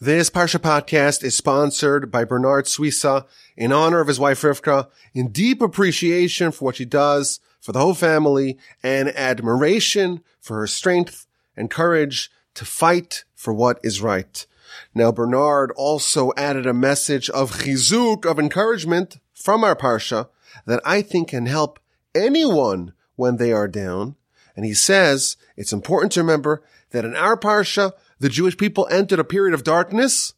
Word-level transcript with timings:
This 0.00 0.30
Parsha 0.30 0.60
podcast 0.60 1.24
is 1.24 1.34
sponsored 1.34 2.12
by 2.12 2.22
Bernard 2.22 2.66
Suissa 2.66 3.26
in 3.56 3.72
honor 3.72 3.98
of 3.98 4.06
his 4.06 4.20
wife 4.20 4.42
Rivka, 4.42 4.86
in 5.12 5.32
deep 5.32 5.60
appreciation 5.60 6.52
for 6.52 6.66
what 6.66 6.76
she 6.76 6.84
does 6.84 7.40
for 7.58 7.72
the 7.72 7.80
whole 7.80 7.94
family 7.94 8.58
and 8.80 9.08
admiration 9.08 10.22
for 10.40 10.60
her 10.60 10.68
strength 10.68 11.26
and 11.56 11.68
courage 11.68 12.30
to 12.54 12.64
fight 12.64 13.24
for 13.34 13.52
what 13.52 13.80
is 13.82 14.00
right. 14.00 14.46
Now, 14.94 15.10
Bernard 15.10 15.72
also 15.74 16.32
added 16.36 16.64
a 16.64 16.72
message 16.72 17.28
of 17.30 17.62
chizuk, 17.62 18.24
of 18.24 18.38
encouragement 18.38 19.18
from 19.34 19.64
our 19.64 19.74
Parsha 19.74 20.28
that 20.64 20.80
I 20.84 21.02
think 21.02 21.30
can 21.30 21.46
help 21.46 21.80
anyone 22.14 22.92
when 23.16 23.38
they 23.38 23.50
are 23.52 23.66
down. 23.66 24.14
And 24.54 24.64
he 24.64 24.74
says 24.74 25.36
it's 25.56 25.72
important 25.72 26.12
to 26.12 26.20
remember 26.20 26.62
that 26.90 27.04
in 27.04 27.16
our 27.16 27.36
Parsha, 27.36 27.94
the 28.20 28.28
Jewish 28.28 28.56
people 28.56 28.88
entered 28.90 29.18
a 29.18 29.24
period 29.24 29.54
of 29.54 29.64
darkness, 29.64 30.34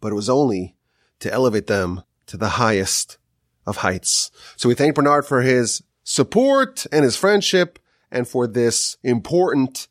but 0.00 0.12
it 0.12 0.16
was 0.16 0.30
only 0.30 0.76
to 1.20 1.32
elevate 1.32 1.66
them 1.66 2.02
to 2.26 2.36
the 2.36 2.50
highest 2.50 3.18
of 3.66 3.78
heights. 3.78 4.30
So 4.56 4.68
we 4.68 4.74
thank 4.74 4.94
Bernard 4.94 5.26
for 5.26 5.42
his 5.42 5.82
support 6.02 6.86
and 6.90 7.04
his 7.04 7.16
friendship 7.16 7.78
and 8.10 8.26
for 8.26 8.46
this 8.46 8.96
important 9.02 9.88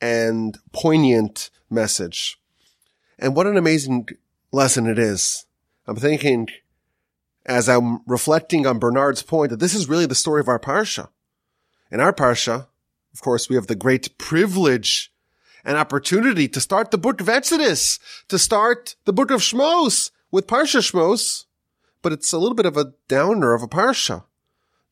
and 0.00 0.58
poignant 0.72 1.50
message. 1.68 2.38
And 3.18 3.36
what 3.36 3.46
an 3.46 3.56
amazing 3.56 4.08
lesson 4.50 4.86
it 4.86 4.98
is. 4.98 5.44
I'm 5.86 5.96
thinking 5.96 6.48
as 7.46 7.68
I'm 7.68 8.00
reflecting 8.06 8.66
on 8.66 8.78
Bernard's 8.78 9.22
point 9.22 9.50
that 9.50 9.60
this 9.60 9.74
is 9.74 9.88
really 9.88 10.06
the 10.06 10.14
story 10.14 10.40
of 10.40 10.48
our 10.48 10.58
Parsha. 10.58 11.08
In 11.90 12.00
our 12.00 12.12
Parsha, 12.12 12.66
of 13.12 13.20
course, 13.20 13.48
we 13.48 13.56
have 13.56 13.66
the 13.66 13.74
great 13.74 14.16
privilege 14.18 15.12
an 15.64 15.76
opportunity 15.76 16.48
to 16.48 16.60
start 16.60 16.90
the 16.90 16.98
book 16.98 17.20
of 17.20 17.28
Exodus, 17.28 17.98
to 18.28 18.38
start 18.38 18.96
the 19.04 19.12
book 19.12 19.30
of 19.30 19.40
Shmos 19.40 20.10
with 20.30 20.46
Parsha 20.46 20.80
Shmos, 20.80 21.46
but 22.02 22.12
it's 22.12 22.32
a 22.32 22.38
little 22.38 22.54
bit 22.54 22.66
of 22.66 22.76
a 22.76 22.92
downer 23.08 23.54
of 23.54 23.62
a 23.62 23.68
Parsha. 23.68 24.24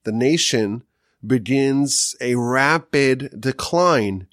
The 0.05 0.13
nation 0.13 0.85
begins 1.27 2.15
a 2.21 2.35
rapid 2.37 3.41
decline. 3.41 4.27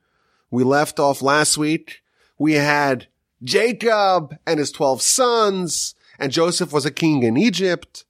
We 0.51 0.63
left 0.63 0.99
off 0.99 1.21
last 1.21 1.57
week. 1.57 2.01
We 2.37 2.53
had 2.53 3.07
Jacob 3.43 4.37
and 4.45 4.59
his 4.59 4.71
12 4.71 5.01
sons 5.01 5.95
and 6.19 6.31
Joseph 6.31 6.71
was 6.71 6.85
a 6.85 6.91
king 6.91 7.23
in 7.23 7.37
Egypt. 7.37 8.05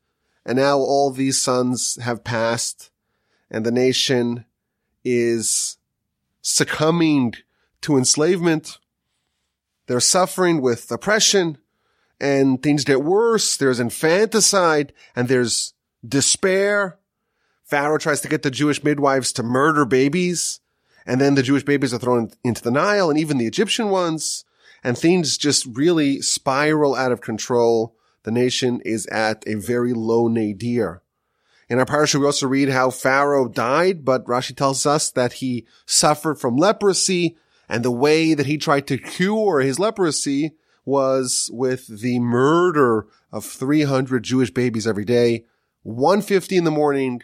And 0.46 0.58
now 0.58 0.78
all 0.78 1.10
these 1.10 1.42
sons 1.42 1.98
have 2.02 2.24
passed 2.24 2.92
and 3.50 3.66
the 3.66 3.72
nation 3.72 4.46
is 5.04 5.78
succumbing 6.42 7.36
to 7.86 7.98
enslavement. 7.98 8.80
They're 9.88 10.00
suffering 10.00 10.60
with 10.60 10.92
oppression 10.92 11.60
and 12.20 12.62
things 12.62 12.84
get 12.84 13.04
worse. 13.04 13.58
There's 13.58 13.80
infanticide 13.80 14.92
and 15.16 15.28
there's 15.28 15.74
despair. 16.08 16.98
Pharaoh 17.64 18.00
tries 18.00 18.22
to 18.22 18.28
get 18.28 18.42
the 18.42 18.50
Jewish 18.50 18.84
midwives 18.84 19.32
to 19.34 19.44
murder 19.44 19.86
babies. 19.86 20.60
And 21.06 21.22
then 21.22 21.36
the 21.36 21.44
Jewish 21.44 21.64
babies 21.64 21.94
are 21.94 22.00
thrown 22.00 22.32
into 22.44 22.64
the 22.64 22.72
Nile 22.72 23.12
and 23.12 23.20
even 23.20 23.38
the 23.38 23.46
Egyptian 23.46 23.90
ones. 23.90 24.46
And 24.84 24.98
things 24.98 25.38
just 25.38 25.68
really 25.68 26.22
spiral 26.22 26.96
out 26.96 27.12
of 27.12 27.22
control. 27.22 27.96
The 28.24 28.32
nation 28.32 28.82
is 28.84 29.06
at 29.08 29.44
a 29.48 29.56
very 29.56 29.94
low 29.94 30.28
nadir. 30.28 31.04
In 31.70 31.78
our 31.80 31.86
parasha, 31.86 32.20
we 32.20 32.26
also 32.26 32.48
read 32.48 32.70
how 32.70 32.90
Pharaoh 32.90 33.48
died, 33.48 34.06
but 34.06 34.26
Rashi 34.26 34.56
tells 34.56 34.86
us 34.88 35.12
that 35.12 35.34
he 35.34 35.66
suffered 35.86 36.40
from 36.40 36.58
leprosy 36.58 37.38
and 37.68 37.84
the 37.84 37.92
way 37.92 38.34
that 38.34 38.46
he 38.46 38.58
tried 38.58 38.88
to 38.88 38.98
cure 38.98 39.60
his 39.60 39.80
leprosy 39.80 40.56
was 40.86 41.50
with 41.52 42.02
the 42.02 42.20
murder 42.20 43.08
of 43.32 43.44
300 43.44 44.24
Jewish 44.24 44.52
babies 44.52 44.86
every 44.86 45.06
day, 45.06 45.46
150 45.84 46.58
in 46.58 46.64
the 46.64 46.72
morning, 46.72 47.22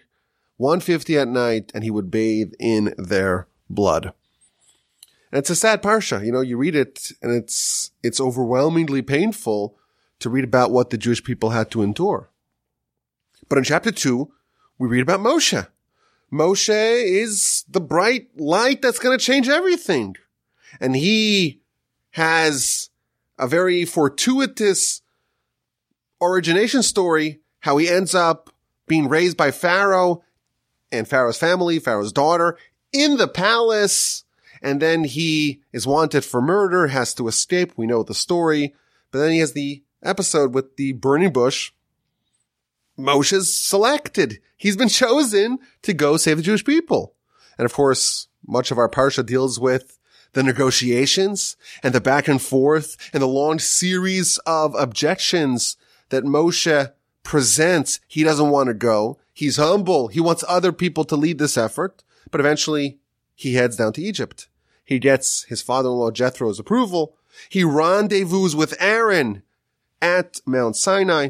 150 0.57 1.17
at 1.17 1.27
night, 1.27 1.71
and 1.73 1.83
he 1.83 1.91
would 1.91 2.11
bathe 2.11 2.53
in 2.59 2.93
their 2.97 3.47
blood. 3.69 4.13
And 5.31 5.39
it's 5.39 5.49
a 5.49 5.55
sad 5.55 5.81
parsha. 5.81 6.25
You 6.25 6.31
know, 6.31 6.41
you 6.41 6.57
read 6.57 6.75
it 6.75 7.11
and 7.21 7.31
it's, 7.31 7.91
it's 8.03 8.19
overwhelmingly 8.19 9.01
painful 9.01 9.77
to 10.19 10.29
read 10.29 10.43
about 10.43 10.71
what 10.71 10.89
the 10.89 10.97
Jewish 10.97 11.23
people 11.23 11.51
had 11.51 11.71
to 11.71 11.81
endure. 11.81 12.29
But 13.47 13.57
in 13.57 13.63
chapter 13.63 13.91
two, 13.91 14.31
we 14.77 14.87
read 14.87 15.01
about 15.01 15.19
Moshe. 15.19 15.67
Moshe 16.31 16.69
is 16.69 17.65
the 17.69 17.81
bright 17.81 18.29
light 18.37 18.81
that's 18.81 18.99
going 18.99 19.17
to 19.17 19.23
change 19.23 19.49
everything 19.49 20.15
and 20.81 20.95
he 20.95 21.61
has 22.11 22.89
a 23.37 23.47
very 23.47 23.85
fortuitous 23.85 25.01
origination 26.19 26.83
story, 26.83 27.39
how 27.59 27.77
he 27.77 27.87
ends 27.87 28.13
up 28.15 28.49
being 28.87 29.07
raised 29.07 29.37
by 29.37 29.51
Pharaoh 29.51 30.23
and 30.91 31.07
Pharaoh's 31.07 31.37
family, 31.37 31.79
Pharaoh's 31.79 32.11
daughter 32.11 32.57
in 32.91 33.17
the 33.17 33.27
palace. 33.27 34.25
And 34.61 34.81
then 34.81 35.03
he 35.03 35.61
is 35.71 35.87
wanted 35.87 36.25
for 36.25 36.41
murder, 36.41 36.87
has 36.87 37.13
to 37.15 37.27
escape. 37.27 37.73
We 37.77 37.87
know 37.87 38.03
the 38.03 38.13
story, 38.13 38.75
but 39.11 39.19
then 39.19 39.31
he 39.31 39.39
has 39.39 39.53
the 39.53 39.83
episode 40.03 40.53
with 40.53 40.75
the 40.77 40.93
burning 40.93 41.31
bush. 41.31 41.71
Moshe's 42.97 43.53
selected. 43.53 44.39
He's 44.57 44.77
been 44.77 44.89
chosen 44.89 45.59
to 45.83 45.93
go 45.93 46.17
save 46.17 46.37
the 46.37 46.43
Jewish 46.43 46.65
people. 46.65 47.15
And 47.57 47.65
of 47.65 47.73
course, 47.73 48.27
much 48.45 48.71
of 48.71 48.77
our 48.77 48.89
parsha 48.89 49.25
deals 49.25 49.59
with 49.59 49.99
the 50.33 50.43
negotiations 50.43 51.57
and 51.83 51.93
the 51.93 52.01
back 52.01 52.27
and 52.27 52.41
forth 52.41 52.97
and 53.13 53.21
the 53.21 53.27
long 53.27 53.59
series 53.59 54.37
of 54.45 54.75
objections 54.75 55.77
that 56.09 56.23
Moshe 56.23 56.91
presents. 57.23 57.99
He 58.07 58.23
doesn't 58.23 58.49
want 58.49 58.67
to 58.67 58.73
go. 58.73 59.19
He's 59.33 59.57
humble. 59.57 60.07
He 60.07 60.19
wants 60.19 60.43
other 60.47 60.71
people 60.71 61.03
to 61.05 61.15
lead 61.15 61.37
this 61.37 61.57
effort, 61.57 62.03
but 62.29 62.39
eventually 62.39 62.99
he 63.35 63.55
heads 63.55 63.77
down 63.77 63.93
to 63.93 64.01
Egypt. 64.01 64.47
He 64.85 64.99
gets 64.99 65.43
his 65.43 65.61
father-in-law 65.61 66.11
Jethro's 66.11 66.59
approval. 66.59 67.15
He 67.49 67.63
rendezvous 67.63 68.55
with 68.55 68.75
Aaron 68.79 69.43
at 70.01 70.41
Mount 70.45 70.75
Sinai. 70.75 71.29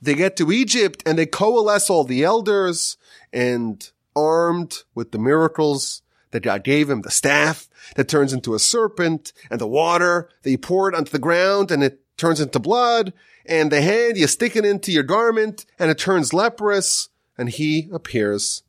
They 0.00 0.14
get 0.14 0.36
to 0.36 0.52
Egypt 0.52 1.02
and 1.06 1.18
they 1.18 1.26
coalesce 1.26 1.88
all 1.88 2.04
the 2.04 2.22
elders 2.22 2.96
and 3.32 3.90
armed 4.14 4.82
with 4.94 5.12
the 5.12 5.18
miracles 5.18 6.02
that 6.36 6.42
God 6.42 6.64
gave 6.64 6.90
him, 6.90 7.00
the 7.00 7.10
staff 7.10 7.66
that 7.94 8.08
turns 8.08 8.34
into 8.34 8.54
a 8.54 8.58
serpent 8.58 9.32
and 9.50 9.58
the 9.58 9.66
water 9.66 10.28
that 10.42 10.50
you 10.50 10.58
pour 10.58 10.86
it 10.86 10.94
onto 10.94 11.10
the 11.10 11.18
ground 11.18 11.70
and 11.70 11.82
it 11.82 12.02
turns 12.18 12.42
into 12.42 12.58
blood 12.58 13.14
and 13.46 13.72
the 13.72 13.80
hand 13.80 14.18
you 14.18 14.26
stick 14.26 14.54
it 14.54 14.66
into 14.66 14.92
your 14.92 15.02
garment 15.02 15.64
and 15.78 15.90
it 15.90 15.96
turns 15.96 16.34
leprous 16.34 17.08
and 17.38 17.48
he 17.48 17.88
appears 17.90 18.64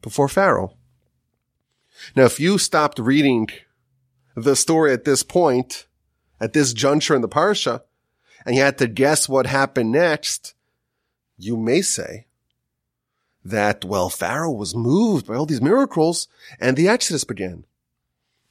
before 0.00 0.28
Pharaoh. 0.28 0.74
Now, 2.16 2.24
if 2.24 2.40
you 2.40 2.58
stopped 2.58 2.98
reading 2.98 3.48
the 4.34 4.56
story 4.56 4.92
at 4.92 5.04
this 5.04 5.22
point, 5.22 5.86
at 6.40 6.54
this 6.54 6.72
juncture 6.72 7.14
in 7.14 7.22
the 7.22 7.28
Parsha, 7.28 7.82
and 8.44 8.56
you 8.56 8.62
had 8.62 8.78
to 8.78 8.88
guess 8.88 9.28
what 9.28 9.46
happened 9.46 9.92
next, 9.92 10.54
you 11.38 11.56
may 11.56 11.82
say, 11.82 12.26
that, 13.44 13.84
well, 13.84 14.08
Pharaoh 14.08 14.52
was 14.52 14.74
moved 14.74 15.26
by 15.26 15.34
all 15.34 15.46
these 15.46 15.60
miracles 15.60 16.28
and 16.60 16.76
the 16.76 16.88
Exodus 16.88 17.24
began. 17.24 17.64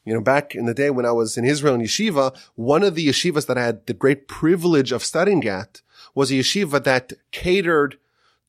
You 0.03 0.16
know, 0.16 0.22
back 0.22 0.56
in 0.56 0.66
the 0.66 0.74
day 0.74 0.90
when 0.90 1.06
I 1.06 1.12
was 1.12 1.38
in 1.38 1.46
Israel 1.46 1.75
in 1.75 1.81
yeshiva, 1.81 2.35
one 2.56 2.84
of 2.84 2.96
the 2.96 3.07
yeshivas 3.07 3.46
that 3.46 3.57
I 3.57 3.63
had 3.63 3.85
the 3.85 3.94
great 3.94 4.28
privilege 4.28 4.91
of 4.91 5.03
studying 5.03 5.47
at 5.47 5.81
was 6.16 6.31
a 6.31 6.35
yeshiva 6.35 6.84
that 6.84 7.13
catered 7.31 7.97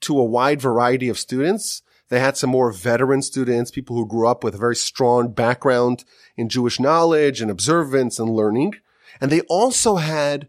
to 0.00 0.18
a 0.18 0.24
wide 0.24 0.60
variety 0.60 1.08
of 1.08 1.18
students. 1.18 1.82
They 2.08 2.20
had 2.20 2.36
some 2.36 2.50
more 2.50 2.72
veteran 2.72 3.22
students, 3.22 3.70
people 3.70 3.96
who 3.96 4.06
grew 4.06 4.26
up 4.26 4.42
with 4.42 4.54
a 4.54 4.58
very 4.58 4.76
strong 4.76 5.32
background 5.32 6.04
in 6.36 6.48
Jewish 6.48 6.80
knowledge 6.80 7.40
and 7.40 7.50
observance 7.50 8.18
and 8.18 8.30
learning. 8.30 8.74
And 9.20 9.30
they 9.30 9.42
also 9.42 9.96
had 9.96 10.48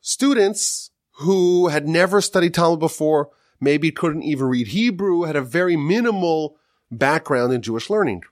students 0.00 0.90
who 1.18 1.68
had 1.68 1.88
never 1.88 2.20
studied 2.20 2.54
Talmud 2.54 2.80
before, 2.80 3.30
maybe 3.64 3.90
couldn't 3.90 4.22
even 4.22 4.46
read 4.46 4.68
Hebrew, 4.68 5.22
had 5.22 5.36
a 5.36 5.42
very 5.42 5.76
minimal 5.76 6.56
background 6.90 7.52
in 7.52 7.62
Jewish 7.62 7.90
learning. 7.90 8.22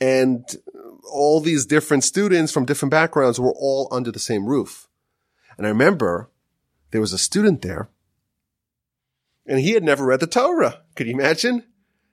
And 0.00 0.44
all 1.10 1.40
these 1.40 1.66
different 1.66 2.04
students 2.04 2.52
from 2.52 2.64
different 2.64 2.90
backgrounds 2.90 3.40
were 3.40 3.54
all 3.54 3.88
under 3.90 4.12
the 4.12 4.18
same 4.18 4.46
roof. 4.46 4.88
And 5.56 5.66
I 5.66 5.70
remember 5.70 6.30
there 6.92 7.00
was 7.00 7.12
a 7.12 7.18
student 7.18 7.62
there 7.62 7.88
and 9.48 9.58
he 9.60 9.72
had 9.72 9.82
never 9.82 10.04
read 10.04 10.20
the 10.20 10.26
Torah. 10.26 10.82
Could 10.94 11.06
you 11.06 11.14
imagine? 11.14 11.64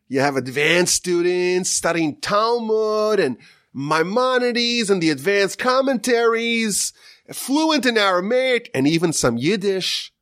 You 0.08 0.22
have 0.22 0.38
advanced 0.38 0.96
students 0.96 1.70
studying 1.70 2.20
Talmud 2.22 3.20
and 3.20 3.38
Maimonides 3.74 4.90
and 4.90 5.04
the 5.04 5.10
advanced 5.10 5.60
commentaries, 5.60 6.94
fluent 7.34 7.86
in 7.86 7.98
Aramaic 7.98 8.72
and 8.74 8.88
even 8.88 9.12
some 9.12 9.38
Yiddish. 9.38 10.14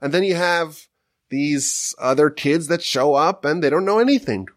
And 0.00 0.14
then 0.14 0.22
you 0.22 0.36
have 0.36 0.86
these 1.30 1.94
other 1.98 2.28
kids 2.28 2.66
that 2.66 2.82
show 2.82 3.14
up 3.14 3.44
and 3.44 3.62
they 3.62 3.70
don't 3.70 3.84
know 3.84 3.98
anything. 3.98 4.48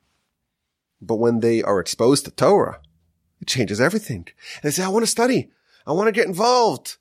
But 1.01 1.15
when 1.15 1.39
they 1.39 1.61
are 1.63 1.79
exposed 1.79 2.25
to 2.25 2.31
Torah, 2.31 2.79
it 3.41 3.47
changes 3.47 3.79
everything. 3.79 4.27
They 4.61 4.71
say, 4.71 4.83
I 4.83 4.89
want 4.89 5.03
to 5.03 5.11
study. 5.11 5.49
I 5.87 5.91
want 5.91 6.07
to 6.07 6.11
get 6.11 6.27
involved. 6.27 6.97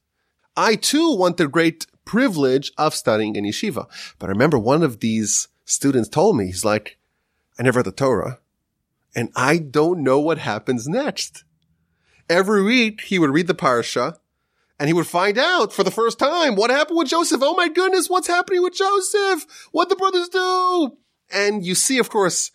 I 0.57 0.77
too 0.77 1.15
want 1.17 1.37
the 1.37 1.49
great 1.49 1.87
privilege 2.05 2.73
of 2.77 2.95
studying 2.95 3.37
in 3.37 3.45
yeshiva. 3.45 3.87
But 4.19 4.27
I 4.27 4.33
remember 4.33 4.59
one 4.59 4.83
of 4.83 5.01
these 5.01 5.49
students 5.65 6.09
told 6.09 6.37
me, 6.37 6.47
he's 6.47 6.65
like, 6.65 6.99
I 7.59 7.63
never 7.63 7.79
read 7.79 7.87
the 7.87 7.93
Torah 7.93 8.39
and 9.15 9.31
I 9.37 9.59
don't 9.59 10.03
know 10.03 10.19
what 10.19 10.39
happens 10.39 10.89
next. 10.89 11.45
Every 12.29 12.63
week 12.63 13.03
he 13.03 13.19
would 13.19 13.31
read 13.31 13.47
the 13.47 13.55
parsha 13.55 14.19
and 14.83 14.89
he 14.89 14.93
would 14.93 15.07
find 15.07 15.39
out 15.39 15.73
for 15.73 15.85
the 15.85 15.93
first 15.93 16.19
time 16.19 16.57
what 16.57 16.69
happened 16.69 16.99
with 16.99 17.07
Joseph. 17.07 17.41
Oh 17.41 17.55
my 17.55 17.69
goodness, 17.69 18.11
what's 18.11 18.27
happening 18.27 18.65
with 18.65 18.75
Joseph? 18.75 19.47
What 19.71 19.89
the 19.89 19.95
brothers 19.95 20.29
do? 20.29 20.99
And 21.31 21.65
you 21.65 21.77
see, 21.77 22.01
of 22.01 22.11
course, 22.11 22.51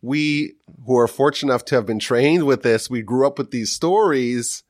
we 0.00 0.54
who 0.86 0.96
are 0.96 1.08
fortunate 1.08 1.50
enough 1.50 1.64
to 1.64 1.74
have 1.74 1.84
been 1.84 1.98
trained 1.98 2.46
with 2.46 2.62
this, 2.62 2.88
we 2.88 3.02
grew 3.02 3.26
up 3.26 3.38
with 3.38 3.50
these 3.50 3.72
stories. 3.72 4.62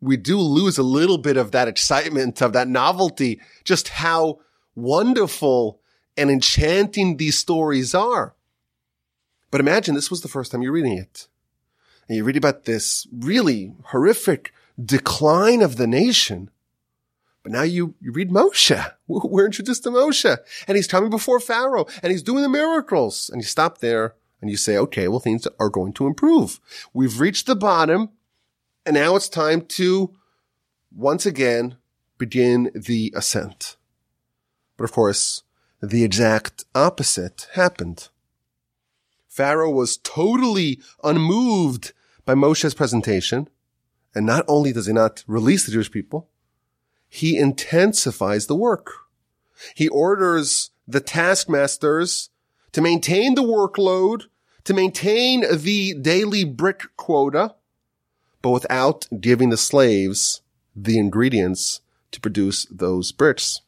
We 0.00 0.16
do 0.16 0.38
lose 0.38 0.78
a 0.78 0.82
little 0.82 1.18
bit 1.18 1.36
of 1.36 1.50
that 1.50 1.68
excitement, 1.68 2.40
of 2.40 2.54
that 2.54 2.66
novelty, 2.66 3.38
just 3.62 3.88
how 3.88 4.38
wonderful 4.74 5.82
and 6.16 6.30
enchanting 6.30 7.18
these 7.18 7.38
stories 7.38 7.94
are. 7.94 8.34
But 9.50 9.60
imagine 9.60 9.94
this 9.94 10.10
was 10.10 10.22
the 10.22 10.28
first 10.28 10.50
time 10.50 10.62
you're 10.62 10.72
reading 10.72 10.96
it. 10.96 11.28
And 12.08 12.16
you 12.16 12.24
read 12.24 12.38
about 12.38 12.64
this 12.64 13.06
really 13.12 13.74
horrific 13.88 14.54
decline 14.82 15.62
of 15.62 15.76
the 15.76 15.86
nation. 15.86 16.50
But 17.42 17.52
now 17.52 17.62
you, 17.62 17.94
you 18.00 18.12
read 18.12 18.30
Moshe. 18.30 18.92
We're 19.06 19.46
introduced 19.46 19.82
to 19.84 19.90
Moshe 19.90 20.36
and 20.68 20.76
he's 20.76 20.86
coming 20.86 21.10
before 21.10 21.40
Pharaoh 21.40 21.86
and 22.02 22.12
he's 22.12 22.22
doing 22.22 22.42
the 22.42 22.48
miracles. 22.48 23.28
And 23.28 23.40
you 23.40 23.46
stop 23.46 23.78
there 23.78 24.14
and 24.40 24.50
you 24.50 24.56
say, 24.56 24.76
okay, 24.76 25.08
well, 25.08 25.20
things 25.20 25.46
are 25.58 25.70
going 25.70 25.92
to 25.94 26.06
improve. 26.06 26.60
We've 26.92 27.20
reached 27.20 27.46
the 27.46 27.56
bottom 27.56 28.10
and 28.86 28.94
now 28.94 29.16
it's 29.16 29.28
time 29.28 29.62
to 29.62 30.14
once 30.94 31.26
again 31.26 31.76
begin 32.18 32.70
the 32.74 33.12
ascent. 33.16 33.76
But 34.76 34.84
of 34.84 34.92
course, 34.92 35.42
the 35.80 36.04
exact 36.04 36.64
opposite 36.74 37.48
happened. 37.54 38.08
Pharaoh 39.28 39.70
was 39.70 39.96
totally 39.96 40.80
unmoved 41.02 41.92
by 42.24 42.34
Moshe's 42.34 42.74
presentation. 42.74 43.48
And 44.14 44.26
not 44.26 44.44
only 44.48 44.72
does 44.72 44.86
he 44.86 44.92
not 44.92 45.24
release 45.26 45.64
the 45.64 45.72
Jewish 45.72 45.90
people, 45.90 46.28
he 47.08 47.36
intensifies 47.36 48.46
the 48.46 48.56
work. 48.56 48.90
He 49.74 49.88
orders 49.88 50.70
the 50.86 51.00
taskmasters 51.00 52.30
to 52.72 52.80
maintain 52.80 53.34
the 53.34 53.42
workload, 53.42 54.24
to 54.64 54.74
maintain 54.74 55.44
the 55.56 55.94
daily 55.94 56.44
brick 56.44 56.84
quota, 56.96 57.54
but 58.40 58.50
without 58.50 59.06
giving 59.20 59.50
the 59.50 59.56
slaves 59.56 60.42
the 60.74 60.98
ingredients 60.98 61.80
to 62.10 62.20
produce 62.20 62.66
those 62.70 63.12
bricks. 63.12 63.60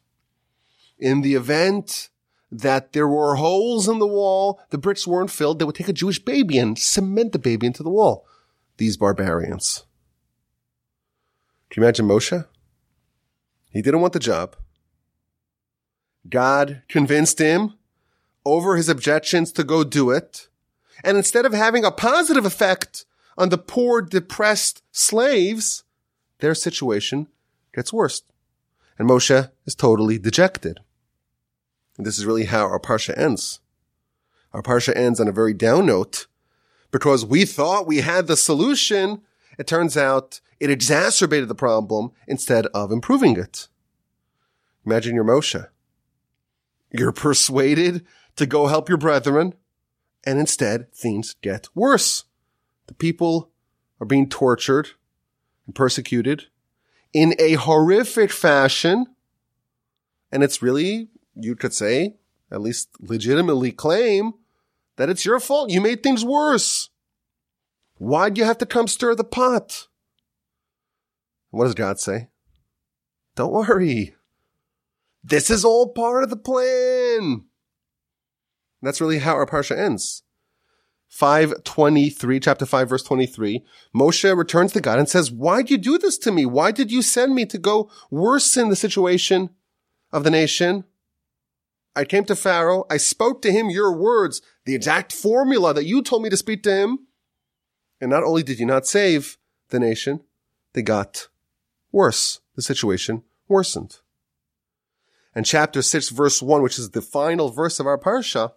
In 0.97 1.21
the 1.21 1.35
event 1.35 2.09
that 2.51 2.93
there 2.93 3.07
were 3.07 3.35
holes 3.35 3.87
in 3.87 3.99
the 3.99 4.07
wall, 4.07 4.59
the 4.69 4.77
bricks 4.77 5.07
weren't 5.07 5.31
filled, 5.31 5.59
they 5.59 5.65
would 5.65 5.75
take 5.75 5.89
a 5.89 5.93
Jewish 5.93 6.23
baby 6.23 6.57
and 6.57 6.77
cement 6.77 7.31
the 7.31 7.39
baby 7.39 7.67
into 7.67 7.83
the 7.83 7.89
wall. 7.89 8.25
These 8.77 8.97
barbarians. 8.97 9.85
Can 11.69 11.81
you 11.81 11.85
imagine 11.87 12.07
Moshe? 12.07 12.45
He 13.71 13.81
didn't 13.81 14.01
want 14.01 14.13
the 14.13 14.19
job. 14.19 14.55
God 16.29 16.81
convinced 16.87 17.39
him 17.39 17.73
over 18.45 18.75
his 18.75 18.89
objections 18.89 19.51
to 19.53 19.63
go 19.63 19.83
do 19.83 20.11
it. 20.11 20.47
And 21.03 21.17
instead 21.17 21.45
of 21.45 21.53
having 21.53 21.83
a 21.83 21.91
positive 21.91 22.45
effect 22.45 23.05
on 23.37 23.49
the 23.49 23.57
poor, 23.57 24.01
depressed 24.01 24.81
slaves, 24.91 25.83
their 26.39 26.55
situation 26.55 27.27
gets 27.73 27.91
worse. 27.91 28.21
And 28.97 29.09
Moshe 29.09 29.51
is 29.65 29.75
totally 29.75 30.17
dejected. 30.17 30.79
And 31.97 32.05
this 32.05 32.17
is 32.17 32.25
really 32.25 32.45
how 32.45 32.63
our 32.65 32.79
Parsha 32.79 33.17
ends. 33.17 33.59
Our 34.53 34.61
Parsha 34.61 34.95
ends 34.95 35.19
on 35.19 35.27
a 35.27 35.33
very 35.33 35.53
down 35.53 35.85
note 35.85 36.27
because 36.91 37.25
we 37.25 37.45
thought 37.45 37.87
we 37.87 38.01
had 38.01 38.27
the 38.27 38.37
solution. 38.37 39.21
It 39.57 39.67
turns 39.67 39.97
out 39.97 40.41
it 40.59 40.69
exacerbated 40.69 41.47
the 41.47 41.55
problem 41.55 42.11
instead 42.27 42.65
of 42.67 42.91
improving 42.91 43.37
it. 43.37 43.67
Imagine 44.85 45.15
you're 45.15 45.23
Moshe. 45.23 45.67
You're 46.91 47.11
persuaded 47.11 48.05
to 48.35 48.45
go 48.45 48.67
help 48.67 48.89
your 48.89 48.97
brethren, 48.97 49.53
and 50.23 50.39
instead 50.39 50.93
things 50.93 51.35
get 51.41 51.67
worse. 51.73 52.25
The 52.87 52.93
people 52.93 53.51
are 53.99 54.05
being 54.05 54.29
tortured 54.29 54.89
and 55.65 55.75
persecuted 55.75 56.45
in 57.13 57.33
a 57.39 57.53
horrific 57.53 58.31
fashion, 58.31 59.07
and 60.31 60.43
it's 60.43 60.61
really 60.61 61.09
you 61.35 61.55
could 61.55 61.73
say, 61.73 62.15
at 62.49 62.61
least 62.61 62.89
legitimately 62.99 63.71
claim 63.71 64.33
that 64.95 65.09
it's 65.09 65.25
your 65.25 65.39
fault. 65.39 65.69
You 65.69 65.81
made 65.81 66.01
things 66.01 66.23
worse. 66.23 66.89
Why'd 67.97 68.37
you 68.37 68.43
have 68.43 68.57
to 68.59 68.65
come 68.65 68.87
stir 68.87 69.15
the 69.15 69.23
pot? 69.23 69.87
What 71.49 71.65
does 71.65 71.75
God 71.75 71.99
say? 71.99 72.29
Don't 73.35 73.53
worry. 73.53 74.15
This 75.23 75.49
is 75.49 75.65
all 75.65 75.93
part 75.93 76.23
of 76.23 76.29
the 76.29 76.35
plan. 76.35 77.45
That's 78.81 79.01
really 79.01 79.19
how 79.19 79.33
our 79.33 79.45
parsha 79.45 79.77
ends. 79.77 80.23
523, 81.07 82.39
chapter 82.41 82.65
5, 82.65 82.89
verse 82.89 83.03
23. 83.03 83.63
Moshe 83.95 84.37
returns 84.37 84.73
to 84.73 84.81
God 84.81 84.99
and 84.99 85.07
says, 85.07 85.31
Why'd 85.31 85.69
you 85.69 85.77
do 85.77 85.97
this 85.97 86.17
to 86.19 86.31
me? 86.31 86.45
Why 86.45 86.71
did 86.71 86.91
you 86.91 87.01
send 87.01 87.33
me 87.33 87.45
to 87.45 87.57
go 87.57 87.89
worsen 88.11 88.69
the 88.69 88.75
situation 88.75 89.51
of 90.11 90.23
the 90.23 90.29
nation? 90.29 90.83
I 91.95 92.03
came 92.03 92.25
to 92.25 92.35
Pharaoh. 92.35 92.83
I 92.89 92.97
spoke 92.97 93.41
to 93.43 93.51
him 93.51 93.69
your 93.69 93.95
words, 93.95 94.41
the 94.65 94.75
exact 94.75 95.13
formula 95.13 95.73
that 95.73 95.85
you 95.85 96.01
told 96.01 96.23
me 96.23 96.29
to 96.29 96.37
speak 96.37 96.63
to 96.63 96.75
him. 96.75 97.04
And 98.05 98.11
not 98.11 98.23
only 98.23 98.43
did 98.43 98.59
you 98.59 98.67
not 98.67 98.85
save 98.85 99.39
the 99.69 99.79
nation, 99.79 100.21
they 100.73 100.83
got 100.83 101.27
worse. 101.91 102.39
The 102.55 102.61
situation 102.61 103.23
worsened. 103.47 103.97
And 105.33 105.43
chapter 105.43 105.81
6 105.81 106.09
verse 106.09 106.39
1, 106.39 106.61
which 106.61 106.77
is 106.77 106.91
the 106.91 107.01
final 107.01 107.49
verse 107.49 107.79
of 107.79 107.87
our 107.87 107.97
parsha, 107.97 108.51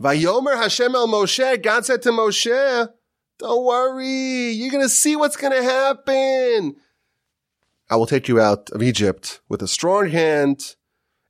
Vayomer 0.00 0.56
Hashem 0.56 0.94
el 0.94 1.08
Moshe, 1.08 1.62
God 1.62 1.84
said 1.84 2.00
to 2.04 2.08
Moshe, 2.08 2.88
don't 3.38 3.66
worry, 3.66 4.52
you're 4.52 4.72
gonna 4.72 4.88
see 4.88 5.14
what's 5.14 5.36
gonna 5.36 5.62
happen. 5.62 6.76
I 7.90 7.96
will 7.96 8.06
take 8.06 8.28
you 8.28 8.40
out 8.40 8.70
of 8.70 8.82
Egypt 8.82 9.42
with 9.46 9.60
a 9.60 9.68
strong 9.68 10.08
hand 10.08 10.74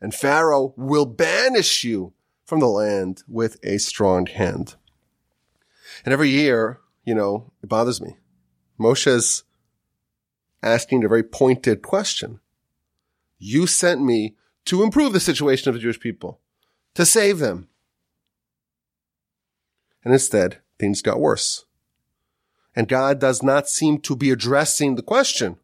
and 0.00 0.14
Pharaoh 0.14 0.72
will 0.76 1.04
banish 1.04 1.82
you 1.82 2.12
from 2.44 2.60
the 2.60 2.68
land 2.68 3.24
with 3.26 3.58
a 3.64 3.78
strong 3.78 4.26
hand. 4.26 4.76
And 6.04 6.12
every 6.12 6.28
year, 6.28 6.78
you 7.06 7.14
know, 7.14 7.52
it 7.62 7.68
bothers 7.68 8.02
me. 8.02 8.16
Moshe's 8.76 9.44
asking 10.62 11.04
a 11.04 11.08
very 11.08 11.22
pointed 11.22 11.80
question. 11.80 12.40
You 13.38 13.66
sent 13.66 14.02
me 14.02 14.34
to 14.66 14.82
improve 14.82 15.12
the 15.12 15.20
situation 15.20 15.68
of 15.68 15.74
the 15.74 15.80
Jewish 15.80 16.00
people, 16.00 16.40
to 16.94 17.06
save 17.06 17.38
them. 17.38 17.68
And 20.04 20.12
instead, 20.12 20.58
things 20.78 21.00
got 21.00 21.20
worse. 21.20 21.64
And 22.74 22.88
God 22.88 23.20
does 23.20 23.42
not 23.42 23.68
seem 23.68 24.00
to 24.00 24.16
be 24.16 24.30
addressing 24.30 24.96
the 24.96 25.02
question. 25.02 25.56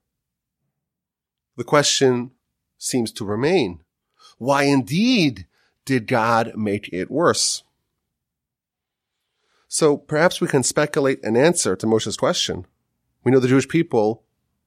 The 1.56 1.64
question 1.64 2.30
seems 2.78 3.12
to 3.12 3.24
remain. 3.24 3.80
Why 4.38 4.64
indeed 4.64 5.46
did 5.84 6.06
God 6.06 6.52
make 6.56 6.88
it 6.92 7.10
worse? 7.10 7.64
So 9.72 9.96
perhaps 9.96 10.38
we 10.38 10.48
can 10.48 10.62
speculate 10.62 11.24
an 11.24 11.34
answer 11.34 11.74
to 11.76 11.86
Moshe's 11.86 12.18
question. 12.18 12.66
We 13.24 13.32
know 13.32 13.38
the 13.38 13.48
Jewish 13.48 13.66
people, 13.66 14.22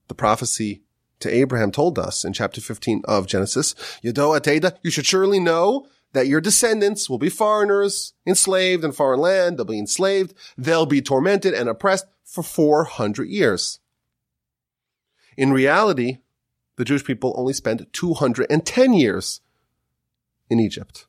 the 0.08 0.16
prophecy 0.16 0.82
to 1.20 1.32
Abraham 1.32 1.70
told 1.70 1.96
us 1.96 2.24
in 2.24 2.32
chapter 2.32 2.60
15 2.60 3.02
of 3.04 3.28
Genesis, 3.28 3.74
Yado 4.02 4.36
Ateda, 4.36 4.76
you 4.82 4.90
should 4.90 5.06
surely 5.06 5.38
know 5.38 5.86
that 6.12 6.26
your 6.26 6.40
descendants 6.40 7.08
will 7.08 7.18
be 7.18 7.28
foreigners, 7.28 8.14
enslaved 8.26 8.82
in 8.82 8.90
foreign 8.90 9.20
land. 9.20 9.58
They'll 9.58 9.64
be 9.64 9.78
enslaved. 9.78 10.34
They'll 10.58 10.86
be 10.86 11.00
tormented 11.00 11.54
and 11.54 11.68
oppressed 11.68 12.06
for 12.24 12.42
400 12.42 13.28
years. 13.28 13.78
In 15.36 15.52
reality, 15.52 16.18
the 16.78 16.84
Jewish 16.84 17.04
people 17.04 17.32
only 17.36 17.52
spent 17.52 17.92
210 17.92 18.92
years 18.92 19.40
in 20.50 20.58
Egypt. 20.58 21.06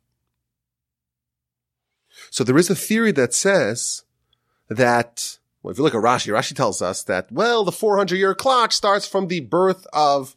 So 2.29 2.43
there 2.43 2.57
is 2.57 2.69
a 2.69 2.75
theory 2.75 3.11
that 3.13 3.33
says 3.33 4.03
that, 4.69 5.37
well, 5.61 5.71
if 5.71 5.77
you 5.77 5.83
look 5.83 5.95
at 5.95 6.01
Rashi, 6.01 6.33
Rashi 6.33 6.55
tells 6.55 6.81
us 6.81 7.03
that, 7.03 7.31
well, 7.31 7.63
the 7.63 7.71
400 7.71 8.15
year 8.15 8.35
clock 8.35 8.71
starts 8.71 9.07
from 9.07 9.27
the 9.27 9.41
birth 9.41 9.85
of 9.93 10.35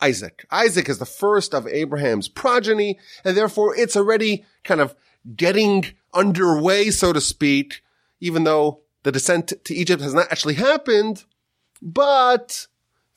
Isaac. 0.00 0.44
Isaac 0.50 0.88
is 0.88 0.98
the 0.98 1.06
first 1.06 1.54
of 1.54 1.66
Abraham's 1.68 2.28
progeny, 2.28 2.98
and 3.24 3.36
therefore 3.36 3.76
it's 3.76 3.96
already 3.96 4.44
kind 4.64 4.80
of 4.80 4.94
getting 5.36 5.86
underway, 6.12 6.90
so 6.90 7.12
to 7.12 7.20
speak, 7.20 7.82
even 8.20 8.44
though 8.44 8.80
the 9.04 9.12
descent 9.12 9.52
to 9.64 9.74
Egypt 9.74 10.02
has 10.02 10.14
not 10.14 10.30
actually 10.30 10.54
happened, 10.54 11.24
but 11.80 12.66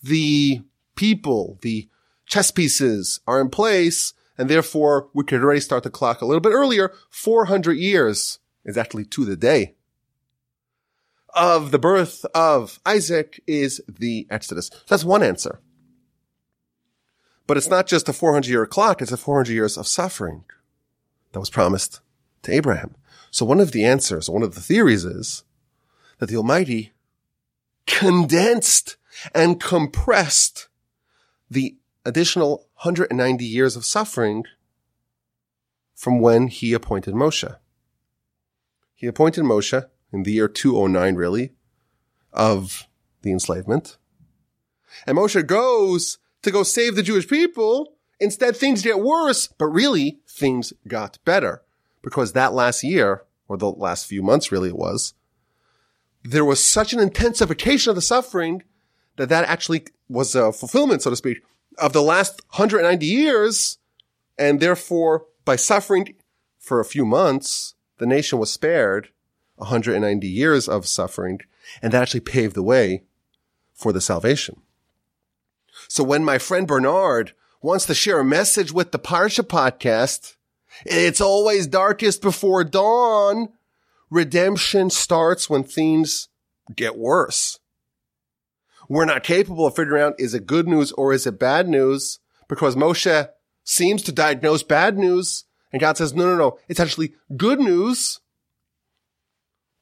the 0.01 0.61
people, 0.95 1.57
the 1.61 1.89
chess 2.25 2.51
pieces 2.51 3.19
are 3.27 3.41
in 3.41 3.49
place, 3.49 4.13
and 4.37 4.49
therefore 4.49 5.09
we 5.13 5.23
could 5.23 5.41
already 5.41 5.59
start 5.59 5.83
the 5.83 5.89
clock 5.89 6.21
a 6.21 6.25
little 6.25 6.41
bit 6.41 6.53
earlier. 6.53 6.91
400 7.09 7.73
years 7.73 8.39
is 8.63 8.77
actually 8.77 9.05
to 9.05 9.25
the 9.25 9.35
day 9.35 9.75
of 11.35 11.71
the 11.71 11.79
birth 11.79 12.25
of 12.33 12.79
Isaac 12.85 13.41
is 13.45 13.81
the 13.87 14.25
Exodus. 14.29 14.71
That's 14.87 15.03
one 15.03 15.21
answer. 15.21 15.59
But 17.45 17.57
it's 17.57 17.69
not 17.69 17.85
just 17.85 18.09
a 18.09 18.13
400 18.13 18.49
year 18.49 18.65
clock, 18.65 19.01
it's 19.01 19.11
a 19.11 19.17
400 19.17 19.51
years 19.51 19.77
of 19.77 19.85
suffering 19.85 20.45
that 21.33 21.39
was 21.39 21.49
promised 21.49 21.99
to 22.43 22.53
Abraham. 22.53 22.95
So 23.29 23.45
one 23.45 23.59
of 23.59 23.73
the 23.73 23.83
answers, 23.83 24.29
one 24.29 24.43
of 24.43 24.55
the 24.55 24.61
theories 24.61 25.03
is 25.03 25.43
that 26.19 26.29
the 26.29 26.37
Almighty 26.37 26.93
condensed 27.85 28.95
and 29.35 29.59
compressed 29.59 30.69
the 31.51 31.75
additional 32.05 32.64
190 32.77 33.45
years 33.45 33.75
of 33.75 33.85
suffering 33.85 34.43
from 35.95 36.19
when 36.19 36.47
he 36.47 36.73
appointed 36.73 37.13
Moshe. 37.13 37.55
He 38.93 39.07
appointed 39.07 39.43
Moshe 39.43 39.85
in 40.11 40.23
the 40.23 40.33
year 40.33 40.47
209, 40.47 41.15
really, 41.15 41.53
of 42.31 42.87
the 43.21 43.31
enslavement. 43.31 43.97
And 45.05 45.17
Moshe 45.17 45.45
goes 45.45 46.17
to 46.41 46.51
go 46.51 46.63
save 46.63 46.95
the 46.95 47.03
Jewish 47.03 47.27
people. 47.27 47.93
Instead, 48.19 48.55
things 48.55 48.81
get 48.81 48.99
worse, 48.99 49.47
but 49.47 49.65
really, 49.65 50.19
things 50.27 50.73
got 50.87 51.17
better. 51.25 51.63
Because 52.01 52.33
that 52.33 52.53
last 52.53 52.83
year, 52.83 53.23
or 53.47 53.57
the 53.57 53.69
last 53.69 54.05
few 54.05 54.21
months 54.21 54.51
really 54.51 54.69
it 54.69 54.77
was, 54.77 55.13
there 56.23 56.45
was 56.45 56.63
such 56.63 56.93
an 56.93 56.99
intensification 56.99 57.89
of 57.89 57.95
the 57.95 58.01
suffering 58.01 58.63
that 59.17 59.29
that 59.29 59.45
actually 59.45 59.85
was 60.09 60.35
a 60.35 60.51
fulfillment, 60.51 61.01
so 61.01 61.09
to 61.09 61.15
speak, 61.15 61.41
of 61.77 61.93
the 61.93 62.01
last 62.01 62.41
190 62.51 63.05
years. 63.05 63.77
And 64.37 64.59
therefore, 64.59 65.25
by 65.45 65.55
suffering 65.55 66.15
for 66.59 66.79
a 66.79 66.85
few 66.85 67.05
months, 67.05 67.75
the 67.97 68.05
nation 68.05 68.39
was 68.39 68.51
spared 68.51 69.09
190 69.55 70.27
years 70.27 70.67
of 70.67 70.85
suffering, 70.85 71.39
and 71.81 71.93
that 71.93 72.01
actually 72.01 72.19
paved 72.19 72.55
the 72.55 72.63
way 72.63 73.03
for 73.73 73.93
the 73.93 74.01
salvation. 74.01 74.61
So 75.87 76.03
when 76.03 76.23
my 76.23 76.37
friend 76.37 76.67
Bernard 76.67 77.33
wants 77.61 77.85
to 77.85 77.93
share 77.93 78.19
a 78.19 78.25
message 78.25 78.71
with 78.71 78.91
the 78.91 78.99
Parsha 78.99 79.43
podcast, 79.43 80.35
it's 80.85 81.21
always 81.21 81.67
darkest 81.67 82.21
before 82.21 82.63
dawn. 82.63 83.49
Redemption 84.09 84.89
starts 84.89 85.49
when 85.49 85.63
things 85.63 86.27
get 86.75 86.97
worse. 86.97 87.59
We're 88.87 89.05
not 89.05 89.23
capable 89.23 89.65
of 89.65 89.75
figuring 89.75 90.03
out 90.03 90.19
is 90.19 90.33
it 90.33 90.45
good 90.45 90.67
news 90.67 90.91
or 90.93 91.13
is 91.13 91.25
it 91.25 91.39
bad 91.39 91.67
news 91.67 92.19
because 92.47 92.75
Moshe 92.75 93.29
seems 93.63 94.01
to 94.03 94.11
diagnose 94.11 94.63
bad 94.63 94.97
news 94.97 95.45
and 95.71 95.81
God 95.81 95.97
says, 95.97 96.13
no, 96.13 96.25
no, 96.25 96.37
no, 96.37 96.59
it's 96.69 96.79
actually 96.79 97.13
good 97.35 97.59
news. 97.59 98.19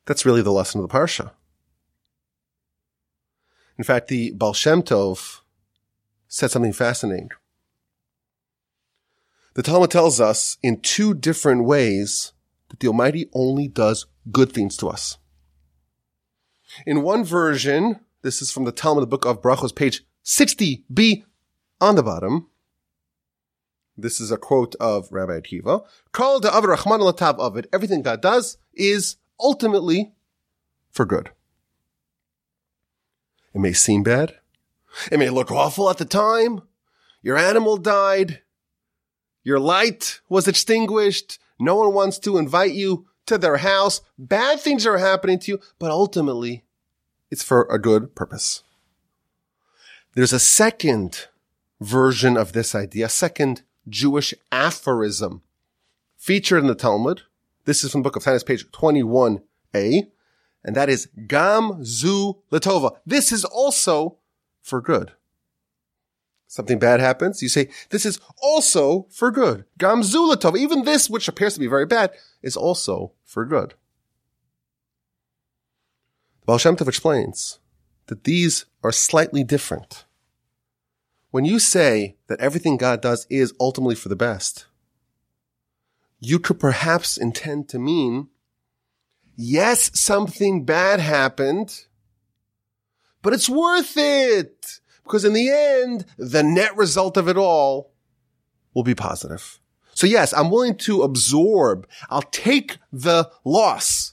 That's 0.05 0.25
really 0.25 0.41
the 0.41 0.51
lesson 0.51 0.81
of 0.81 0.89
the 0.89 0.93
Parsha. 0.93 1.31
In 3.77 3.83
fact, 3.83 4.07
the 4.07 4.31
Baal 4.31 4.53
Shem 4.53 4.81
Tov 4.81 5.41
said 6.27 6.51
something 6.51 6.73
fascinating. 6.73 7.29
The 9.55 9.63
Talmud 9.63 9.91
tells 9.91 10.19
us 10.19 10.57
in 10.63 10.79
two 10.79 11.13
different 11.13 11.65
ways 11.65 12.33
that 12.69 12.79
the 12.79 12.87
Almighty 12.87 13.29
only 13.33 13.67
does 13.67 14.07
good 14.31 14.51
things 14.51 14.75
to 14.77 14.89
us. 14.89 15.17
In 16.87 17.03
one 17.03 17.23
version, 17.23 17.99
this 18.23 18.41
is 18.41 18.51
from 18.51 18.63
the 18.63 18.71
Talmud, 18.71 19.03
the 19.03 19.07
book 19.07 19.25
of 19.25 19.41
Brachos, 19.41 19.75
page 19.75 20.03
60b 20.23 21.23
on 21.79 21.95
the 21.95 22.03
bottom. 22.03 22.47
This 23.95 24.19
is 24.19 24.31
a 24.31 24.37
quote 24.37 24.75
of 24.79 25.11
Rabbi 25.11 25.39
Akiva. 25.39 25.85
Call 26.13 26.39
the 26.39 26.51
Av 26.51 26.63
Rahman 26.63 27.01
of 27.01 27.57
it. 27.57 27.67
Everything 27.71 28.01
God 28.01 28.21
does 28.21 28.57
is 28.73 29.17
ultimately 29.39 30.13
for 30.89 31.05
good. 31.05 31.31
It 33.53 33.59
may 33.59 33.73
seem 33.73 34.01
bad. 34.01 34.35
It 35.11 35.19
may 35.19 35.29
look 35.29 35.51
awful 35.51 35.89
at 35.89 35.97
the 35.97 36.05
time. 36.05 36.61
Your 37.21 37.37
animal 37.37 37.77
died. 37.77 38.41
Your 39.43 39.59
light 39.59 40.21
was 40.29 40.47
extinguished. 40.47 41.39
No 41.59 41.75
one 41.75 41.93
wants 41.93 42.17
to 42.19 42.37
invite 42.37 42.73
you 42.73 43.05
to 43.25 43.37
their 43.37 43.57
house. 43.57 44.01
Bad 44.17 44.59
things 44.59 44.87
are 44.87 44.97
happening 44.97 45.39
to 45.39 45.51
you, 45.51 45.59
but 45.77 45.91
ultimately 45.91 46.63
it's 47.33 47.43
for 47.43 47.67
a 47.71 47.79
good 47.79 48.13
purpose. 48.13 48.61
There's 50.13 50.33
a 50.33 50.39
second 50.39 51.29
version 51.81 52.37
of 52.37 52.53
this 52.53 52.75
idea, 52.75 53.07
a 53.07 53.09
second 53.09 53.63
Jewish 53.89 54.35
aphorism 54.51 55.41
featured 56.15 56.59
in 56.59 56.67
the 56.67 56.75
Talmud. 56.75 57.23
This 57.65 57.83
is 57.83 57.91
from 57.91 58.01
the 58.01 58.03
book 58.03 58.15
of 58.15 58.23
Tanis, 58.23 58.45
page 58.45 58.69
21a, 58.71 60.11
and 60.63 60.75
that 60.75 60.89
is 60.89 61.09
Gam 61.25 61.83
Zu 61.83 62.37
Latova. 62.51 62.97
This 63.03 63.31
is 63.31 63.43
also 63.43 64.19
for 64.61 64.79
good. 64.79 65.13
Something 66.45 66.77
bad 66.77 66.99
happens, 66.99 67.41
you 67.41 67.49
say, 67.49 67.69
this 67.89 68.05
is 68.05 68.19
also 68.43 69.07
for 69.09 69.31
good. 69.31 69.65
Gam 69.79 70.03
Zu 70.03 70.19
Latova. 70.19 70.55
Even 70.55 70.83
this, 70.83 71.09
which 71.09 71.27
appears 71.27 71.55
to 71.55 71.59
be 71.59 71.65
very 71.65 71.87
bad, 71.87 72.11
is 72.43 72.55
also 72.55 73.13
for 73.25 73.43
good. 73.43 73.73
Baal 76.45 76.57
Shem 76.57 76.75
Tov 76.75 76.87
explains 76.87 77.59
that 78.07 78.25
these 78.25 78.65
are 78.83 78.91
slightly 78.91 79.43
different. 79.43 80.05
When 81.31 81.45
you 81.45 81.57
say 81.57 82.17
that 82.27 82.39
everything 82.39 82.77
God 82.77 83.01
does 83.01 83.25
is 83.29 83.53
ultimately 83.59 83.95
for 83.95 84.09
the 84.09 84.15
best, 84.15 84.67
you 86.19 86.39
could 86.39 86.59
perhaps 86.59 87.17
intend 87.17 87.69
to 87.69 87.79
mean, 87.79 88.27
yes, 89.35 89.91
something 89.99 90.63
bad 90.63 90.99
happened, 90.99 91.85
but 93.21 93.33
it's 93.33 93.49
worth 93.49 93.93
it 93.97 94.79
because 95.03 95.25
in 95.25 95.33
the 95.33 95.49
end, 95.49 96.05
the 96.17 96.43
net 96.43 96.75
result 96.77 97.17
of 97.17 97.27
it 97.27 97.37
all 97.37 97.93
will 98.73 98.83
be 98.83 98.95
positive. 98.95 99.59
So 99.93 100.07
yes, 100.07 100.33
I'm 100.33 100.49
willing 100.49 100.75
to 100.79 101.03
absorb. 101.03 101.87
I'll 102.09 102.21
take 102.21 102.77
the 102.91 103.29
loss. 103.45 104.12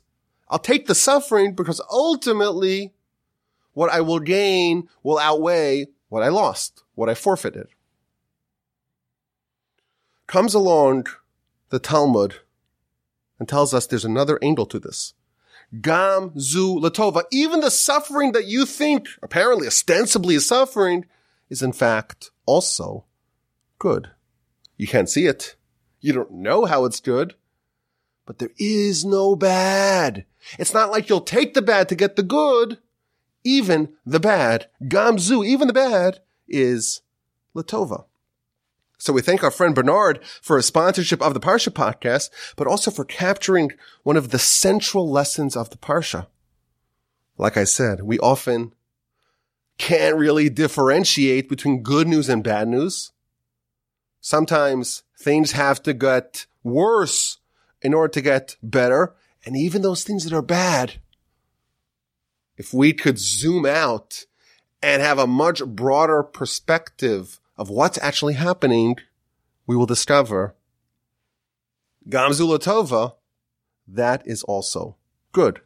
I'll 0.51 0.59
take 0.59 0.87
the 0.87 0.95
suffering 0.95 1.55
because 1.55 1.81
ultimately 1.91 2.93
what 3.73 3.91
I 3.91 4.01
will 4.01 4.19
gain 4.19 4.89
will 5.03 5.19
outweigh 5.19 5.87
what 6.09 6.25
I 6.25 6.29
lost, 6.29 6.83
what 6.97 7.09
I 7.09 7.15
forfeited. 7.15 7.69
Comes 10.27 10.53
along 10.53 11.07
the 11.71 11.79
Talmud 11.79 12.35
and 13.39 13.49
tells 13.49 13.73
us 13.73 13.87
there's 13.87 14.05
another 14.05 14.39
angle 14.43 14.67
to 14.67 14.81
this. 14.81 15.15
Gam 15.81 16.33
zu 16.39 16.81
latova. 16.81 17.23
Even 17.31 17.61
the 17.61 17.71
suffering 17.71 18.33
that 18.33 18.47
you 18.47 18.67
think 18.67 19.07
apparently 19.23 19.69
ostensibly 19.69 20.35
is 20.35 20.47
suffering 20.47 21.07
is 21.49 21.63
in 21.63 21.73
fact 21.73 22.33
also 22.45 23.05
good. 23.79 24.11
You 24.77 24.89
can't 24.89 25.09
see 25.09 25.27
it. 25.27 25.55
You 26.01 26.13
don't 26.13 26.33
know 26.33 26.65
how 26.65 26.87
it's 26.87 27.01
good, 27.01 27.35
but 28.31 28.39
there 28.39 28.53
is 28.61 29.05
no 29.05 29.35
bad. 29.35 30.25
It's 30.57 30.73
not 30.73 30.93
like 30.93 31.09
you'll 31.09 31.21
take 31.21 31.55
the 31.55 31.61
bad 31.61 31.89
to 31.89 31.97
get 31.97 32.15
the 32.15 32.23
good 32.23 32.79
even 33.43 33.95
the 34.07 34.21
bad, 34.21 34.69
gamzu, 34.85 35.45
even 35.45 35.67
the 35.67 35.75
bad 35.75 36.21
is 36.47 37.01
Latova. 37.57 38.05
So 38.99 39.13
we 39.13 39.21
thank 39.21 39.43
our 39.43 39.51
friend 39.51 39.75
Bernard 39.75 40.21
for 40.41 40.55
his 40.55 40.67
sponsorship 40.67 41.21
of 41.21 41.35
the 41.35 41.41
Parsha 41.41 41.71
podcast, 41.71 42.31
but 42.55 42.69
also 42.69 42.93
for 42.93 43.05
capturing 43.05 43.73
one 44.05 44.17
of 44.17 44.31
the 44.31 44.39
central 44.39 45.11
lessons 45.11 45.57
of 45.57 45.71
the 45.71 45.79
Parsha. 45.79 46.29
Like 47.37 47.57
I 47.57 47.65
said, 47.65 48.03
we 48.05 48.21
often 48.21 48.75
can't 49.77 50.15
really 50.15 50.49
differentiate 50.49 51.49
between 51.49 51.83
good 51.83 52.07
news 52.07 52.29
and 52.29 52.45
bad 52.45 52.69
news. 52.69 53.11
Sometimes 54.21 55.03
things 55.19 55.51
have 55.51 55.83
to 55.83 55.93
get 55.93 56.47
worse 56.63 57.39
in 57.83 57.95
order 57.95 58.13
to 58.13 58.21
get 58.21 58.57
better. 58.63 59.15
And 59.45 59.57
even 59.57 59.83
those 59.83 60.05
things 60.05 60.25
that 60.25 60.33
are 60.33 60.43
bad 60.43 61.01
if 62.61 62.75
we 62.75 62.93
could 62.93 63.19
zoom 63.19 63.65
out 63.65 64.27
and 64.83 65.01
have 65.01 65.19
a 65.19 65.27
much 65.27 65.65
broader 65.65 66.23
perspective 66.23 67.41
of 67.57 67.71
what's 67.71 67.97
actually 68.03 68.35
happening, 68.35 68.97
we 69.67 69.75
will 69.75 69.87
discover 69.87 70.55
Gamzulatova, 72.07 73.15
that 73.89 74.27
is 74.27 74.43
also 74.43 74.97
good. 75.33 75.63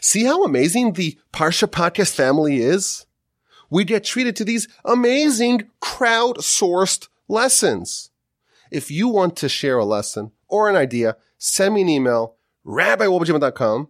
See 0.00 0.24
how 0.24 0.44
amazing 0.44 0.94
the 0.94 1.18
Parsha 1.30 1.68
podcast 1.68 2.14
family 2.14 2.62
is? 2.62 3.04
We 3.68 3.84
get 3.84 4.04
treated 4.04 4.34
to 4.36 4.46
these 4.46 4.66
amazing 4.82 5.68
crowd-sourced 5.80 7.08
lessons. 7.28 8.10
If 8.70 8.90
you 8.90 9.08
want 9.08 9.36
to 9.36 9.48
share 9.50 9.76
a 9.76 9.84
lesson 9.84 10.32
or 10.48 10.68
an 10.68 10.76
idea, 10.76 11.16
send 11.36 11.74
me 11.74 11.82
an 11.82 11.88
email, 11.88 12.36
rabbiwolbe@gmail.com 12.66 13.88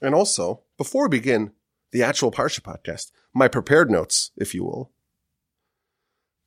and 0.00 0.14
also, 0.14 0.62
before 0.78 1.04
we 1.04 1.18
begin 1.18 1.52
the 1.92 2.02
actual 2.02 2.30
Parsha 2.30 2.60
podcast, 2.60 3.10
my 3.34 3.48
prepared 3.48 3.90
notes, 3.90 4.30
if 4.36 4.54
you 4.54 4.64
will, 4.64 4.90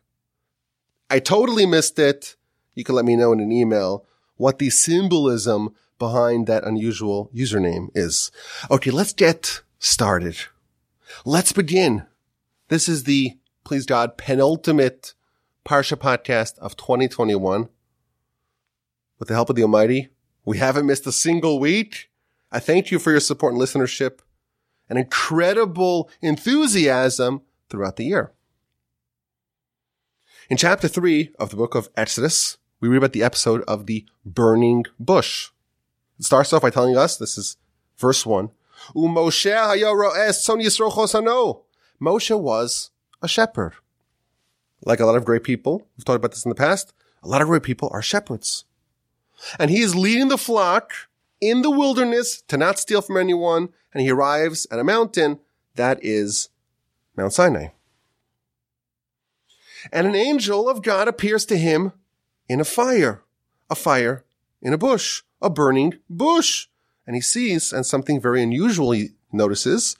I 1.10 1.20
totally 1.20 1.66
missed 1.66 2.00
it. 2.00 2.38
You 2.74 2.86
can 2.86 2.96
let 2.96 3.04
me 3.04 3.18
know 3.18 3.34
in 3.34 3.42
an 3.42 3.52
email 3.52 4.06
what 4.38 4.60
the 4.60 4.70
symbolism 4.70 5.76
behind 5.98 6.48
that 6.48 6.64
unusual 6.64 7.30
username 7.36 7.90
is. 7.94 8.32
Okay, 8.72 8.92
let's 8.92 9.12
get 9.12 9.60
started. 9.80 10.38
Let's 11.26 11.52
begin. 11.52 12.06
This 12.68 12.88
is 12.88 13.04
the, 13.04 13.38
please 13.64 13.86
God, 13.86 14.18
penultimate 14.18 15.14
Parsha 15.66 15.98
podcast 15.98 16.58
of 16.60 16.76
2021. 16.78 17.70
With 19.18 19.28
the 19.28 19.34
help 19.34 19.50
of 19.50 19.56
the 19.56 19.64
Almighty, 19.64 20.10
we 20.46 20.58
haven't 20.58 20.86
missed 20.86 21.06
a 21.08 21.12
single 21.12 21.60
week. 21.60 22.10
I 22.52 22.60
thank 22.60 22.92
you 22.92 23.00
for 23.00 23.12
your 23.12 23.20
support 23.20 23.54
and 23.54 23.62
listenership 23.62 24.20
and 24.90 24.98
incredible 24.98 26.10
enthusiasm 26.22 27.42
throughout 27.70 27.98
the 27.98 28.06
year. 28.06 28.32
In 30.50 30.58
chapter 30.58 30.88
three 30.88 31.32
of 31.38 31.52
the 31.52 31.58
book 31.58 31.76
of 31.76 31.90
Exodus, 31.96 32.58
we 32.80 32.88
read 32.88 32.98
about 32.98 33.14
the 33.14 33.24
episode 33.24 33.62
of 33.68 33.86
the 33.86 34.06
burning 34.26 34.86
bush. 35.00 35.50
It 36.18 36.26
starts 36.26 36.54
off 36.54 36.64
by 36.64 36.72
telling 36.72 36.98
us, 36.98 37.18
this 37.18 37.38
is 37.38 37.58
verse 37.98 38.26
one, 38.26 38.50
Moshe 42.02 42.40
was 42.40 42.92
a 43.22 43.28
shepherd. 43.28 43.74
Like 44.86 45.00
a 45.00 45.06
lot 45.06 45.16
of 45.16 45.26
great 45.26 45.44
people, 45.44 45.88
we've 45.98 46.06
talked 46.06 46.18
about 46.18 46.32
this 46.32 46.46
in 46.46 46.50
the 46.50 46.56
past, 46.56 46.94
a 47.22 47.28
lot 47.28 47.42
of 47.42 47.48
great 47.48 47.64
people 47.64 47.90
are 47.92 48.02
shepherds. 48.02 48.64
And 49.58 49.70
he 49.70 49.82
is 49.82 49.96
leading 49.96 50.30
the 50.30 50.38
flock 50.38 50.94
in 51.42 51.62
the 51.62 51.72
wilderness 51.72 52.42
to 52.48 52.58
not 52.58 52.80
steal 52.80 53.02
from 53.02 53.18
anyone. 53.18 53.70
And 53.94 54.02
he 54.02 54.12
arrives 54.12 54.68
at 54.72 54.80
a 54.80 54.84
mountain 54.84 55.40
that 55.76 56.00
is 56.02 56.50
Mount 57.16 57.34
Sinai. 57.34 57.68
And 59.92 60.06
an 60.06 60.16
angel 60.16 60.70
of 60.70 60.84
God 60.84 61.08
appears 61.08 61.46
to 61.46 61.58
him 61.58 61.94
in 62.48 62.60
a 62.60 62.66
fire, 62.66 63.24
a 63.70 63.76
fire 63.76 64.26
in 64.62 64.74
a 64.74 64.78
bush, 64.78 65.24
a 65.42 65.50
burning 65.50 65.96
bush. 66.10 66.68
And 67.10 67.16
he 67.16 67.22
sees, 67.22 67.74
and 67.74 67.88
something 67.88 68.22
very 68.22 68.44
unusual 68.44 68.92
he 68.92 69.14
notices, 69.32 69.98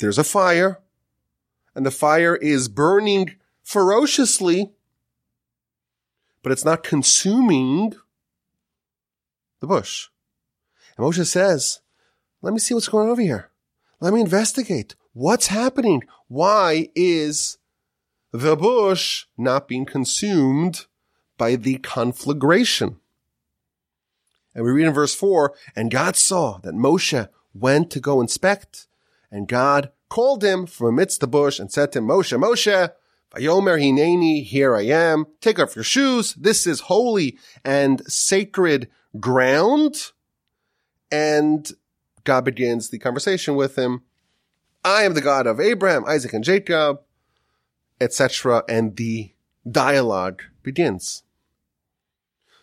there's 0.00 0.18
a 0.18 0.22
fire, 0.22 0.78
and 1.74 1.86
the 1.86 1.90
fire 1.90 2.36
is 2.36 2.68
burning 2.68 3.36
ferociously, 3.62 4.70
but 6.42 6.52
it's 6.52 6.62
not 6.62 6.82
consuming 6.82 7.94
the 9.60 9.66
bush. 9.66 10.08
And 10.98 11.06
Moshe 11.06 11.26
says, 11.26 11.80
let 12.42 12.52
me 12.52 12.58
see 12.58 12.74
what's 12.74 12.88
going 12.88 13.06
on 13.06 13.12
over 13.12 13.22
here. 13.22 13.48
Let 13.98 14.12
me 14.12 14.20
investigate. 14.20 14.96
What's 15.14 15.46
happening? 15.46 16.02
Why 16.28 16.90
is 16.94 17.56
the 18.30 18.56
bush 18.56 19.24
not 19.38 19.68
being 19.68 19.86
consumed 19.86 20.84
by 21.38 21.56
the 21.56 21.78
conflagration? 21.78 22.99
And 24.54 24.64
we 24.64 24.70
read 24.70 24.86
in 24.86 24.92
verse 24.92 25.14
four, 25.14 25.54
and 25.76 25.90
God 25.90 26.16
saw 26.16 26.58
that 26.58 26.74
Moshe 26.74 27.28
went 27.54 27.90
to 27.90 28.00
go 28.00 28.20
inspect, 28.20 28.86
and 29.30 29.46
God 29.46 29.90
called 30.08 30.42
him 30.42 30.66
from 30.66 30.88
amidst 30.88 31.20
the 31.20 31.26
bush 31.26 31.58
and 31.58 31.70
said 31.70 31.92
to 31.92 31.98
him, 31.98 32.08
Moshe, 32.08 32.36
Moshe, 32.36 32.90
Vayomer 33.34 33.80
hineni, 33.80 34.44
here 34.44 34.74
I 34.74 34.82
am. 34.82 35.26
Take 35.40 35.60
off 35.60 35.76
your 35.76 35.84
shoes. 35.84 36.34
This 36.34 36.66
is 36.66 36.80
holy 36.80 37.38
and 37.64 38.04
sacred 38.10 38.88
ground. 39.20 40.10
And 41.12 41.70
God 42.24 42.44
begins 42.44 42.90
the 42.90 42.98
conversation 42.98 43.54
with 43.54 43.76
him. 43.76 44.02
I 44.84 45.04
am 45.04 45.14
the 45.14 45.20
God 45.20 45.46
of 45.46 45.60
Abraham, 45.60 46.04
Isaac, 46.06 46.32
and 46.32 46.42
Jacob, 46.42 47.02
etc. 48.00 48.64
And 48.68 48.96
the 48.96 49.32
dialogue 49.70 50.42
begins. 50.62 51.22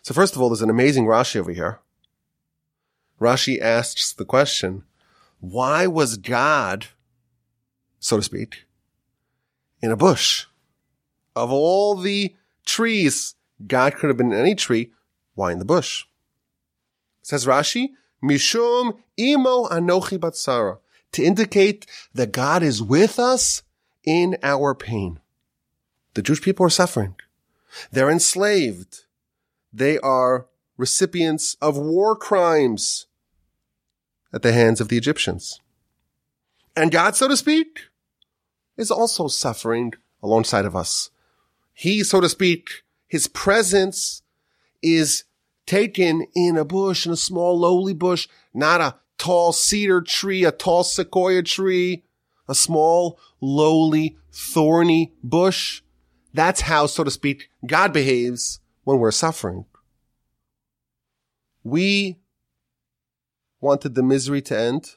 So 0.08 0.14
first 0.14 0.34
of 0.34 0.40
all, 0.40 0.48
there's 0.48 0.62
an 0.62 0.70
amazing 0.70 1.04
Rashi 1.04 1.36
over 1.36 1.52
here. 1.52 1.80
Rashi 3.20 3.60
asks 3.60 4.10
the 4.14 4.24
question, 4.24 4.84
why 5.38 5.86
was 5.86 6.16
God, 6.16 6.86
so 8.00 8.16
to 8.16 8.22
speak, 8.22 8.64
in 9.82 9.90
a 9.90 9.98
bush? 9.98 10.46
Of 11.36 11.52
all 11.52 11.94
the 11.94 12.34
trees, 12.64 13.34
God 13.66 13.96
could 13.96 14.08
have 14.08 14.16
been 14.16 14.32
in 14.32 14.38
any 14.38 14.54
tree. 14.54 14.92
Why 15.34 15.52
in 15.52 15.58
the 15.58 15.66
bush? 15.66 16.06
Says 17.20 17.44
Rashi, 17.44 17.88
Mishum 18.24 18.96
imo 19.18 19.66
anochi 19.66 20.16
batsara, 20.16 20.78
to 21.12 21.22
indicate 21.22 21.84
that 22.14 22.32
God 22.32 22.62
is 22.62 22.82
with 22.82 23.18
us 23.18 23.62
in 24.04 24.38
our 24.42 24.74
pain. 24.74 25.20
The 26.14 26.22
Jewish 26.22 26.40
people 26.40 26.64
are 26.64 26.70
suffering. 26.70 27.14
They're 27.92 28.10
enslaved. 28.10 29.04
They 29.72 29.98
are 29.98 30.46
recipients 30.76 31.56
of 31.60 31.76
war 31.76 32.16
crimes 32.16 33.06
at 34.32 34.42
the 34.42 34.52
hands 34.52 34.80
of 34.80 34.88
the 34.88 34.96
Egyptians. 34.96 35.60
And 36.76 36.90
God, 36.90 37.16
so 37.16 37.28
to 37.28 37.36
speak, 37.36 37.80
is 38.76 38.90
also 38.90 39.28
suffering 39.28 39.92
alongside 40.22 40.64
of 40.64 40.76
us. 40.76 41.10
He, 41.72 42.04
so 42.04 42.20
to 42.20 42.28
speak, 42.28 42.82
his 43.06 43.26
presence 43.26 44.22
is 44.82 45.24
taken 45.66 46.26
in 46.34 46.56
a 46.56 46.64
bush, 46.64 47.04
in 47.04 47.12
a 47.12 47.16
small 47.16 47.58
lowly 47.58 47.94
bush, 47.94 48.28
not 48.54 48.80
a 48.80 48.96
tall 49.18 49.52
cedar 49.52 50.00
tree, 50.00 50.44
a 50.44 50.52
tall 50.52 50.84
sequoia 50.84 51.42
tree, 51.42 52.04
a 52.48 52.54
small 52.54 53.18
lowly 53.40 54.16
thorny 54.32 55.12
bush. 55.22 55.82
That's 56.32 56.62
how, 56.62 56.86
so 56.86 57.04
to 57.04 57.10
speak, 57.10 57.50
God 57.66 57.92
behaves 57.92 58.60
when 58.88 59.00
we're 59.00 59.10
suffering. 59.10 59.66
We 61.62 62.16
wanted 63.60 63.94
the 63.94 64.02
misery 64.02 64.40
to 64.40 64.58
end. 64.58 64.96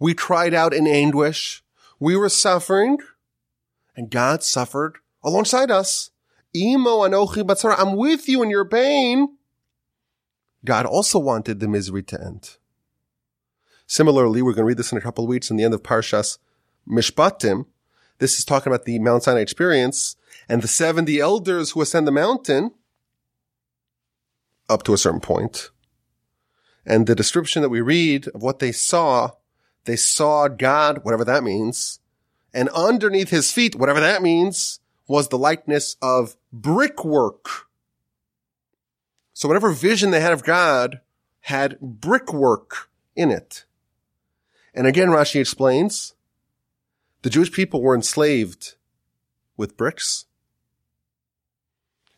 We 0.00 0.14
cried 0.14 0.54
out 0.54 0.72
in 0.72 0.86
anguish. 0.86 1.62
We 2.00 2.16
were 2.16 2.30
suffering 2.30 2.96
and 3.94 4.08
God 4.08 4.42
suffered 4.42 4.96
alongside 5.22 5.70
us. 5.70 6.12
Imo. 6.56 7.02
I'm 7.02 7.96
with 7.96 8.26
you 8.26 8.42
in 8.42 8.48
your 8.48 8.64
pain. 8.64 9.36
God 10.64 10.86
also 10.86 11.18
wanted 11.18 11.60
the 11.60 11.68
misery 11.68 12.02
to 12.04 12.18
end. 12.18 12.56
Similarly, 13.86 14.40
we're 14.40 14.54
going 14.54 14.64
to 14.64 14.68
read 14.68 14.78
this 14.78 14.92
in 14.92 14.96
a 14.96 15.02
couple 15.02 15.24
of 15.24 15.28
weeks 15.28 15.50
in 15.50 15.58
the 15.58 15.64
end 15.64 15.74
of 15.74 15.82
Parshas 15.82 16.38
Mishpatim. 16.88 17.66
This 18.16 18.38
is 18.38 18.46
talking 18.46 18.72
about 18.72 18.86
the 18.86 18.98
Mount 18.98 19.24
Sinai 19.24 19.40
experience 19.40 20.16
and 20.48 20.62
the 20.62 20.68
70 20.68 21.18
elders 21.20 21.70
who 21.70 21.80
ascend 21.80 22.06
the 22.06 22.12
mountain 22.12 22.72
up 24.68 24.82
to 24.84 24.94
a 24.94 24.98
certain 24.98 25.20
point. 25.20 25.70
And 26.84 27.06
the 27.06 27.14
description 27.14 27.62
that 27.62 27.68
we 27.68 27.80
read 27.80 28.28
of 28.28 28.42
what 28.42 28.58
they 28.58 28.72
saw, 28.72 29.30
they 29.84 29.96
saw 29.96 30.48
God, 30.48 31.04
whatever 31.04 31.24
that 31.24 31.44
means, 31.44 32.00
and 32.54 32.68
underneath 32.70 33.30
his 33.30 33.52
feet, 33.52 33.76
whatever 33.76 34.00
that 34.00 34.22
means, 34.22 34.80
was 35.06 35.28
the 35.28 35.38
likeness 35.38 35.96
of 36.02 36.36
brickwork. 36.52 37.48
So 39.32 39.48
whatever 39.48 39.72
vision 39.72 40.10
they 40.10 40.20
had 40.20 40.32
of 40.32 40.44
God 40.44 41.00
had 41.40 41.80
brickwork 41.80 42.90
in 43.16 43.30
it. 43.30 43.64
And 44.74 44.86
again, 44.86 45.08
Rashi 45.08 45.40
explains, 45.40 46.14
the 47.22 47.30
Jewish 47.30 47.52
people 47.52 47.82
were 47.82 47.94
enslaved 47.94 48.74
with 49.56 49.76
bricks. 49.76 50.26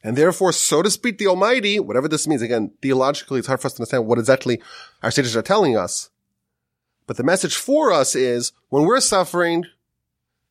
And 0.04 0.16
therefore, 0.16 0.52
so 0.52 0.82
to 0.82 0.90
speak, 0.90 1.16
the 1.16 1.26
Almighty, 1.26 1.80
whatever 1.80 2.08
this 2.08 2.28
means, 2.28 2.42
again, 2.42 2.72
theologically, 2.82 3.38
it's 3.38 3.48
hard 3.48 3.60
for 3.62 3.68
us 3.68 3.72
to 3.72 3.80
understand 3.80 4.06
what 4.06 4.18
exactly 4.18 4.60
our 5.02 5.10
sages 5.10 5.34
are 5.34 5.42
telling 5.42 5.78
us. 5.78 6.10
But 7.06 7.16
the 7.16 7.24
message 7.24 7.56
for 7.56 7.90
us 7.90 8.14
is 8.14 8.52
when 8.68 8.84
we're 8.84 9.00
suffering, 9.00 9.64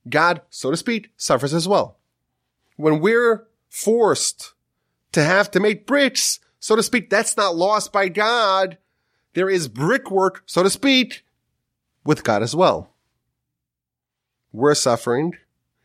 God, 0.10 0.42
so 0.50 0.72
to 0.72 0.78
speak, 0.78 1.12
suffers 1.18 1.54
as 1.54 1.68
well. 1.68 1.98
When 2.78 3.00
we're 3.00 3.48
forced 3.70 4.54
to 5.12 5.24
have 5.24 5.52
to 5.52 5.60
make 5.60 5.86
bricks, 5.86 6.40
so 6.60 6.76
to 6.76 6.82
speak, 6.82 7.12
that's 7.12 7.38
not 7.38 7.56
lost 7.56 7.94
by 7.94 8.10
God. 8.10 8.80
There 9.36 9.50
is 9.50 9.68
brickwork, 9.68 10.42
so 10.48 10.64
to 10.64 10.70
speak, 10.70 11.24
with 12.04 12.24
God 12.24 12.42
as 12.42 12.56
well. 12.56 12.90
We're 14.52 14.76
suffering. 14.76 15.38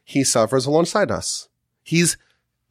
He 0.04 0.24
suffers 0.24 0.64
alongside 0.64 1.10
us. 1.10 1.48
He's 1.82 2.16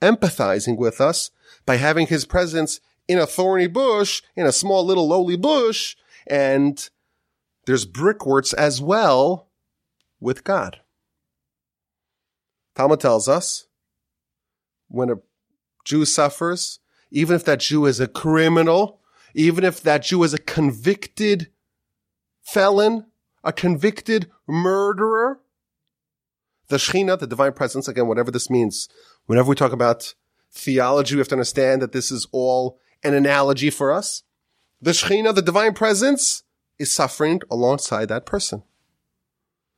empathizing 0.01 0.77
with 0.77 1.01
us 1.01 1.31
by 1.65 1.77
having 1.77 2.07
his 2.07 2.25
presence 2.25 2.79
in 3.07 3.17
a 3.17 3.25
thorny 3.25 3.67
bush, 3.67 4.21
in 4.35 4.45
a 4.45 4.51
small 4.51 4.85
little 4.85 5.07
lowly 5.07 5.37
bush, 5.37 5.95
and 6.25 6.89
there's 7.65 7.85
brickworks 7.85 8.53
as 8.53 8.81
well 8.81 9.47
with 10.19 10.43
God. 10.43 10.81
Talmud 12.75 12.99
tells 12.99 13.27
us 13.27 13.67
when 14.87 15.09
a 15.09 15.15
Jew 15.83 16.05
suffers, 16.05 16.79
even 17.11 17.35
if 17.35 17.45
that 17.45 17.61
Jew 17.61 17.85
is 17.85 17.99
a 17.99 18.07
criminal, 18.07 18.99
even 19.33 19.63
if 19.63 19.81
that 19.81 20.03
Jew 20.03 20.23
is 20.23 20.33
a 20.33 20.39
convicted 20.39 21.49
felon, 22.41 23.05
a 23.43 23.53
convicted 23.53 24.29
murderer, 24.47 25.39
the 26.69 26.77
Shekhinah, 26.77 27.19
the 27.19 27.27
divine 27.27 27.53
presence, 27.53 27.87
again, 27.87 28.07
whatever 28.07 28.31
this 28.31 28.49
means, 28.49 28.89
whenever 29.25 29.49
we 29.49 29.55
talk 29.55 29.71
about 29.71 30.13
theology, 30.51 31.15
we 31.15 31.19
have 31.19 31.27
to 31.29 31.35
understand 31.35 31.81
that 31.81 31.91
this 31.91 32.11
is 32.11 32.27
all 32.31 32.79
an 33.03 33.13
analogy 33.13 33.69
for 33.69 33.91
us. 33.91 34.23
The 34.81 34.91
Shekhinah, 34.91 35.35
the 35.35 35.41
divine 35.41 35.73
presence, 35.73 36.43
is 36.77 36.91
suffering 36.91 37.41
alongside 37.49 38.09
that 38.09 38.25
person. 38.25 38.63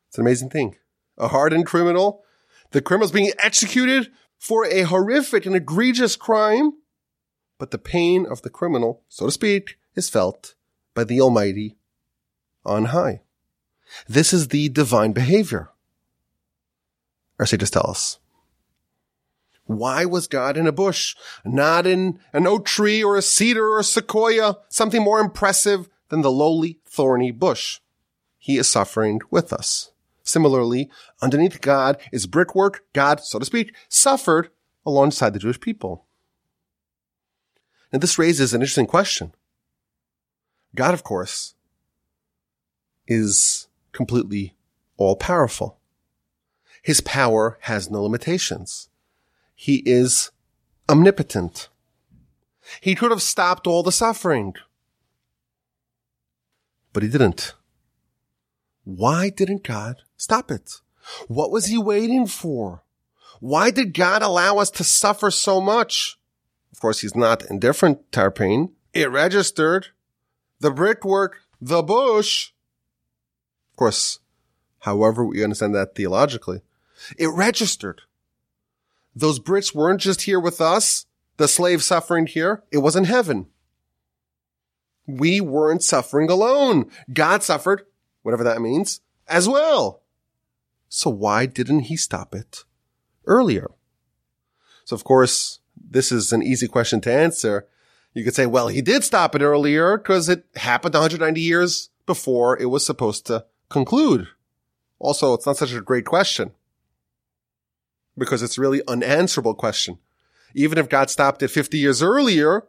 It's 0.07 0.17
an 0.17 0.25
amazing 0.25 0.49
thing. 0.49 0.75
A 1.17 1.27
hardened 1.27 1.65
criminal, 1.65 2.23
the 2.71 2.81
criminal 2.81 3.05
is 3.05 3.11
being 3.11 3.31
executed 3.39 4.11
for 4.37 4.65
a 4.65 4.83
horrific 4.83 5.45
and 5.45 5.55
egregious 5.55 6.15
crime, 6.15 6.73
but 7.57 7.71
the 7.71 7.77
pain 7.77 8.25
of 8.25 8.41
the 8.41 8.49
criminal, 8.49 9.03
so 9.09 9.25
to 9.25 9.31
speak, 9.31 9.77
is 9.95 10.09
felt 10.09 10.55
by 10.93 11.03
the 11.03 11.19
Almighty 11.19 11.77
on 12.65 12.85
high. 12.85 13.21
This 14.07 14.33
is 14.33 14.47
the 14.47 14.69
divine 14.69 15.11
behavior. 15.11 15.69
Our 17.39 17.45
just 17.45 17.73
tell 17.73 17.89
us. 17.89 18.19
Why 19.65 20.03
was 20.03 20.27
God 20.27 20.57
in 20.57 20.67
a 20.67 20.71
bush, 20.71 21.15
not 21.45 21.87
in 21.87 22.19
an 22.33 22.47
oak 22.47 22.65
tree 22.65 23.03
or 23.03 23.15
a 23.15 23.21
cedar 23.21 23.67
or 23.67 23.79
a 23.79 23.83
sequoia, 23.83 24.57
something 24.67 25.01
more 25.01 25.19
impressive 25.19 25.89
than 26.09 26.21
the 26.21 26.31
lowly, 26.31 26.79
thorny 26.85 27.31
bush? 27.31 27.79
He 28.39 28.57
is 28.57 28.67
suffering 28.67 29.21
with 29.29 29.53
us. 29.53 29.91
Similarly, 30.23 30.89
underneath 31.21 31.61
God 31.61 31.97
is 32.11 32.27
brickwork. 32.27 32.83
God, 32.93 33.21
so 33.21 33.39
to 33.39 33.45
speak, 33.45 33.75
suffered 33.87 34.49
alongside 34.85 35.33
the 35.33 35.39
Jewish 35.39 35.59
people. 35.59 36.05
And 37.91 38.01
this 38.01 38.19
raises 38.19 38.53
an 38.53 38.61
interesting 38.61 38.85
question. 38.85 39.33
God, 40.75 40.93
of 40.93 41.03
course, 41.03 41.55
is 43.07 43.67
completely 43.91 44.55
all 44.97 45.15
powerful. 45.15 45.78
His 46.81 47.01
power 47.01 47.57
has 47.61 47.89
no 47.89 48.03
limitations. 48.03 48.89
He 49.55 49.77
is 49.85 50.31
omnipotent. 50.87 51.69
He 52.81 52.95
could 52.95 53.11
have 53.11 53.21
stopped 53.21 53.67
all 53.67 53.83
the 53.83 53.91
suffering. 53.91 54.53
But 56.93 57.03
he 57.03 57.09
didn't. 57.09 57.53
Why 58.83 59.29
didn't 59.29 59.63
God 59.63 59.97
stop 60.17 60.49
it? 60.49 60.81
What 61.27 61.51
was 61.51 61.65
he 61.67 61.77
waiting 61.77 62.27
for? 62.27 62.83
Why 63.39 63.71
did 63.71 63.93
God 63.93 64.21
allow 64.21 64.57
us 64.57 64.69
to 64.71 64.83
suffer 64.83 65.31
so 65.31 65.61
much? 65.61 66.17
Of 66.71 66.79
course, 66.79 66.99
he's 66.99 67.15
not 67.15 67.45
indifferent 67.49 68.11
to 68.13 68.21
our 68.21 68.31
pain. 68.31 68.73
It 68.93 69.11
registered. 69.11 69.87
The 70.59 70.71
brickwork, 70.71 71.37
the 71.61 71.81
bush. 71.81 72.51
Of 73.71 73.77
course, 73.77 74.19
however 74.79 75.25
we 75.25 75.43
understand 75.43 75.73
that 75.75 75.95
theologically, 75.95 76.61
it 77.17 77.27
registered. 77.27 78.01
Those 79.15 79.39
Brits 79.39 79.73
weren't 79.73 80.01
just 80.01 80.23
here 80.23 80.39
with 80.39 80.61
us, 80.61 81.05
the 81.37 81.47
slaves 81.47 81.85
suffering 81.85 82.27
here. 82.27 82.63
It 82.71 82.79
was 82.79 82.95
in 82.95 83.05
heaven. 83.05 83.47
We 85.07 85.41
weren't 85.41 85.83
suffering 85.83 86.29
alone. 86.29 86.89
God 87.11 87.43
suffered, 87.43 87.83
whatever 88.21 88.43
that 88.43 88.61
means, 88.61 89.01
as 89.27 89.49
well. 89.49 90.03
So 90.87 91.09
why 91.09 91.45
didn't 91.45 91.81
he 91.81 91.97
stop 91.97 92.35
it 92.35 92.65
earlier? 93.25 93.71
So 94.85 94.95
of 94.95 95.03
course, 95.03 95.59
this 95.75 96.11
is 96.11 96.31
an 96.31 96.43
easy 96.43 96.67
question 96.67 97.01
to 97.01 97.13
answer. 97.13 97.67
You 98.13 98.23
could 98.23 98.35
say, 98.35 98.45
well, 98.45 98.67
he 98.67 98.81
did 98.81 99.03
stop 99.03 99.35
it 99.35 99.41
earlier 99.41 99.97
because 99.97 100.29
it 100.29 100.45
happened 100.55 100.93
190 100.93 101.39
years 101.41 101.89
before 102.05 102.57
it 102.57 102.65
was 102.65 102.85
supposed 102.85 103.25
to 103.27 103.45
conclude. 103.69 104.27
Also, 104.97 105.33
it's 105.33 105.45
not 105.45 105.57
such 105.57 105.73
a 105.73 105.81
great 105.81 106.05
question 106.05 106.51
because 108.19 108.43
it's 108.43 108.57
really 108.57 108.81
unanswerable 108.87 109.55
question. 109.55 109.97
Even 110.53 110.77
if 110.77 110.89
God 110.89 111.09
stopped 111.09 111.41
it 111.41 111.47
50 111.49 111.77
years 111.77 112.01
earlier, 112.01 112.65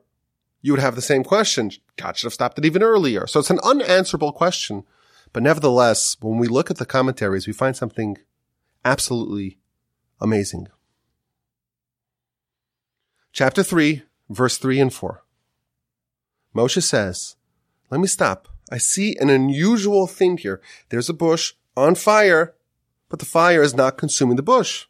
you 0.62 0.72
would 0.72 0.80
have 0.80 0.94
the 0.94 1.02
same 1.02 1.24
question. 1.24 1.70
God 1.96 2.16
should 2.16 2.26
have 2.26 2.34
stopped 2.34 2.58
it 2.58 2.64
even 2.64 2.82
earlier. 2.82 3.26
So 3.26 3.40
it's 3.40 3.50
an 3.50 3.60
unanswerable 3.62 4.32
question. 4.32 4.84
But 5.32 5.42
nevertheless, 5.42 6.16
when 6.20 6.38
we 6.38 6.48
look 6.48 6.70
at 6.70 6.78
the 6.78 6.86
commentaries, 6.86 7.46
we 7.46 7.52
find 7.52 7.76
something 7.76 8.18
absolutely 8.84 9.58
amazing. 10.20 10.68
Chapter 13.32 13.62
3, 13.62 14.02
verse 14.28 14.58
3 14.58 14.80
and 14.80 14.92
4. 14.92 15.22
Moshe 16.54 16.82
says, 16.82 17.36
let 17.90 18.00
me 18.00 18.06
stop. 18.06 18.48
I 18.70 18.78
see 18.78 19.16
an 19.16 19.30
unusual 19.30 20.06
thing 20.06 20.36
here. 20.36 20.60
There's 20.88 21.08
a 21.08 21.14
bush 21.14 21.54
on 21.76 21.94
fire, 21.94 22.54
but 23.08 23.18
the 23.18 23.24
fire 23.24 23.62
is 23.62 23.74
not 23.74 23.98
consuming 23.98 24.36
the 24.36 24.42
bush. 24.42 24.86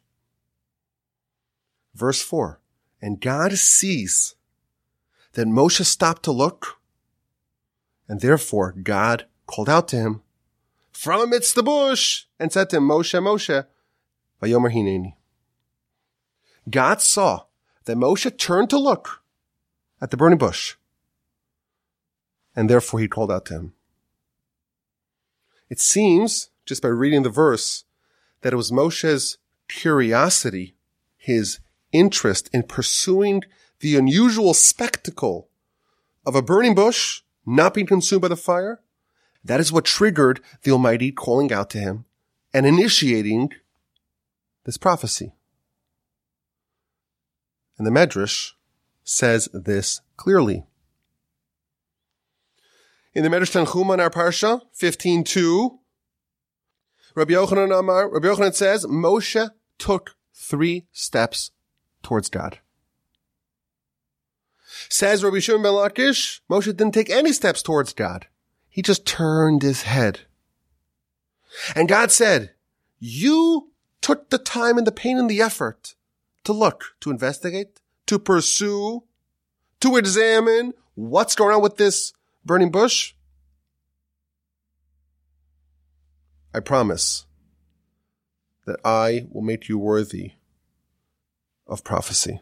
Verse 1.93 2.21
4. 2.21 2.59
And 3.01 3.19
God 3.19 3.53
sees 3.53 4.35
that 5.33 5.47
Moshe 5.47 5.85
stopped 5.85 6.23
to 6.23 6.31
look, 6.31 6.79
and 8.07 8.21
therefore 8.21 8.73
God 8.73 9.25
called 9.47 9.69
out 9.69 9.87
to 9.89 9.95
him 9.95 10.21
from 10.91 11.21
amidst 11.21 11.55
the 11.55 11.63
bush 11.63 12.25
and 12.39 12.51
said 12.51 12.69
to 12.69 12.77
him, 12.77 12.87
Moshe, 12.87 13.19
Moshe, 13.19 13.65
Vayomer 14.41 14.71
Hineni. 14.71 15.15
God 16.69 17.01
saw 17.01 17.45
that 17.85 17.97
Moshe 17.97 18.37
turned 18.37 18.69
to 18.69 18.77
look 18.77 19.23
at 19.99 20.11
the 20.11 20.17
burning 20.17 20.37
bush, 20.37 20.75
and 22.55 22.69
therefore 22.69 22.99
he 22.99 23.07
called 23.07 23.31
out 23.31 23.45
to 23.45 23.53
him. 23.53 23.73
It 25.69 25.79
seems, 25.79 26.49
just 26.65 26.81
by 26.81 26.89
reading 26.89 27.23
the 27.23 27.29
verse, 27.29 27.85
that 28.41 28.53
it 28.53 28.57
was 28.57 28.71
Moshe's 28.71 29.37
curiosity, 29.67 30.75
his 31.17 31.59
interest 31.91 32.49
in 32.53 32.63
pursuing 32.63 33.43
the 33.79 33.95
unusual 33.95 34.53
spectacle 34.53 35.49
of 36.25 36.35
a 36.35 36.41
burning 36.41 36.75
bush 36.75 37.21
not 37.45 37.73
being 37.73 37.87
consumed 37.87 38.21
by 38.21 38.27
the 38.27 38.35
fire, 38.35 38.79
that 39.43 39.59
is 39.59 39.71
what 39.71 39.85
triggered 39.85 40.39
the 40.63 40.71
Almighty 40.71 41.11
calling 41.11 41.51
out 41.51 41.69
to 41.71 41.79
him 41.79 42.05
and 42.53 42.65
initiating 42.65 43.49
this 44.65 44.77
prophecy. 44.77 45.33
And 47.77 47.87
the 47.87 47.91
Medrash 47.91 48.51
says 49.03 49.49
this 49.53 50.01
clearly. 50.17 50.63
In 53.13 53.23
the 53.23 53.29
Medrash 53.29 53.51
Tanchuma 53.51 53.95
in 53.95 53.99
our 53.99 54.11
Parsha, 54.11 54.61
15.2, 54.79 55.79
Rabbi 57.15 57.33
Yochanan 57.33 57.77
Amar, 57.77 58.09
Rabbi 58.09 58.27
Yochanan 58.27 58.53
says, 58.53 58.85
Moshe 58.85 59.49
took 59.79 60.15
three 60.33 60.85
steps 60.91 61.51
towards 62.03 62.29
God. 62.29 62.59
Says 64.89 65.23
Rabbi 65.23 65.39
Shimon 65.39 65.63
ben 65.63 65.73
Lakish, 65.73 66.41
Moshe 66.49 66.65
didn't 66.65 66.93
take 66.93 67.09
any 67.09 67.33
steps 67.33 67.61
towards 67.61 67.93
God. 67.93 68.27
He 68.69 68.81
just 68.81 69.05
turned 69.05 69.61
his 69.61 69.83
head. 69.83 70.21
And 71.75 71.89
God 71.89 72.11
said, 72.11 72.51
you 72.99 73.71
took 73.99 74.29
the 74.29 74.37
time 74.37 74.77
and 74.77 74.87
the 74.87 74.91
pain 74.91 75.17
and 75.17 75.29
the 75.29 75.41
effort 75.41 75.95
to 76.43 76.53
look, 76.53 76.95
to 77.01 77.11
investigate, 77.11 77.79
to 78.07 78.17
pursue, 78.17 79.03
to 79.81 79.97
examine 79.97 80.73
what's 80.95 81.35
going 81.35 81.53
on 81.55 81.61
with 81.61 81.77
this 81.77 82.13
burning 82.45 82.71
bush. 82.71 83.13
I 86.53 86.59
promise 86.59 87.25
that 88.65 88.79
I 88.83 89.27
will 89.29 89.41
make 89.41 89.69
you 89.69 89.77
worthy 89.77 90.33
of 91.71 91.83
prophecy. 91.83 92.41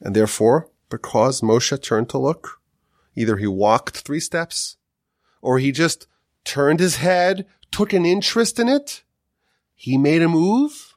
And 0.00 0.16
therefore, 0.16 0.70
because 0.88 1.40
Moshe 1.40 1.82
turned 1.82 2.08
to 2.10 2.18
look, 2.18 2.60
either 3.14 3.36
he 3.36 3.46
walked 3.46 3.98
three 3.98 4.20
steps 4.20 4.76
or 5.42 5.58
he 5.58 5.72
just 5.72 6.06
turned 6.44 6.80
his 6.80 6.96
head, 6.96 7.46
took 7.70 7.92
an 7.92 8.06
interest 8.06 8.58
in 8.58 8.68
it. 8.68 9.02
He 9.74 9.98
made 9.98 10.22
a 10.22 10.28
move. 10.28 10.96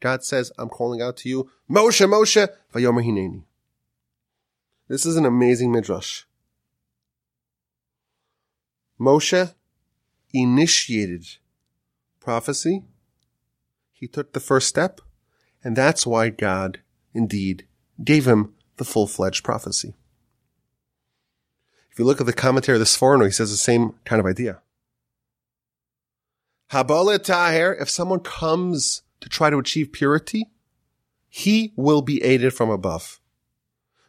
God 0.00 0.24
says, 0.24 0.50
I'm 0.58 0.68
calling 0.68 1.00
out 1.00 1.16
to 1.18 1.28
you, 1.28 1.50
Moshe, 1.70 2.06
Moshe, 2.06 2.48
vayomer 2.72 3.04
hineni. 3.04 3.44
This 4.88 5.06
is 5.06 5.16
an 5.16 5.24
amazing 5.24 5.70
midrash. 5.70 6.24
Moshe 8.98 9.54
initiated 10.32 11.26
prophecy. 12.18 12.84
He 13.92 14.08
took 14.08 14.32
the 14.32 14.40
first 14.40 14.68
step, 14.68 15.00
and 15.62 15.76
that's 15.76 16.06
why 16.06 16.28
God 16.30 16.80
indeed 17.14 17.66
gave 18.02 18.26
him 18.26 18.54
the 18.76 18.84
full-fledged 18.84 19.44
prophecy. 19.44 19.94
If 21.90 21.98
you 21.98 22.04
look 22.04 22.20
at 22.20 22.26
the 22.26 22.32
commentary 22.32 22.76
of 22.76 22.80
the 22.80 22.86
Sforno, 22.86 23.24
he 23.24 23.30
says 23.30 23.50
the 23.50 23.56
same 23.56 23.94
kind 24.04 24.20
of 24.20 24.26
idea. 24.26 24.60
Habale 26.70 27.18
Taher, 27.18 27.80
if 27.80 27.90
someone 27.90 28.20
comes 28.20 29.02
to 29.20 29.28
try 29.28 29.50
to 29.50 29.58
achieve 29.58 29.92
purity, 29.92 30.50
he 31.28 31.72
will 31.76 32.00
be 32.00 32.22
aided 32.22 32.54
from 32.54 32.70
above. 32.70 33.20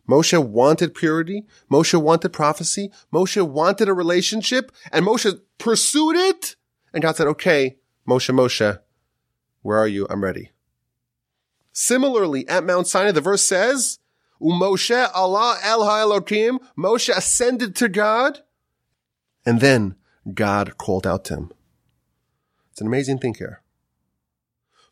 Moshe 0.08 0.38
wanted 0.38 0.94
purity. 0.94 1.46
Moshe 1.72 2.00
wanted 2.00 2.30
prophecy. 2.30 2.92
Moshe 3.14 3.42
wanted 3.42 3.88
a 3.88 3.94
relationship 3.94 4.72
and 4.92 5.06
Moshe 5.06 5.40
pursued 5.58 6.16
it. 6.16 6.56
And 6.94 7.02
God 7.02 7.16
said, 7.16 7.28
okay, 7.28 7.78
Moshe, 8.08 8.34
Moshe, 8.34 8.80
where 9.62 9.78
are 9.78 9.88
you? 9.88 10.08
I'm 10.10 10.24
ready. 10.24 10.52
Similarly, 11.74 12.48
at 12.48 12.64
Mount 12.64 12.88
Sinai, 12.88 13.12
the 13.12 13.22
verse 13.22 13.44
says, 13.44 14.00
Umoshe 14.42 15.12
Alah 15.12 15.58
El 15.64 15.82
HaElokim, 15.82 16.60
Moshe 16.78 17.16
ascended 17.16 17.76
to 17.78 17.88
God, 17.88 18.40
and 19.46 19.62
then 19.62 19.96
God 20.34 20.78
called 20.78 21.08
out 21.08 21.26
to 21.26 21.36
him. 21.36 21.52
It's 22.72 22.82
an 22.82 22.88
amazing 22.88 23.20
thing 23.20 23.36
here. 23.36 23.62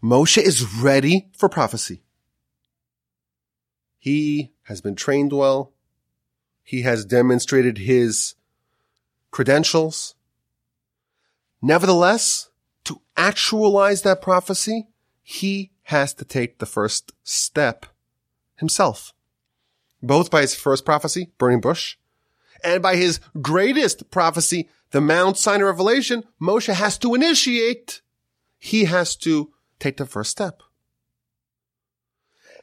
Moshe 0.01 0.41
is 0.41 0.73
ready 0.75 1.29
for 1.35 1.49
prophecy. 1.49 2.03
He 3.97 4.53
has 4.63 4.79
been 4.79 4.95
trained 4.95 5.33
well. 5.33 5.73
He 6.63 6.83
has 6.83 7.03
demonstrated 7.03 7.79
his 7.79 8.35
credentials. 9.31 10.15
Nevertheless, 11.61 12.49
to 12.85 13.01
actualize 13.17 14.03
that 14.03 14.21
prophecy, 14.21 14.87
he 15.21 15.71
has 15.89 16.13
to 16.15 16.25
take 16.25 16.57
the 16.57 16.65
first 16.65 17.11
step 17.23 17.85
himself 18.55 19.13
both 20.01 20.31
by 20.31 20.41
his 20.41 20.55
first 20.55 20.85
prophecy, 20.85 21.31
burning 21.37 21.61
bush, 21.61 21.97
and 22.63 22.81
by 22.81 22.95
his 22.95 23.19
greatest 23.41 24.09
prophecy, 24.11 24.69
the 24.91 25.01
Mount 25.01 25.37
Sinai 25.37 25.63
revelation, 25.63 26.23
Moshe 26.41 26.73
has 26.73 26.97
to 26.99 27.15
initiate. 27.15 28.01
He 28.57 28.85
has 28.85 29.15
to 29.17 29.53
take 29.79 29.97
the 29.97 30.05
first 30.05 30.31
step. 30.31 30.61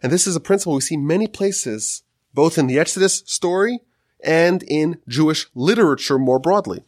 And 0.03 0.13
this 0.13 0.27
is 0.27 0.37
a 0.37 0.41
principle 0.41 0.75
we 0.75 0.81
see 0.81 0.97
many 0.97 1.27
places, 1.27 2.03
both 2.35 2.59
in 2.59 2.67
the 2.67 2.79
Exodus 2.79 3.23
story 3.27 3.81
and 4.23 4.63
in 4.65 5.01
Jewish 5.09 5.47
literature 5.55 6.19
more 6.19 6.39
broadly. 6.39 6.85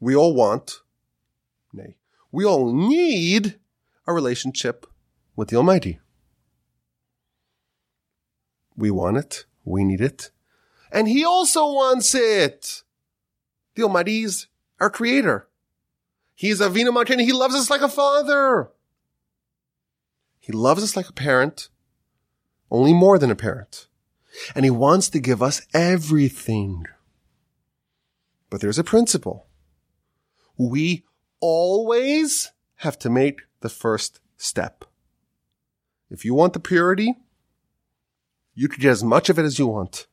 We 0.00 0.16
all 0.16 0.34
want, 0.34 0.80
nay, 1.72 1.96
we 2.32 2.44
all 2.44 2.72
need 2.72 3.58
a 4.06 4.12
relationship 4.12 4.86
with 5.36 5.48
the 5.48 5.56
Almighty. 5.56 6.00
We 8.76 8.90
want 8.90 9.16
it. 9.16 9.46
We 9.64 9.84
need 9.84 10.00
it. 10.00 10.30
And 10.90 11.08
he 11.08 11.24
also 11.24 11.72
wants 11.72 12.14
it. 12.14 12.82
The 13.74 13.82
Almighty 13.82 14.22
is 14.22 14.46
our 14.80 14.90
creator. 14.90 15.48
He's 16.34 16.60
Avinu 16.60 16.88
Malkeinu. 16.88 17.22
He 17.22 17.32
loves 17.32 17.54
us 17.54 17.70
like 17.70 17.80
a 17.80 17.88
father. 17.88 18.70
He 20.40 20.52
loves 20.52 20.82
us 20.82 20.96
like 20.96 21.08
a 21.08 21.12
parent, 21.12 21.68
only 22.70 22.92
more 22.92 23.18
than 23.18 23.30
a 23.30 23.36
parent. 23.36 23.86
And 24.54 24.64
he 24.64 24.70
wants 24.70 25.08
to 25.10 25.20
give 25.20 25.42
us 25.42 25.62
everything. 25.72 26.84
But 28.50 28.60
there's 28.60 28.78
a 28.78 28.84
principle. 28.84 29.46
We 30.56 31.04
always 31.40 32.52
have 32.84 32.98
to 33.00 33.10
make 33.10 33.42
the 33.60 33.68
first 33.68 34.20
step. 34.36 34.84
If 36.10 36.24
you 36.24 36.34
want 36.34 36.52
the 36.52 36.60
purity, 36.60 37.16
you 38.54 38.68
can 38.68 38.80
get 38.80 38.90
as 38.90 39.02
much 39.02 39.28
of 39.28 39.38
it 39.38 39.44
as 39.44 39.58
you 39.58 39.66
want. 39.66 40.06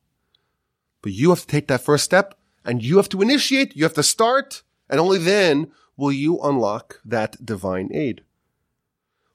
But 1.02 1.12
you 1.12 1.30
have 1.30 1.42
to 1.42 1.48
take 1.48 1.68
that 1.68 1.82
first 1.82 2.04
step 2.04 2.38
and 2.66 2.84
you 2.84 2.98
have 2.98 3.10
to 3.10 3.22
initiate, 3.22 3.76
you 3.76 3.84
have 3.84 3.94
to 3.94 4.04
start, 4.04 4.64
and 4.90 5.00
only 5.00 5.18
then 5.18 5.72
will 5.96 6.12
you 6.12 6.40
unlock 6.42 7.00
that 7.06 7.46
divine 7.46 7.90
aid. 7.94 8.24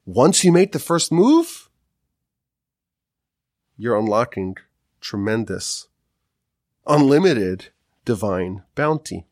Once 0.05 0.45
you 0.45 0.53
make 0.53 0.73
the 0.73 0.79
first 0.79 1.11
move, 1.11 1.69
you're 3.77 3.99
unlocking 3.99 4.57
tremendous, 5.01 5.89
unlimited 6.87 7.69
divine 8.05 8.63
bounty. 8.75 9.27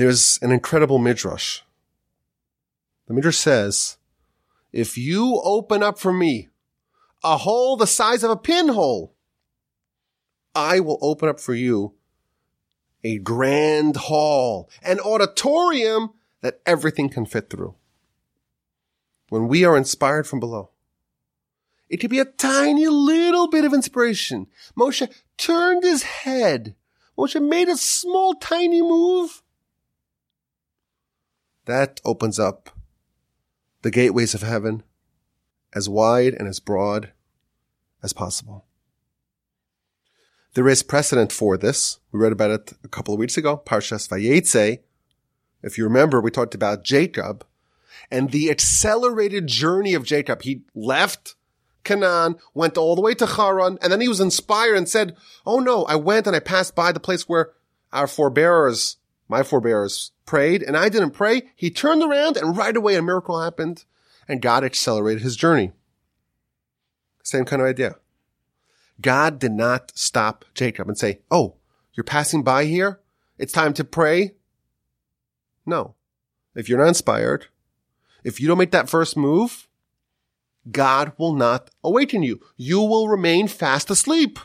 There's 0.00 0.38
an 0.40 0.50
incredible 0.50 0.98
midrash. 0.98 1.60
The 3.06 3.12
midrash 3.12 3.36
says, 3.36 3.98
if 4.72 4.96
you 4.96 5.42
open 5.44 5.82
up 5.82 5.98
for 5.98 6.10
me 6.10 6.48
a 7.22 7.36
hole 7.36 7.76
the 7.76 7.86
size 7.86 8.24
of 8.24 8.30
a 8.30 8.36
pinhole, 8.38 9.14
I 10.54 10.80
will 10.80 10.96
open 11.02 11.28
up 11.28 11.38
for 11.38 11.52
you 11.52 11.96
a 13.04 13.18
grand 13.18 13.96
hall, 13.96 14.70
an 14.82 15.00
auditorium 15.00 16.12
that 16.40 16.62
everything 16.64 17.10
can 17.10 17.26
fit 17.26 17.50
through. 17.50 17.74
When 19.28 19.48
we 19.48 19.66
are 19.66 19.76
inspired 19.76 20.26
from 20.26 20.40
below, 20.40 20.70
it 21.90 21.98
could 21.98 22.08
be 22.08 22.20
a 22.20 22.24
tiny 22.24 22.86
little 22.86 23.50
bit 23.50 23.66
of 23.66 23.74
inspiration. 23.74 24.46
Moshe 24.74 25.12
turned 25.36 25.84
his 25.84 26.04
head. 26.04 26.74
Moshe 27.18 27.38
made 27.38 27.68
a 27.68 27.76
small, 27.76 28.32
tiny 28.36 28.80
move. 28.80 29.42
That 31.70 32.00
opens 32.04 32.40
up 32.40 32.70
the 33.82 33.92
gateways 33.92 34.34
of 34.34 34.42
heaven 34.42 34.82
as 35.72 35.88
wide 35.88 36.34
and 36.34 36.48
as 36.48 36.58
broad 36.58 37.12
as 38.02 38.12
possible. 38.12 38.64
There 40.54 40.68
is 40.68 40.82
precedent 40.82 41.30
for 41.30 41.56
this. 41.56 42.00
We 42.10 42.18
read 42.18 42.32
about 42.32 42.50
it 42.50 42.72
a 42.82 42.88
couple 42.88 43.14
of 43.14 43.20
weeks 43.20 43.36
ago, 43.36 43.56
Parshas 43.56 44.08
Vayetze. 44.08 44.80
If 45.62 45.78
you 45.78 45.84
remember, 45.84 46.20
we 46.20 46.32
talked 46.32 46.56
about 46.56 46.82
Jacob 46.82 47.46
and 48.10 48.32
the 48.32 48.50
accelerated 48.50 49.46
journey 49.46 49.94
of 49.94 50.02
Jacob. 50.02 50.42
He 50.42 50.62
left 50.74 51.36
Canaan, 51.84 52.34
went 52.52 52.78
all 52.78 52.96
the 52.96 53.00
way 53.00 53.14
to 53.14 53.26
Haran, 53.26 53.78
and 53.80 53.92
then 53.92 54.00
he 54.00 54.08
was 54.08 54.18
inspired 54.18 54.76
and 54.76 54.88
said, 54.88 55.16
Oh 55.46 55.60
no, 55.60 55.84
I 55.84 55.94
went 55.94 56.26
and 56.26 56.34
I 56.34 56.40
passed 56.40 56.74
by 56.74 56.90
the 56.90 56.98
place 56.98 57.28
where 57.28 57.52
our 57.92 58.08
forebears, 58.08 58.96
my 59.28 59.44
forebears 59.44 60.10
prayed, 60.30 60.62
and 60.62 60.76
I 60.76 60.88
didn't 60.88 61.10
pray. 61.10 61.50
He 61.56 61.72
turned 61.72 62.04
around 62.04 62.36
and 62.36 62.56
right 62.56 62.76
away 62.76 62.94
a 62.94 63.02
miracle 63.02 63.42
happened 63.42 63.84
and 64.28 64.40
God 64.40 64.62
accelerated 64.62 65.24
his 65.24 65.34
journey. 65.34 65.72
Same 67.24 67.44
kind 67.44 67.60
of 67.60 67.66
idea. 67.66 67.96
God 69.00 69.40
did 69.40 69.50
not 69.50 69.90
stop 69.96 70.44
Jacob 70.54 70.86
and 70.86 70.96
say, 70.96 71.18
Oh, 71.32 71.56
you're 71.94 72.04
passing 72.04 72.44
by 72.44 72.66
here? 72.66 73.00
It's 73.38 73.52
time 73.52 73.72
to 73.74 73.82
pray. 73.82 74.36
No. 75.66 75.96
If 76.54 76.68
you're 76.68 76.78
not 76.78 76.86
inspired, 76.86 77.46
if 78.22 78.40
you 78.40 78.46
don't 78.46 78.58
make 78.58 78.70
that 78.70 78.88
first 78.88 79.16
move, 79.16 79.66
God 80.70 81.12
will 81.18 81.34
not 81.34 81.70
awaken 81.82 82.22
you. 82.22 82.38
You 82.56 82.80
will 82.82 83.08
remain 83.08 83.48
fast 83.48 83.90
asleep. 83.90 84.38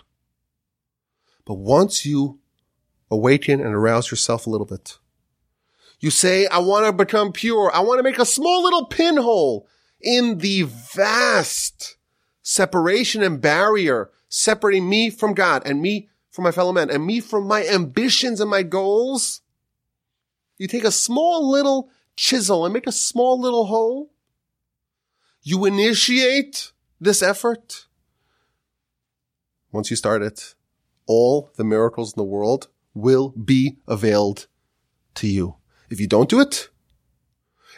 But 1.45 1.59
once 1.59 2.07
you 2.07 2.39
awaken 3.11 3.59
and 3.59 3.75
arouse 3.75 4.09
yourself 4.09 4.47
a 4.47 4.49
little 4.49 4.65
bit, 4.65 4.97
you 5.99 6.09
say, 6.09 6.47
I 6.47 6.59
want 6.59 6.85
to 6.85 6.93
become 6.93 7.31
pure. 7.31 7.71
I 7.73 7.79
want 7.79 7.99
to 7.99 8.03
make 8.03 8.19
a 8.19 8.25
small 8.25 8.63
little 8.63 8.85
pinhole 8.85 9.67
in 10.01 10.37
the 10.39 10.63
vast 10.63 11.97
separation 12.41 13.23
and 13.23 13.41
barrier 13.41 14.11
separating 14.29 14.87
me 14.87 15.09
from 15.09 15.33
God 15.33 15.63
and 15.65 15.81
me 15.81 16.09
from 16.29 16.43
my 16.43 16.51
fellow 16.51 16.73
men 16.73 16.89
and 16.89 17.05
me 17.05 17.19
from 17.19 17.47
my 17.47 17.65
ambitions 17.65 18.41
and 18.41 18.49
my 18.49 18.61
goals. 18.61 19.41
You 20.57 20.67
take 20.67 20.83
a 20.83 20.91
small 20.91 21.49
little 21.49 21.89
chisel 22.15 22.65
and 22.65 22.73
make 22.73 22.87
a 22.87 22.91
small 22.91 23.39
little 23.39 23.65
hole. 23.65 24.11
You 25.41 25.65
initiate 25.65 26.71
this 26.99 27.21
effort. 27.21 27.87
Once 29.71 29.89
you 29.89 29.95
start 29.95 30.21
it, 30.21 30.55
all 31.07 31.51
the 31.55 31.63
miracles 31.63 32.13
in 32.13 32.17
the 32.17 32.23
world 32.23 32.67
will 32.93 33.29
be 33.29 33.77
availed 33.87 34.47
to 35.15 35.27
you. 35.27 35.55
If 35.89 35.99
you 35.99 36.07
don't 36.07 36.29
do 36.29 36.39
it, 36.39 36.69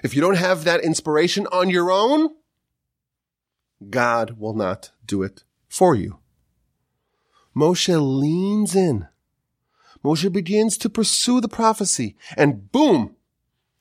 if 0.04 0.16
you 0.16 0.22
don't 0.22 0.38
have 0.38 0.64
that 0.64 0.84
inspiration 0.84 1.48
on 1.48 1.70
your 1.70 1.92
own, 1.92 2.30
God 3.90 4.40
will 4.40 4.54
not 4.54 4.92
do 5.06 5.24
it 5.24 5.44
for 5.68 5.96
you. 5.96 6.20
Moshe 7.56 7.90
leans 7.90 8.76
in. 8.76 9.08
Moshe 10.04 10.32
begins 10.32 10.78
to 10.78 10.90
pursue 10.90 11.42
the 11.42 11.48
prophecy 11.48 12.16
and 12.36 12.72
boom, 12.72 13.16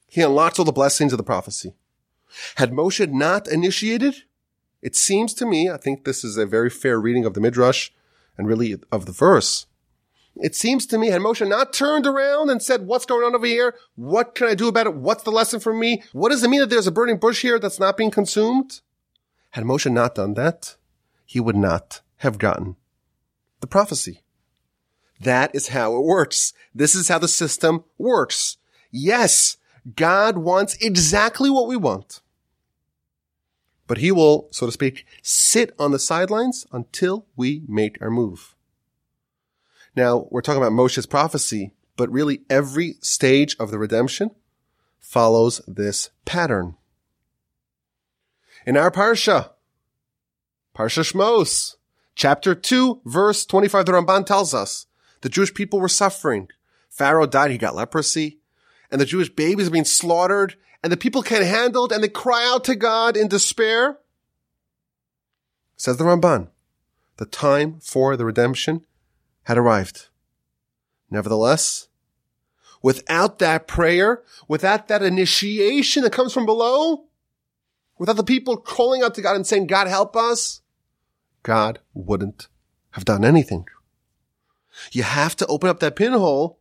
he 0.08 0.22
unlocks 0.22 0.58
all 0.58 0.64
the 0.64 0.72
blessings 0.72 1.12
of 1.12 1.18
the 1.18 1.22
prophecy. 1.22 1.74
Had 2.56 2.72
Moshe 2.72 3.10
not 3.10 3.48
initiated, 3.48 4.22
it 4.82 4.96
seems 4.96 5.34
to 5.34 5.46
me, 5.46 5.70
I 5.70 5.76
think 5.76 6.04
this 6.04 6.24
is 6.24 6.36
a 6.36 6.46
very 6.46 6.70
fair 6.70 7.00
reading 7.00 7.24
of 7.24 7.34
the 7.34 7.40
Midrash 7.40 7.90
and 8.38 8.46
really 8.46 8.76
of 8.90 9.06
the 9.06 9.12
verse. 9.12 9.66
It 10.38 10.54
seems 10.54 10.84
to 10.86 10.98
me, 10.98 11.08
had 11.08 11.22
Moshe 11.22 11.46
not 11.48 11.72
turned 11.72 12.06
around 12.06 12.50
and 12.50 12.62
said, 12.62 12.86
what's 12.86 13.06
going 13.06 13.24
on 13.24 13.34
over 13.34 13.46
here? 13.46 13.74
What 13.94 14.34
can 14.34 14.48
I 14.48 14.54
do 14.54 14.68
about 14.68 14.86
it? 14.86 14.94
What's 14.94 15.22
the 15.22 15.30
lesson 15.30 15.60
for 15.60 15.72
me? 15.72 16.02
What 16.12 16.30
does 16.30 16.44
it 16.44 16.50
mean 16.50 16.60
that 16.60 16.68
there's 16.68 16.86
a 16.86 16.92
burning 16.92 17.18
bush 17.18 17.42
here 17.42 17.58
that's 17.58 17.80
not 17.80 17.96
being 17.96 18.10
consumed? 18.10 18.80
Had 19.50 19.64
Moshe 19.64 19.90
not 19.90 20.14
done 20.14 20.34
that, 20.34 20.76
he 21.24 21.40
would 21.40 21.56
not 21.56 22.02
have 22.18 22.38
gotten 22.38 22.76
the 23.60 23.66
prophecy. 23.66 24.22
That 25.20 25.54
is 25.54 25.68
how 25.68 25.96
it 25.96 26.02
works. 26.02 26.52
This 26.74 26.94
is 26.94 27.08
how 27.08 27.18
the 27.18 27.28
system 27.28 27.84
works. 27.96 28.58
Yes, 28.90 29.56
God 29.94 30.36
wants 30.36 30.76
exactly 30.82 31.48
what 31.48 31.66
we 31.66 31.76
want. 31.76 32.20
But 33.86 33.98
he 33.98 34.12
will, 34.12 34.48
so 34.50 34.66
to 34.66 34.72
speak, 34.72 35.06
sit 35.22 35.72
on 35.78 35.92
the 35.92 35.98
sidelines 35.98 36.66
until 36.72 37.26
we 37.36 37.62
make 37.66 37.96
our 38.02 38.10
move. 38.10 38.55
Now, 39.96 40.28
we're 40.30 40.42
talking 40.42 40.60
about 40.60 40.72
Moshe's 40.72 41.06
prophecy, 41.06 41.72
but 41.96 42.12
really 42.12 42.42
every 42.50 42.96
stage 43.00 43.56
of 43.58 43.70
the 43.70 43.78
redemption 43.78 44.30
follows 45.00 45.62
this 45.66 46.10
pattern. 46.26 46.76
In 48.66 48.76
our 48.76 48.90
Parsha, 48.90 49.50
Parsha 50.76 51.10
Shmos, 51.10 51.76
chapter 52.14 52.54
2, 52.54 53.00
verse 53.06 53.46
25, 53.46 53.86
the 53.86 53.92
Ramban 53.92 54.26
tells 54.26 54.52
us 54.52 54.86
the 55.22 55.30
Jewish 55.30 55.54
people 55.54 55.80
were 55.80 55.88
suffering. 55.88 56.48
Pharaoh 56.90 57.26
died, 57.26 57.50
he 57.50 57.58
got 57.58 57.74
leprosy, 57.74 58.40
and 58.90 59.00
the 59.00 59.06
Jewish 59.06 59.30
babies 59.30 59.68
are 59.68 59.70
being 59.70 59.84
slaughtered, 59.84 60.56
and 60.82 60.92
the 60.92 60.96
people 60.98 61.22
can't 61.22 61.44
handle 61.44 61.86
it, 61.86 61.92
and 61.92 62.04
they 62.04 62.08
cry 62.08 62.46
out 62.46 62.64
to 62.64 62.76
God 62.76 63.16
in 63.16 63.28
despair. 63.28 63.98
Says 65.78 65.96
the 65.96 66.04
Ramban, 66.04 66.48
the 67.16 67.26
time 67.26 67.80
for 67.80 68.16
the 68.16 68.24
redemption 68.26 68.84
had 69.46 69.56
arrived. 69.56 70.08
Nevertheless, 71.08 71.86
without 72.82 73.38
that 73.38 73.68
prayer, 73.68 74.22
without 74.48 74.88
that 74.88 75.04
initiation 75.04 76.02
that 76.02 76.12
comes 76.12 76.32
from 76.32 76.46
below, 76.46 77.04
without 77.96 78.16
the 78.16 78.24
people 78.24 78.56
calling 78.56 79.04
out 79.04 79.14
to 79.14 79.22
God 79.22 79.36
and 79.36 79.46
saying, 79.46 79.68
God 79.68 79.86
help 79.86 80.16
us, 80.16 80.62
God 81.44 81.78
wouldn't 81.94 82.48
have 82.90 83.04
done 83.04 83.24
anything. 83.24 83.66
You 84.90 85.04
have 85.04 85.36
to 85.36 85.46
open 85.46 85.70
up 85.70 85.78
that 85.78 85.94
pinhole. 85.94 86.58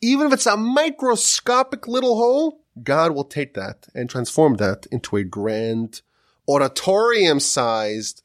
Even 0.00 0.28
if 0.28 0.32
it's 0.32 0.46
a 0.46 0.56
microscopic 0.56 1.86
little 1.86 2.16
hole, 2.16 2.62
God 2.82 3.14
will 3.14 3.24
take 3.24 3.52
that 3.52 3.86
and 3.94 4.08
transform 4.08 4.54
that 4.54 4.86
into 4.86 5.16
a 5.16 5.24
grand 5.24 6.00
auditorium 6.48 7.38
sized 7.38 8.22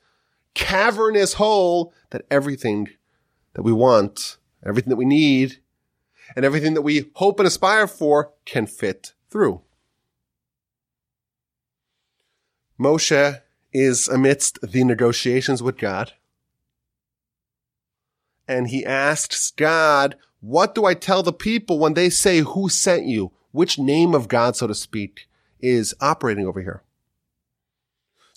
cavernous 0.53 1.33
hole 1.33 1.93
that 2.09 2.25
everything 2.31 2.89
that 3.53 3.63
we 3.63 3.71
want, 3.71 4.37
everything 4.65 4.89
that 4.89 4.95
we 4.97 5.05
need, 5.05 5.59
and 6.35 6.45
everything 6.45 6.73
that 6.73 6.81
we 6.81 7.09
hope 7.15 7.39
and 7.39 7.47
aspire 7.47 7.87
for 7.87 8.33
can 8.45 8.67
fit 8.67 9.13
through. 9.29 9.61
Moshe 12.79 13.41
is 13.73 14.07
amidst 14.07 14.59
the 14.61 14.83
negotiations 14.83 15.63
with 15.63 15.77
God. 15.77 16.13
And 18.47 18.69
he 18.69 18.85
asks 18.85 19.51
God, 19.51 20.15
what 20.39 20.75
do 20.75 20.85
I 20.85 20.93
tell 20.93 21.23
the 21.23 21.33
people 21.33 21.79
when 21.79 21.93
they 21.93 22.09
say, 22.09 22.39
who 22.39 22.69
sent 22.69 23.05
you? 23.05 23.31
Which 23.51 23.79
name 23.79 24.13
of 24.13 24.27
God, 24.27 24.55
so 24.55 24.67
to 24.67 24.75
speak, 24.75 25.27
is 25.59 25.95
operating 25.99 26.45
over 26.45 26.61
here? 26.61 26.83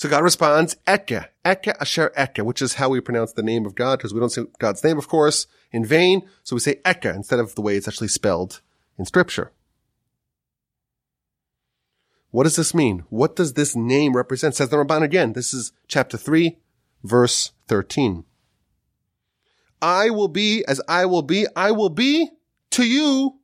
So 0.00 0.08
God 0.08 0.24
responds, 0.24 0.78
Eke, 0.88 1.28
Eke 1.46 1.74
Asher 1.78 2.10
Eke, 2.18 2.38
which 2.38 2.62
is 2.62 2.72
how 2.72 2.88
we 2.88 3.02
pronounce 3.02 3.34
the 3.34 3.42
name 3.42 3.66
of 3.66 3.74
God, 3.74 3.98
because 3.98 4.14
we 4.14 4.20
don't 4.20 4.30
say 4.30 4.44
God's 4.58 4.82
name, 4.82 4.96
of 4.96 5.08
course, 5.08 5.46
in 5.72 5.84
vain. 5.84 6.26
So 6.42 6.56
we 6.56 6.60
say 6.60 6.80
Eke 6.88 7.04
instead 7.04 7.38
of 7.38 7.54
the 7.54 7.60
way 7.60 7.76
it's 7.76 7.86
actually 7.86 8.08
spelled 8.08 8.62
in 8.96 9.04
scripture. 9.04 9.52
What 12.30 12.44
does 12.44 12.56
this 12.56 12.72
mean? 12.72 13.04
What 13.10 13.36
does 13.36 13.52
this 13.52 13.76
name 13.76 14.16
represent? 14.16 14.54
Says 14.54 14.70
the 14.70 14.78
Ramban 14.78 15.02
again. 15.02 15.34
This 15.34 15.52
is 15.52 15.72
chapter 15.86 16.16
3, 16.16 16.56
verse 17.04 17.52
13. 17.68 18.24
I 19.82 20.08
will 20.08 20.28
be 20.28 20.64
as 20.66 20.80
I 20.88 21.04
will 21.04 21.20
be. 21.20 21.46
I 21.54 21.72
will 21.72 21.90
be 21.90 22.30
to 22.70 22.86
you 22.86 23.40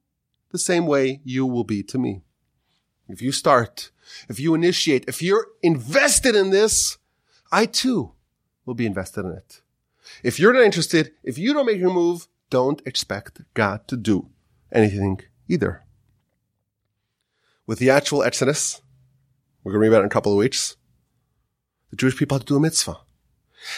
the 0.53 0.59
same 0.59 0.87
way 0.87 1.21
you 1.23 1.45
will 1.45 1.65
be 1.65 1.83
to 1.83 1.99
me. 1.99 2.23
If 3.11 3.21
you 3.21 3.31
start 3.31 3.91
if 4.29 4.41
you 4.41 4.55
initiate, 4.55 5.05
if 5.09 5.23
you're 5.23 5.47
invested 5.63 6.35
in 6.35 6.51
this, 6.51 6.99
I 7.51 7.67
too 7.67 8.13
will 8.65 8.75
be 8.75 8.87
invested 8.87 9.25
in 9.25 9.33
it. 9.33 9.63
If 10.23 10.39
you're 10.39 10.53
not 10.53 10.63
interested, 10.63 11.13
if 11.23 11.39
you 11.39 11.53
don't 11.53 11.67
make 11.67 11.79
your 11.79 11.93
move, 11.93 12.29
don't 12.51 12.83
expect 12.87 13.41
God 13.55 13.87
to 13.89 13.97
do 13.97 14.29
anything 14.73 15.21
either. 15.49 15.85
With 17.67 17.79
the 17.79 17.91
actual 17.91 18.23
Exodus, 18.23 18.81
we're 19.63 19.73
going 19.73 19.81
to 19.81 19.89
read 19.89 19.95
about 19.95 20.01
it 20.01 20.05
in 20.05 20.07
a 20.07 20.11
couple 20.11 20.33
of 20.33 20.39
weeks. 20.39 20.77
The 21.91 21.97
Jewish 21.97 22.17
people 22.17 22.37
had 22.37 22.47
to 22.47 22.53
do 22.53 22.57
a 22.57 22.61
mitzvah. 22.61 22.99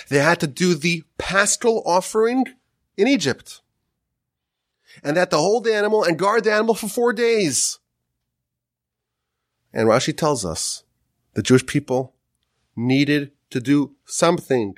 They 0.08 0.18
had 0.18 0.40
to 0.40 0.46
do 0.46 0.74
the 0.74 1.04
paschal 1.16 1.82
offering 1.86 2.44
in 2.96 3.08
Egypt. 3.08 3.62
And 5.02 5.16
they 5.16 5.20
had 5.20 5.30
to 5.30 5.38
hold 5.38 5.64
the 5.64 5.74
animal 5.74 6.04
and 6.04 6.18
guard 6.18 6.44
the 6.44 6.52
animal 6.52 6.74
for 6.74 6.88
four 6.88 7.12
days. 7.12 7.77
And 9.72 9.88
Rashi 9.88 10.16
tells 10.16 10.44
us 10.44 10.84
the 11.34 11.42
Jewish 11.42 11.66
people 11.66 12.14
needed 12.74 13.32
to 13.50 13.60
do 13.60 13.94
something. 14.04 14.76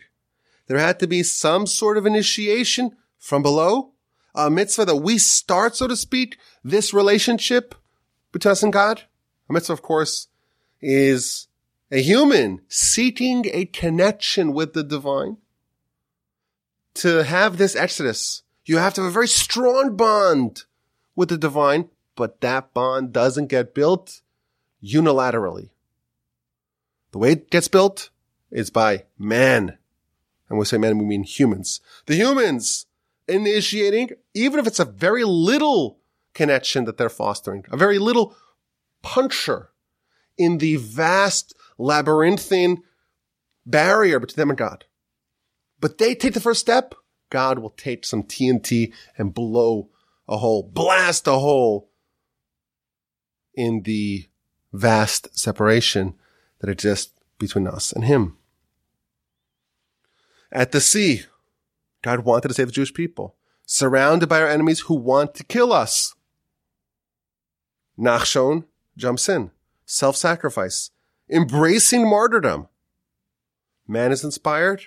There 0.67 0.79
had 0.79 0.99
to 1.01 1.07
be 1.07 1.23
some 1.23 1.67
sort 1.67 1.97
of 1.97 2.07
initiation 2.07 2.97
from 3.19 3.43
below, 3.43 3.93
a 4.35 4.51
mitzvah 4.51 4.85
that 4.87 4.97
we 4.97 5.19
start, 5.19 5.77
so 5.77 5.89
to 5.89 5.97
speak, 5.97 6.39
this 6.63 6.95
relationship 6.95 7.75
between 8.33 8.53
us 8.53 8.63
and 8.63 8.73
God. 8.73 9.03
A 9.49 9.53
mitzvah, 9.53 9.73
of 9.73 9.83
course, 9.83 10.29
is 10.81 11.49
a 11.91 12.01
human 12.01 12.63
seeking 12.69 13.47
a 13.53 13.65
connection 13.67 14.53
with 14.53 14.73
the 14.73 14.85
divine. 14.85 15.39
To 16.95 17.25
have 17.25 17.57
this 17.57 17.77
exodus, 17.77 18.43
you 18.65 18.79
have 18.79 18.95
to 18.95 19.03
have 19.03 19.11
a 19.11 19.13
very 19.13 19.29
strong 19.29 19.97
bond 19.97 20.65
with 21.17 21.29
the 21.29 21.39
divine, 21.39 21.89
but 22.15 22.41
that 22.41 22.73
bond 22.73 23.13
doesn't 23.13 23.49
get 23.49 23.75
built 23.75 24.21
unilaterally. 24.83 25.71
The 27.13 27.19
way 27.19 27.33
it 27.33 27.51
gets 27.51 27.69
built 27.69 28.11
is 28.51 28.71
by 28.71 29.05
man. 29.19 29.69
And 29.69 29.79
when 30.49 30.61
we 30.61 30.65
say 30.65 30.79
man, 30.79 30.99
we 30.99 31.05
mean 31.05 31.25
humans. 31.25 31.81
The 32.07 32.15
humans 32.15 32.87
initiating, 33.29 34.11
even 34.35 34.59
if 34.59 34.67
it's 34.67 34.81
a 34.81 34.85
very 34.85 35.25
little 35.25 35.99
connection 36.35 36.85
that 36.85 36.97
they're 36.97 37.09
fostering, 37.09 37.65
a 37.71 37.77
very 37.77 37.99
little 37.99 38.37
puncture 39.03 39.71
in 40.37 40.59
the 40.59 40.77
vast 40.77 41.55
labyrinthine 41.79 42.83
barrier 43.67 44.19
between 44.19 44.43
them 44.43 44.51
and 44.51 44.59
God. 44.59 44.85
But 45.81 45.99
they 45.99 46.15
take 46.15 46.35
the 46.35 46.41
first 46.41 46.61
step. 46.61 46.95
God 47.31 47.59
will 47.59 47.71
take 47.71 48.05
some 48.05 48.25
TNT 48.25 48.93
and 49.17 49.33
blow 49.33 49.91
a 50.29 50.39
hole, 50.39 50.63
blast 50.63 51.27
a 51.27 51.33
hole 51.33 51.91
in 53.55 53.83
the 53.83 54.30
vast 54.73 55.37
separation 55.39 56.15
that 56.61 56.71
exists 56.71 57.13
between 57.39 57.67
us 57.67 57.93
and 57.93 58.05
him. 58.05 58.37
At 60.53 60.73
the 60.73 60.81
sea, 60.81 61.23
God 62.03 62.21
wanted 62.21 62.49
to 62.49 62.55
save 62.55 62.67
the 62.67 62.73
Jewish 62.73 62.95
people, 62.95 63.37
surrounded 63.67 64.29
by 64.29 64.41
our 64.41 64.49
enemies 64.49 64.81
who 64.81 64.95
want 64.95 65.35
to 65.37 65.45
kill 65.45 65.73
us. 65.73 66.15
Nachshon 67.99 68.65
jumps 68.97 69.29
in, 69.29 69.51
self-sacrifice, 69.87 70.91
embracing 71.31 72.09
martyrdom. 72.09 72.69
Man 73.87 74.13
is 74.13 74.25
inspired. 74.25 74.83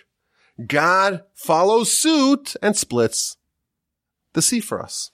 God 0.68 1.24
follows 1.34 1.92
suit 1.92 2.56
and 2.62 2.76
splits 2.76 3.38
the 4.34 4.42
sea 4.42 4.60
for 4.60 4.82
us. 4.82 5.12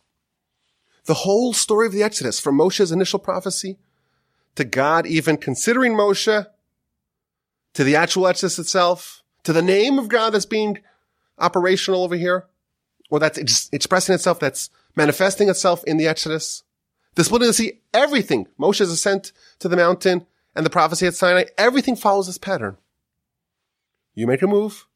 The 1.06 1.14
whole 1.16 1.54
story 1.54 1.88
of 1.88 1.94
the 1.94 2.04
Exodus, 2.04 2.40
from 2.40 2.56
Moshe's 2.56 2.92
initial 2.92 3.20
prophecy 3.20 3.78
to 4.56 4.64
God 4.64 5.06
even 5.06 5.38
considering 5.38 5.94
Moshe, 5.94 6.48
to 7.74 7.84
the 7.84 7.96
actual 7.96 8.28
Exodus 8.28 8.60
itself, 8.60 9.24
to 9.44 9.54
the 9.54 9.62
name 9.62 10.00
of 10.00 10.10
God 10.10 10.32
that's 10.32 10.46
being 10.46 10.80
operational 11.38 12.04
over 12.04 12.16
here, 12.16 12.46
or 13.10 13.20
that's 13.20 13.38
ex- 13.38 13.70
expressing 13.72 14.16
itself, 14.16 14.40
that's 14.40 14.70
manifesting 14.96 15.50
itself 15.50 15.84
in 15.86 15.98
the 15.98 16.08
Exodus. 16.08 16.64
Of 17.18 17.28
the 17.28 17.54
sea, 17.54 17.82
everything, 17.94 18.48
Moshe's 18.60 18.92
ascent 18.92 19.34
to 19.60 19.68
the 19.68 19.76
mountain 19.76 20.26
and 20.56 20.66
the 20.66 20.70
prophecy 20.70 21.06
at 21.06 21.16
Sinai, 21.16 21.46
everything 21.58 21.96
follows 21.96 22.28
this 22.28 22.38
pattern. 22.38 22.78
You 24.14 24.26
make 24.26 24.42
a 24.42 24.48
move, 24.48 24.88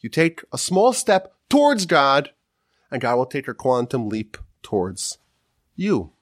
you 0.00 0.08
take 0.08 0.42
a 0.52 0.58
small 0.58 0.92
step 0.92 1.34
towards 1.48 1.86
God, 1.86 2.30
and 2.90 3.00
God 3.00 3.16
will 3.16 3.26
take 3.26 3.48
a 3.48 3.54
quantum 3.54 4.08
leap 4.08 4.38
towards 4.62 5.18
you. 5.74 6.12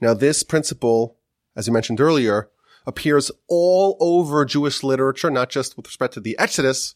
Now, 0.00 0.14
this 0.14 0.42
principle, 0.42 1.16
as 1.56 1.66
you 1.66 1.72
mentioned 1.72 2.00
earlier, 2.00 2.50
appears 2.86 3.30
all 3.48 3.96
over 4.00 4.44
Jewish 4.44 4.82
literature, 4.82 5.30
not 5.30 5.50
just 5.50 5.76
with 5.76 5.86
respect 5.86 6.14
to 6.14 6.20
the 6.20 6.38
Exodus, 6.38 6.94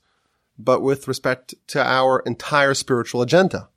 but 0.58 0.82
with 0.82 1.08
respect 1.08 1.54
to 1.68 1.82
our 1.82 2.20
entire 2.20 2.74
spiritual 2.74 3.22
agenda. 3.22 3.68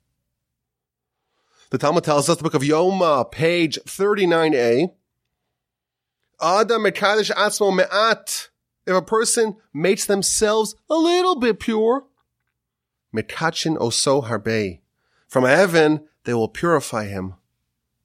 The 1.70 1.78
Talmud 1.78 2.04
tells 2.04 2.28
us 2.28 2.36
the 2.36 2.44
book 2.44 2.54
of 2.54 2.62
Yoma, 2.62 3.30
page 3.30 3.78
39a, 3.84 4.92
Adam 6.40 6.84
mekadesh 6.84 7.30
atzmo 7.32 7.74
me'at. 7.74 8.48
If 8.86 8.94
a 8.94 9.02
person 9.02 9.56
makes 9.74 10.06
themselves 10.06 10.76
a 10.88 10.94
little 10.94 11.36
bit 11.36 11.58
pure, 11.58 12.04
mekadshin 13.14 13.76
oso 13.78 14.24
harbe. 14.28 14.78
From 15.26 15.44
heaven, 15.44 16.06
they 16.24 16.34
will 16.34 16.48
purify 16.48 17.06
him 17.06 17.34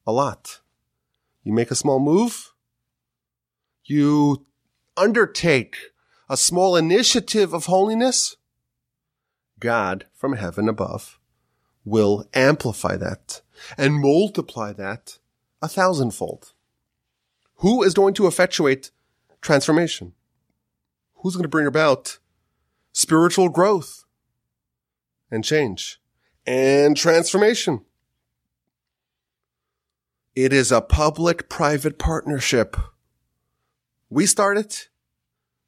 a 0.08 0.12
lot. 0.12 0.62
You 1.44 1.54
make 1.54 1.72
a 1.72 1.76
small 1.76 2.00
move. 2.00 2.54
You 3.84 4.46
undertake 4.96 5.78
a 6.30 6.38
small 6.38 6.76
initiative 6.76 7.54
of 7.54 7.66
holiness. 7.66 8.38
God 9.60 10.06
from 10.14 10.34
heaven 10.34 10.70
above 10.70 11.20
will 11.84 12.28
amplify 12.34 12.96
that 12.98 13.42
and 13.78 14.02
multiply 14.02 14.72
that 14.74 15.20
a 15.62 15.68
thousandfold. 15.68 16.54
Who 17.58 17.84
is 17.84 17.94
going 17.94 18.14
to 18.16 18.28
effectuate 18.28 18.92
transformation? 19.42 20.14
Who's 21.16 21.36
going 21.36 21.44
to 21.44 21.50
bring 21.50 21.68
about 21.68 22.20
spiritual 22.94 23.50
growth 23.50 24.06
and 25.30 25.44
change 25.44 26.00
and 26.46 26.98
transformation? 26.98 27.86
It 30.36 30.54
is 30.54 30.72
a 30.72 30.82
public 30.82 31.50
private 31.50 32.00
partnership. 32.00 32.78
We 34.10 34.26
start 34.26 34.58
it. 34.58 34.88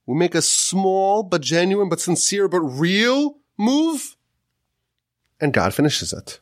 We 0.05 0.15
make 0.15 0.35
a 0.35 0.41
small 0.41 1.23
but 1.23 1.41
genuine 1.41 1.89
but 1.89 1.99
sincere 1.99 2.47
but 2.47 2.61
real 2.61 3.39
move 3.57 4.15
and 5.39 5.53
God 5.53 5.73
finishes 5.73 6.13
it. 6.13 6.39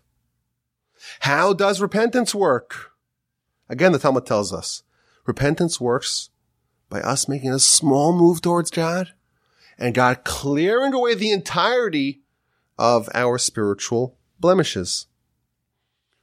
How 1.22 1.54
does 1.54 1.82
repentance 1.82 2.36
work? 2.36 2.92
Again, 3.68 3.92
the 3.92 4.00
Talmud 4.00 4.28
tells 4.28 4.54
us 4.54 4.84
repentance 5.26 5.82
works 5.82 6.30
by 6.90 7.02
us 7.02 7.28
making 7.28 7.52
a 7.52 7.60
small 7.60 8.14
move 8.14 8.42
towards 8.42 8.70
God 8.70 9.14
and 9.80 9.96
God 9.96 10.24
clearing 10.24 10.94
away 10.94 11.16
the 11.16 11.32
entirety 11.32 12.22
of 12.78 13.10
our 13.16 13.40
spiritual 13.40 14.18
blemishes. 14.40 15.08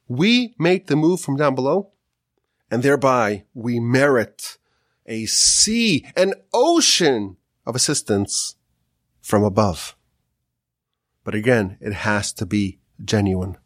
We 0.09 0.55
make 0.59 0.87
the 0.87 0.97
move 0.97 1.21
from 1.21 1.37
down 1.37 1.55
below 1.55 1.91
and 2.69 2.83
thereby 2.83 3.45
we 3.53 3.79
merit 3.79 4.57
a 5.05 5.25
sea, 5.27 6.05
an 6.15 6.33
ocean 6.53 7.37
of 7.65 7.75
assistance 7.75 8.55
from 9.21 9.43
above. 9.43 9.95
But 11.23 11.35
again, 11.35 11.77
it 11.79 11.93
has 11.93 12.33
to 12.33 12.45
be 12.45 12.79
genuine. 13.03 13.57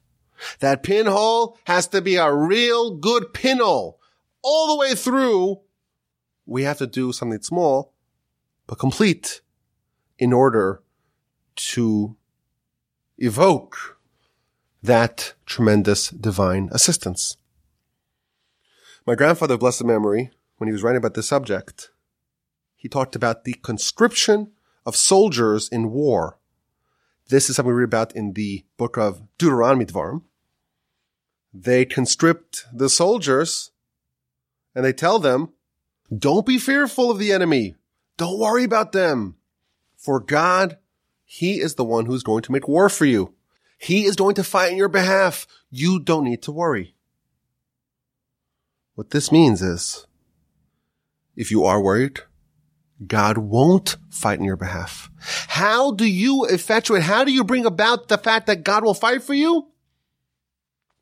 That 0.59 0.83
pinhole 0.83 1.57
has 1.65 1.87
to 1.87 2.01
be 2.01 2.15
a 2.15 2.33
real 2.33 2.97
good 2.97 3.33
pinhole. 3.33 3.99
All 4.41 4.67
the 4.67 4.79
way 4.79 4.95
through, 4.95 5.61
we 6.45 6.63
have 6.63 6.77
to 6.79 6.87
do 6.87 7.13
something 7.13 7.41
small, 7.41 7.93
but 8.67 8.79
complete 8.79 9.41
in 10.19 10.33
order 10.33 10.83
to 11.55 12.17
evoke 13.17 13.92
that 14.83 15.33
tremendous 15.45 16.09
divine 16.09 16.69
assistance. 16.73 17.37
My 19.07 19.15
grandfather, 19.15 19.57
blessed 19.57 19.85
memory, 19.85 20.31
when 20.57 20.67
he 20.67 20.73
was 20.73 20.83
writing 20.83 20.97
about 20.97 21.13
this 21.13 21.27
subject, 21.27 21.89
he 22.75 22.89
talked 22.89 23.15
about 23.15 23.45
the 23.45 23.53
conscription 23.53 24.51
of 24.85 24.95
soldiers 24.95 25.69
in 25.69 25.91
war. 25.91 26.37
This 27.29 27.49
is 27.49 27.55
something 27.55 27.73
we 27.73 27.79
read 27.79 27.85
about 27.85 28.13
in 28.13 28.33
the 28.33 28.65
book 28.77 28.97
of 28.97 29.23
Deuteronomy 29.37 29.85
Dvarim. 29.85 30.23
They 31.53 31.85
conscript 31.85 32.65
the 32.73 32.89
soldiers 32.89 33.71
and 34.75 34.83
they 34.83 34.93
tell 34.93 35.19
them, 35.19 35.53
don't 36.15 36.45
be 36.45 36.57
fearful 36.57 37.09
of 37.09 37.19
the 37.19 37.31
enemy. 37.31 37.75
Don't 38.17 38.39
worry 38.39 38.65
about 38.65 38.91
them. 38.91 39.35
For 39.95 40.19
God, 40.19 40.77
He 41.23 41.61
is 41.61 41.75
the 41.75 41.85
one 41.85 42.05
who's 42.05 42.23
going 42.23 42.43
to 42.43 42.51
make 42.51 42.67
war 42.67 42.89
for 42.89 43.05
you. 43.05 43.33
He 43.83 44.05
is 44.05 44.15
going 44.15 44.35
to 44.35 44.45
fight 44.45 44.71
in 44.71 44.77
your 44.77 44.87
behalf. 44.87 45.45
You 45.69 45.99
don't 45.99 46.23
need 46.23 46.41
to 46.43 46.53
worry. 46.53 46.95
What 48.95 49.09
this 49.09 49.29
means 49.29 49.61
is, 49.61 50.07
if 51.35 51.51
you 51.51 51.65
are 51.65 51.81
worried, 51.81 52.21
God 53.05 53.37
won't 53.37 53.97
fight 54.09 54.39
in 54.39 54.45
your 54.45 54.55
behalf. 54.55 55.11
How 55.19 55.91
do 55.91 56.05
you 56.05 56.45
effectuate, 56.45 57.03
how 57.03 57.25
do 57.25 57.33
you 57.33 57.43
bring 57.43 57.65
about 57.65 58.07
the 58.07 58.17
fact 58.17 58.47
that 58.47 58.63
God 58.63 58.85
will 58.85 58.93
fight 58.93 59.21
for 59.21 59.33
you? 59.33 59.67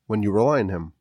When 0.07 0.23
you 0.23 0.31
rely 0.31 0.61
on 0.61 0.69
Him. 0.69 0.93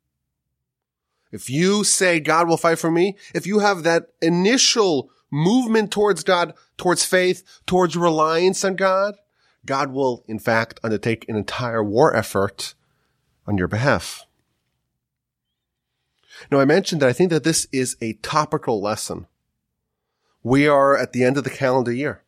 If 1.32 1.48
you 1.48 1.82
say 1.82 2.20
God 2.20 2.46
will 2.46 2.58
fight 2.58 2.78
for 2.78 2.90
me, 2.90 3.16
if 3.34 3.46
you 3.46 3.60
have 3.60 3.84
that 3.84 4.08
initial 4.20 5.10
movement 5.30 5.92
towards 5.92 6.24
God, 6.24 6.52
towards 6.76 7.06
faith, 7.06 7.42
towards 7.66 7.96
reliance 7.96 8.64
on 8.66 8.76
God, 8.76 9.14
God 9.66 9.92
will 9.92 10.24
in 10.26 10.38
fact 10.38 10.80
undertake 10.82 11.28
an 11.28 11.36
entire 11.36 11.82
war 11.82 12.14
effort 12.14 12.74
on 13.46 13.58
your 13.58 13.68
behalf. 13.68 14.24
Now 16.50 16.60
I 16.60 16.64
mentioned 16.64 17.02
that 17.02 17.08
I 17.08 17.12
think 17.12 17.30
that 17.30 17.44
this 17.44 17.66
is 17.72 17.96
a 18.00 18.14
topical 18.14 18.80
lesson 18.80 19.26
we 20.42 20.66
are 20.66 20.96
at 20.96 21.12
the 21.12 21.24
end 21.24 21.36
of 21.36 21.44
the 21.44 21.50
calendar 21.50 21.92
year. 21.92 22.22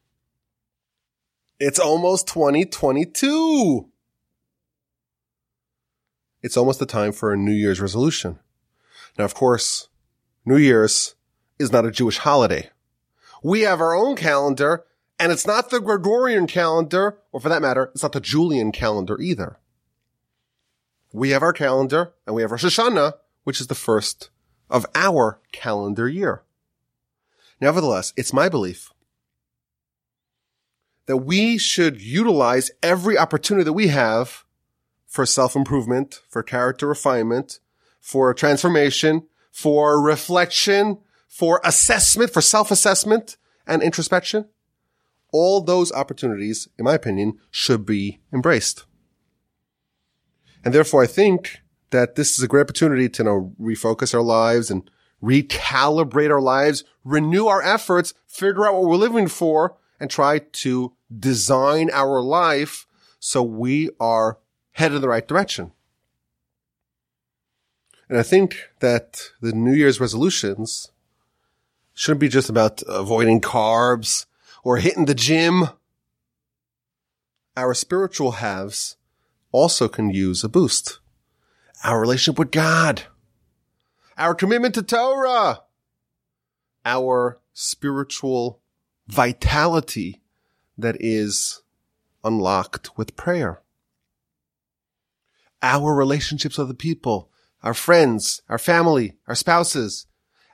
It's 1.58 1.78
almost 1.78 2.26
2022. 2.28 3.88
It's 6.42 6.56
almost 6.56 6.80
the 6.80 6.86
time 6.86 7.12
for 7.12 7.32
a 7.32 7.36
New 7.36 7.52
Year's 7.52 7.80
resolution. 7.80 8.38
Now, 9.16 9.24
of 9.24 9.34
course, 9.34 9.88
New 10.44 10.56
Year's 10.56 11.14
is 11.58 11.72
not 11.72 11.86
a 11.86 11.90
Jewish 11.90 12.18
holiday. 12.18 12.70
We 13.42 13.60
have 13.62 13.80
our 13.80 13.94
own 13.94 14.16
calendar, 14.16 14.84
and 15.22 15.30
it's 15.30 15.46
not 15.46 15.70
the 15.70 15.80
Gregorian 15.80 16.48
calendar, 16.48 17.20
or 17.30 17.38
for 17.38 17.48
that 17.48 17.62
matter, 17.62 17.92
it's 17.94 18.02
not 18.02 18.10
the 18.10 18.20
Julian 18.20 18.72
calendar 18.72 19.20
either. 19.20 19.60
We 21.12 21.30
have 21.30 21.44
our 21.44 21.52
calendar, 21.52 22.12
and 22.26 22.34
we 22.34 22.42
have 22.42 22.50
Rosh 22.50 22.64
Hashanah, 22.64 23.12
which 23.44 23.60
is 23.60 23.68
the 23.68 23.76
first 23.76 24.30
of 24.68 24.84
our 24.96 25.38
calendar 25.52 26.08
year. 26.08 26.42
Nevertheless, 27.60 28.12
it's 28.16 28.32
my 28.32 28.48
belief 28.48 28.90
that 31.06 31.18
we 31.18 31.56
should 31.56 32.02
utilize 32.02 32.72
every 32.82 33.16
opportunity 33.16 33.62
that 33.62 33.72
we 33.74 33.88
have 33.88 34.44
for 35.06 35.24
self-improvement, 35.24 36.20
for 36.28 36.42
character 36.42 36.88
refinement, 36.88 37.60
for 38.00 38.34
transformation, 38.34 39.28
for 39.52 40.02
reflection, 40.02 40.98
for 41.28 41.60
assessment, 41.62 42.32
for 42.32 42.40
self-assessment 42.40 43.36
and 43.68 43.84
introspection. 43.84 44.48
All 45.32 45.60
those 45.60 45.90
opportunities, 45.92 46.68
in 46.78 46.84
my 46.84 46.94
opinion, 46.94 47.38
should 47.50 47.84
be 47.84 48.20
embraced. 48.32 48.84
And 50.64 50.72
therefore, 50.72 51.02
I 51.02 51.06
think 51.06 51.58
that 51.90 52.14
this 52.14 52.38
is 52.38 52.44
a 52.44 52.48
great 52.48 52.62
opportunity 52.62 53.08
to 53.08 53.22
you 53.22 53.24
know, 53.24 53.54
refocus 53.60 54.14
our 54.14 54.22
lives 54.22 54.70
and 54.70 54.88
recalibrate 55.22 56.30
our 56.30 56.40
lives, 56.40 56.84
renew 57.04 57.46
our 57.46 57.62
efforts, 57.62 58.14
figure 58.26 58.66
out 58.66 58.74
what 58.74 58.84
we're 58.84 58.96
living 58.96 59.28
for, 59.28 59.76
and 60.00 60.10
try 60.10 60.38
to 60.38 60.92
design 61.16 61.90
our 61.92 62.20
life 62.20 62.86
So 63.20 63.40
we 63.42 63.90
are 64.00 64.38
headed 64.72 64.96
in 64.96 65.02
the 65.02 65.08
right 65.08 65.26
direction. 65.26 65.70
And 68.08 68.18
I 68.18 68.24
think 68.24 68.56
that 68.80 69.30
the 69.40 69.52
New 69.52 69.72
Year's 69.72 70.00
resolutions 70.00 70.90
shouldn't 71.94 72.20
be 72.20 72.28
just 72.28 72.50
about 72.50 72.82
avoiding 72.88 73.40
carbs 73.40 74.26
or 74.62 74.78
hitting 74.78 75.06
the 75.06 75.14
gym. 75.14 75.68
Our 77.56 77.74
spiritual 77.74 78.32
halves 78.32 78.96
also 79.50 79.88
can 79.88 80.10
use 80.10 80.42
a 80.42 80.48
boost. 80.48 81.00
Our 81.84 82.00
relationship 82.00 82.38
with 82.38 82.50
God, 82.50 83.02
our 84.16 84.34
commitment 84.34 84.74
to 84.76 84.82
Torah, 84.82 85.62
our 86.84 87.40
spiritual 87.52 88.60
vitality 89.06 90.22
that 90.78 90.96
is 91.00 91.62
unlocked 92.24 92.96
with 92.96 93.16
prayer. 93.16 93.60
Our 95.60 95.94
relationships 95.94 96.58
with 96.58 96.68
the 96.68 96.74
people, 96.74 97.30
our 97.62 97.74
friends, 97.74 98.42
our 98.48 98.58
family, 98.58 99.14
our 99.26 99.34
spouses, 99.34 100.06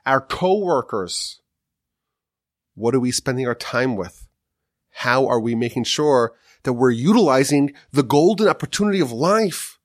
our 0.05 0.21
co-workers. 0.21 1.41
What 2.75 2.95
are 2.95 2.99
we 2.99 3.11
spending 3.11 3.47
our 3.47 3.55
time 3.55 3.95
with? 3.95 4.27
How 4.91 5.27
are 5.27 5.39
we 5.39 5.55
making 5.55 5.85
sure 5.85 6.33
that 6.63 6.73
we're 6.73 6.91
utilizing 6.91 7.73
the 7.91 8.03
golden 8.03 8.47
opportunity 8.47 8.99
of 8.99 9.11
life 9.11 9.79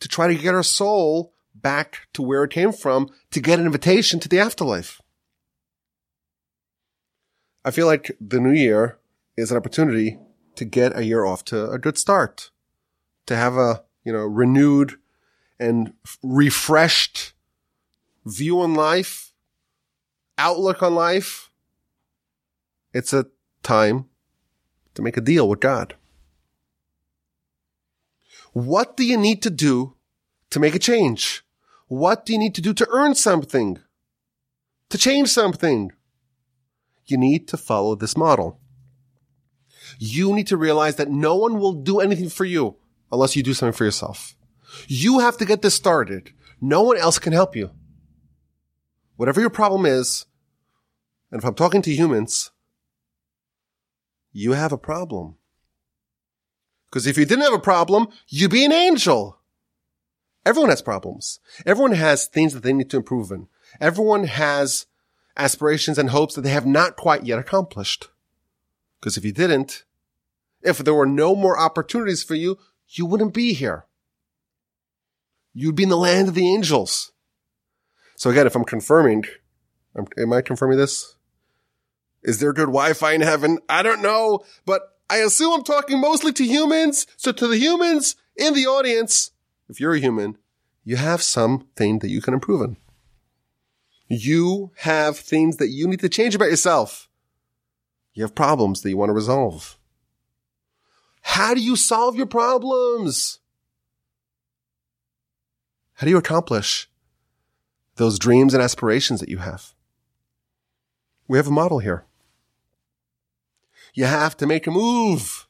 to 0.00 0.08
try 0.08 0.28
to 0.28 0.34
get 0.34 0.54
our 0.54 0.62
soul 0.62 1.32
back 1.54 2.08
to 2.12 2.22
where 2.22 2.44
it 2.44 2.50
came 2.50 2.72
from 2.72 3.08
to 3.30 3.40
get 3.40 3.58
an 3.58 3.66
invitation 3.66 4.20
to 4.20 4.28
the 4.28 4.40
afterlife? 4.40 5.00
I 7.64 7.70
feel 7.70 7.86
like 7.86 8.16
the 8.20 8.40
new 8.40 8.52
year 8.52 8.98
is 9.36 9.50
an 9.50 9.56
opportunity 9.56 10.18
to 10.56 10.64
get 10.64 10.96
a 10.96 11.04
year 11.04 11.24
off 11.24 11.44
to 11.46 11.70
a 11.70 11.78
good 11.78 11.96
start, 11.96 12.50
to 13.26 13.36
have 13.36 13.56
a, 13.56 13.82
you 14.04 14.12
know, 14.12 14.24
renewed 14.24 14.98
and 15.58 15.94
refreshed 16.22 17.32
view 18.26 18.60
on 18.60 18.74
life, 18.74 19.32
outlook 20.36 20.82
on 20.82 20.94
life. 20.94 21.50
It's 22.94 23.12
a 23.12 23.26
time 23.64 24.06
to 24.94 25.02
make 25.02 25.16
a 25.16 25.20
deal 25.20 25.48
with 25.48 25.58
God. 25.58 25.96
What 28.52 28.96
do 28.96 29.04
you 29.04 29.18
need 29.18 29.42
to 29.42 29.50
do 29.50 29.96
to 30.50 30.60
make 30.60 30.76
a 30.76 30.78
change? 30.78 31.44
What 31.88 32.24
do 32.24 32.32
you 32.32 32.38
need 32.38 32.54
to 32.54 32.60
do 32.60 32.72
to 32.72 32.88
earn 32.90 33.16
something? 33.16 33.80
To 34.90 34.96
change 34.96 35.28
something? 35.28 35.90
You 37.06 37.18
need 37.18 37.48
to 37.48 37.56
follow 37.56 37.96
this 37.96 38.16
model. 38.16 38.60
You 39.98 40.32
need 40.32 40.46
to 40.46 40.56
realize 40.56 40.94
that 40.96 41.10
no 41.10 41.34
one 41.34 41.58
will 41.58 41.72
do 41.72 41.98
anything 41.98 42.28
for 42.28 42.44
you 42.44 42.76
unless 43.10 43.34
you 43.34 43.42
do 43.42 43.54
something 43.54 43.76
for 43.76 43.84
yourself. 43.84 44.36
You 44.86 45.18
have 45.18 45.36
to 45.38 45.44
get 45.44 45.62
this 45.62 45.74
started. 45.74 46.32
No 46.60 46.82
one 46.82 46.96
else 46.96 47.18
can 47.18 47.32
help 47.32 47.56
you. 47.56 47.70
Whatever 49.16 49.40
your 49.40 49.50
problem 49.50 49.84
is, 49.84 50.26
and 51.30 51.40
if 51.40 51.44
I'm 51.44 51.54
talking 51.54 51.82
to 51.82 51.92
humans, 51.92 52.52
you 54.34 54.52
have 54.52 54.72
a 54.72 54.78
problem. 54.78 55.36
Because 56.90 57.06
if 57.06 57.16
you 57.16 57.24
didn't 57.24 57.44
have 57.44 57.54
a 57.54 57.58
problem, 57.58 58.08
you'd 58.28 58.50
be 58.50 58.64
an 58.64 58.72
angel. 58.72 59.38
Everyone 60.44 60.68
has 60.68 60.82
problems. 60.82 61.40
Everyone 61.64 61.92
has 61.92 62.26
things 62.26 62.52
that 62.52 62.62
they 62.62 62.72
need 62.72 62.90
to 62.90 62.98
improve 62.98 63.30
in. 63.30 63.48
Everyone 63.80 64.24
has 64.24 64.86
aspirations 65.36 65.98
and 65.98 66.10
hopes 66.10 66.34
that 66.34 66.42
they 66.42 66.50
have 66.50 66.66
not 66.66 66.96
quite 66.96 67.24
yet 67.24 67.38
accomplished. 67.38 68.08
Because 69.00 69.16
if 69.16 69.24
you 69.24 69.32
didn't, 69.32 69.84
if 70.62 70.78
there 70.78 70.94
were 70.94 71.06
no 71.06 71.34
more 71.34 71.58
opportunities 71.58 72.22
for 72.22 72.34
you, 72.34 72.58
you 72.88 73.06
wouldn't 73.06 73.34
be 73.34 73.54
here. 73.54 73.86
You'd 75.52 75.76
be 75.76 75.84
in 75.84 75.88
the 75.88 75.96
land 75.96 76.28
of 76.28 76.34
the 76.34 76.52
angels. 76.52 77.12
So 78.16 78.30
again, 78.30 78.46
if 78.46 78.56
I'm 78.56 78.64
confirming, 78.64 79.24
am 80.18 80.32
I 80.32 80.42
confirming 80.42 80.78
this? 80.78 81.16
Is 82.24 82.40
there 82.40 82.54
good 82.54 82.66
Wi-Fi 82.66 83.12
in 83.12 83.20
heaven? 83.20 83.58
I 83.68 83.82
don't 83.82 84.02
know, 84.02 84.44
but 84.64 84.96
I 85.10 85.18
assume 85.18 85.52
I'm 85.52 85.62
talking 85.62 86.00
mostly 86.00 86.32
to 86.32 86.44
humans. 86.44 87.06
So 87.16 87.30
to 87.32 87.46
the 87.46 87.58
humans 87.58 88.16
in 88.36 88.54
the 88.54 88.66
audience, 88.66 89.30
if 89.68 89.78
you're 89.78 89.94
a 89.94 90.00
human, 90.00 90.38
you 90.84 90.96
have 90.96 91.22
something 91.22 91.98
that 91.98 92.08
you 92.08 92.22
can 92.22 92.34
improve 92.34 92.62
on. 92.62 92.76
You 94.08 94.72
have 94.78 95.18
things 95.18 95.58
that 95.58 95.68
you 95.68 95.86
need 95.86 96.00
to 96.00 96.08
change 96.08 96.34
about 96.34 96.50
yourself. 96.50 97.08
You 98.14 98.22
have 98.22 98.34
problems 98.34 98.80
that 98.82 98.90
you 98.90 98.96
want 98.96 99.10
to 99.10 99.14
resolve. 99.14 99.78
How 101.22 101.54
do 101.54 101.60
you 101.60 101.76
solve 101.76 102.16
your 102.16 102.26
problems? 102.26 103.38
How 105.94 106.06
do 106.06 106.10
you 106.10 106.18
accomplish 106.18 106.88
those 107.96 108.18
dreams 108.18 108.54
and 108.54 108.62
aspirations 108.62 109.20
that 109.20 109.28
you 109.28 109.38
have? 109.38 109.74
We 111.28 111.38
have 111.38 111.46
a 111.46 111.52
model 111.52 111.78
here. 111.78 112.04
You 113.94 114.06
have 114.06 114.36
to 114.38 114.46
make 114.46 114.66
a 114.66 114.72
move, 114.72 115.46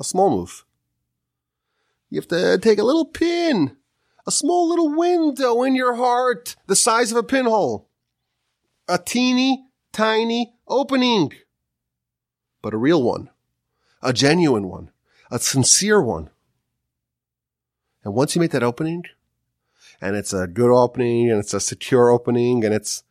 a 0.00 0.04
small 0.04 0.30
move. 0.30 0.64
You 2.10 2.18
have 2.18 2.28
to 2.28 2.58
take 2.58 2.80
a 2.80 2.84
little 2.84 3.04
pin, 3.04 3.76
a 4.26 4.32
small 4.32 4.68
little 4.68 4.96
window 4.96 5.62
in 5.62 5.76
your 5.76 5.94
heart, 5.94 6.56
the 6.66 6.74
size 6.74 7.12
of 7.12 7.16
a 7.16 7.22
pinhole, 7.22 7.88
a 8.88 8.98
teeny 8.98 9.66
tiny 9.92 10.52
opening. 10.66 11.32
But 12.60 12.74
a 12.74 12.76
real 12.76 13.02
one, 13.04 13.30
a 14.02 14.12
genuine 14.12 14.68
one, 14.68 14.90
a 15.30 15.38
sincere 15.38 16.02
one. 16.02 16.30
And 18.02 18.14
once 18.14 18.34
you 18.34 18.40
make 18.40 18.50
that 18.50 18.64
opening, 18.64 19.04
and 20.00 20.16
it's 20.16 20.32
a 20.32 20.48
good 20.48 20.70
opening, 20.70 21.30
and 21.30 21.38
it's 21.38 21.54
a 21.54 21.60
secure 21.60 22.10
opening, 22.10 22.64
and 22.64 22.74
it's 22.74 23.04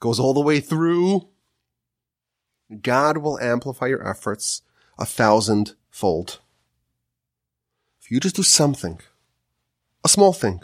goes 0.00 0.18
all 0.18 0.32
the 0.32 0.40
way 0.40 0.60
through, 0.60 1.28
God 2.82 3.18
will 3.18 3.38
amplify 3.38 3.86
your 3.86 4.06
efforts 4.06 4.62
a 4.98 5.06
thousand 5.06 5.74
fold. 5.90 6.40
If 8.00 8.10
you 8.10 8.20
just 8.20 8.36
do 8.36 8.42
something, 8.42 9.00
a 10.04 10.08
small 10.08 10.32
thing, 10.32 10.60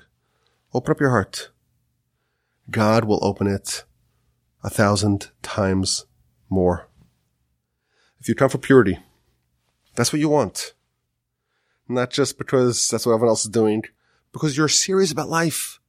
open 0.75 0.93
up 0.93 1.01
your 1.01 1.11
heart, 1.11 1.51
God 2.71 3.05
will 3.05 3.25
open 3.25 3.47
it 3.47 3.85
a 4.65 4.71
thousand 4.71 5.31
times 5.43 6.07
more. 6.49 6.89
If 8.21 8.29
you 8.29 8.35
come 8.35 8.49
for 8.49 8.59
purity, 8.59 8.99
that's 9.95 10.13
what 10.13 10.21
you 10.21 10.29
want. 10.29 10.75
Not 11.89 12.11
just 12.11 12.39
because 12.39 12.89
that's 12.89 13.05
what 13.05 13.13
everyone 13.13 13.31
else 13.31 13.45
is 13.45 13.51
doing, 13.51 13.85
because 14.33 14.57
you're 14.57 14.69
serious 14.69 15.13
about 15.13 15.29
life. 15.29 15.81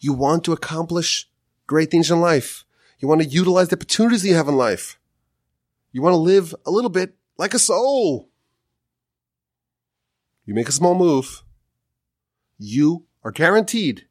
You 0.00 0.12
want 0.12 0.44
to 0.44 0.52
accomplish 0.52 1.28
great 1.66 1.90
things 1.90 2.10
in 2.10 2.20
life. 2.20 2.64
You 2.98 3.08
want 3.08 3.22
to 3.22 3.28
utilize 3.28 3.68
the 3.68 3.76
opportunities 3.76 4.22
that 4.22 4.28
you 4.28 4.34
have 4.34 4.48
in 4.48 4.56
life. 4.56 4.98
You 5.94 6.02
want 6.02 6.14
to 6.14 6.18
live 6.18 6.52
a 6.66 6.72
little 6.72 6.90
bit 6.90 7.14
like 7.38 7.54
a 7.54 7.58
soul. 7.60 8.28
You 10.44 10.52
make 10.52 10.68
a 10.68 10.72
small 10.72 10.96
move. 10.96 11.44
You 12.58 13.04
are 13.22 13.30
guaranteed 13.30 14.08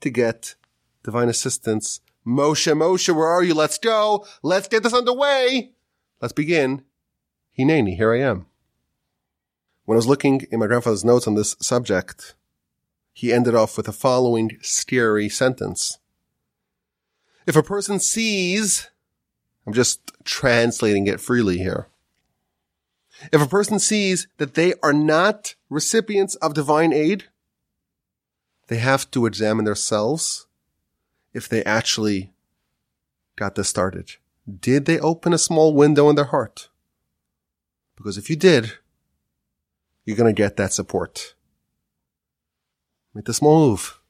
to 0.00 0.10
get 0.10 0.54
divine 1.02 1.28
assistance. 1.28 2.00
Moshe, 2.24 2.72
Moshe, 2.72 3.12
where 3.12 3.26
are 3.26 3.42
you? 3.42 3.52
Let's 3.52 3.78
go. 3.78 4.24
Let's 4.44 4.68
get 4.68 4.84
this 4.84 4.94
underway. 4.94 5.72
Let's 6.20 6.32
begin 6.32 6.84
Hineni, 7.58 7.96
here 7.96 8.14
I 8.14 8.20
am. 8.20 8.46
When 9.86 9.96
I 9.96 9.98
was 9.98 10.06
looking 10.06 10.46
in 10.52 10.60
my 10.60 10.68
grandfather's 10.68 11.04
notes 11.04 11.26
on 11.26 11.34
this 11.34 11.56
subject, 11.60 12.36
he 13.12 13.32
ended 13.32 13.56
off 13.56 13.76
with 13.76 13.86
the 13.86 13.92
following 13.92 14.56
scary 14.62 15.28
sentence. 15.28 15.98
If 17.44 17.56
a 17.56 17.62
person 17.62 17.98
sees, 17.98 18.88
I'm 19.66 19.72
just 19.72 20.12
translating 20.24 21.06
it 21.06 21.20
freely 21.20 21.58
here. 21.58 21.88
If 23.32 23.40
a 23.40 23.48
person 23.48 23.78
sees 23.78 24.26
that 24.38 24.54
they 24.54 24.74
are 24.82 24.92
not 24.92 25.54
recipients 25.70 26.34
of 26.36 26.54
divine 26.54 26.92
aid, 26.92 27.24
they 28.68 28.78
have 28.78 29.10
to 29.12 29.26
examine 29.26 29.64
themselves 29.64 30.46
if 31.32 31.48
they 31.48 31.62
actually 31.64 32.32
got 33.36 33.54
this 33.54 33.68
started. 33.68 34.12
Did 34.60 34.84
they 34.84 34.98
open 34.98 35.32
a 35.32 35.38
small 35.38 35.74
window 35.74 36.08
in 36.10 36.16
their 36.16 36.26
heart? 36.26 36.68
Because 37.96 38.18
if 38.18 38.28
you 38.28 38.36
did, 38.36 38.72
you're 40.04 40.16
going 40.16 40.34
to 40.34 40.42
get 40.42 40.56
that 40.56 40.72
support. 40.72 41.34
Make 43.14 43.24
the 43.24 43.34
small 43.34 43.68
move. 43.68 44.00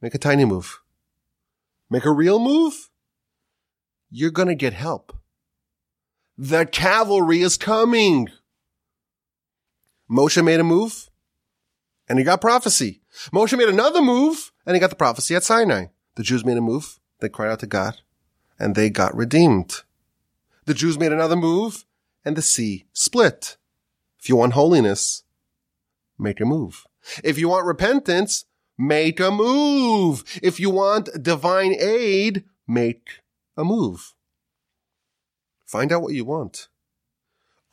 Make 0.00 0.14
a 0.14 0.18
tiny 0.18 0.44
move. 0.44 0.80
Make 1.90 2.04
a 2.04 2.10
real 2.10 2.38
move. 2.38 2.87
You're 4.10 4.30
going 4.30 4.48
to 4.48 4.54
get 4.54 4.72
help. 4.72 5.16
The 6.36 6.66
cavalry 6.66 7.42
is 7.42 7.56
coming. 7.56 8.28
Moshe 10.10 10.42
made 10.42 10.60
a 10.60 10.64
move 10.64 11.10
and 12.08 12.18
he 12.18 12.24
got 12.24 12.40
prophecy. 12.40 13.02
Moshe 13.32 13.56
made 13.58 13.68
another 13.68 14.00
move 14.00 14.52
and 14.64 14.74
he 14.74 14.80
got 14.80 14.90
the 14.90 14.96
prophecy 14.96 15.34
at 15.34 15.42
Sinai. 15.42 15.86
The 16.14 16.22
Jews 16.22 16.44
made 16.44 16.56
a 16.56 16.62
move. 16.62 16.98
They 17.20 17.28
cried 17.28 17.50
out 17.50 17.60
to 17.60 17.66
God 17.66 18.00
and 18.58 18.74
they 18.74 18.88
got 18.88 19.14
redeemed. 19.14 19.82
The 20.64 20.74
Jews 20.74 20.98
made 20.98 21.12
another 21.12 21.36
move 21.36 21.84
and 22.24 22.36
the 22.36 22.42
sea 22.42 22.86
split. 22.92 23.56
If 24.18 24.28
you 24.28 24.36
want 24.36 24.54
holiness, 24.54 25.24
make 26.18 26.40
a 26.40 26.44
move. 26.44 26.86
If 27.22 27.38
you 27.38 27.48
want 27.48 27.66
repentance, 27.66 28.44
make 28.76 29.20
a 29.20 29.30
move. 29.30 30.24
If 30.42 30.58
you 30.60 30.70
want 30.70 31.22
divine 31.22 31.74
aid, 31.78 32.44
make 32.66 33.20
a 33.58 33.64
move. 33.64 34.14
Find 35.66 35.92
out 35.92 36.02
what 36.02 36.14
you 36.14 36.24
want. 36.24 36.68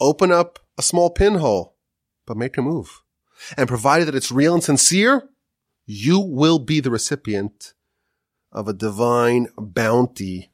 Open 0.02 0.32
up 0.32 0.60
a 0.78 0.82
small 0.82 1.10
pinhole, 1.10 1.76
but 2.26 2.36
make 2.36 2.58
a 2.58 2.62
move. 2.62 3.02
And 3.56 3.68
provided 3.68 4.06
that 4.06 4.16
it's 4.16 4.32
real 4.32 4.54
and 4.54 4.64
sincere, 4.64 5.30
you 5.86 6.20
will 6.20 6.60
be 6.60 6.80
the 6.80 6.92
recipient 6.92 7.74
of 8.52 8.68
a 8.68 8.74
divine 8.74 9.48
bounty 9.58 10.52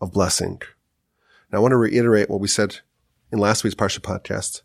of 0.00 0.12
blessing. 0.12 0.60
Now 1.50 1.58
I 1.58 1.60
want 1.60 1.72
to 1.72 1.76
reiterate 1.76 2.28
what 2.28 2.40
we 2.40 2.48
said 2.48 2.80
in 3.30 3.38
last 3.38 3.62
week's 3.62 3.76
Parsha 3.76 4.00
podcast. 4.00 4.62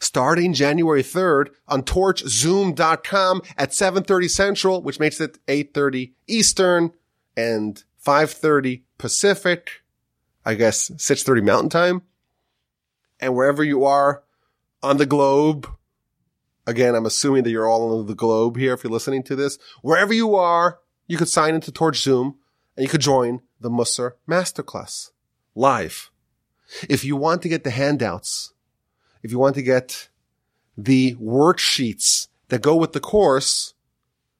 Starting 0.00 0.52
January 0.52 1.02
3rd 1.02 1.48
on 1.66 1.82
torchzoom.com 1.82 3.42
at 3.56 3.70
7.30 3.70 4.30
Central, 4.30 4.82
which 4.82 5.00
makes 5.00 5.20
it 5.20 5.44
8.30 5.46 6.12
Eastern 6.28 6.92
and 7.36 7.84
5.30 8.08 8.84
Pacific. 8.96 9.82
I 10.42 10.54
guess 10.54 10.88
6.30 10.88 11.44
Mountain 11.44 11.68
Time. 11.68 12.02
And 13.20 13.36
wherever 13.36 13.62
you 13.62 13.84
are 13.84 14.22
on 14.82 14.96
the 14.96 15.04
globe, 15.04 15.68
again, 16.66 16.94
I'm 16.94 17.04
assuming 17.04 17.42
that 17.42 17.50
you're 17.50 17.68
all 17.68 17.98
on 17.98 18.06
the 18.06 18.14
globe 18.14 18.56
here 18.56 18.72
if 18.72 18.82
you're 18.82 18.90
listening 18.90 19.24
to 19.24 19.36
this. 19.36 19.58
Wherever 19.82 20.14
you 20.14 20.34
are, 20.36 20.78
you 21.06 21.18
could 21.18 21.28
sign 21.28 21.54
into 21.54 21.70
Torch 21.70 22.00
Zoom 22.00 22.36
and 22.78 22.84
you 22.84 22.88
could 22.88 23.02
join 23.02 23.42
the 23.60 23.68
Musar 23.68 24.12
Masterclass 24.26 25.10
live. 25.54 26.10
If 26.88 27.04
you 27.04 27.14
want 27.14 27.42
to 27.42 27.50
get 27.50 27.62
the 27.62 27.70
handouts, 27.70 28.54
if 29.22 29.30
you 29.30 29.38
want 29.38 29.54
to 29.56 29.62
get 29.62 30.08
the 30.78 31.14
worksheets 31.16 32.28
that 32.48 32.62
go 32.62 32.74
with 32.74 32.94
the 32.94 33.00
course, 33.00 33.74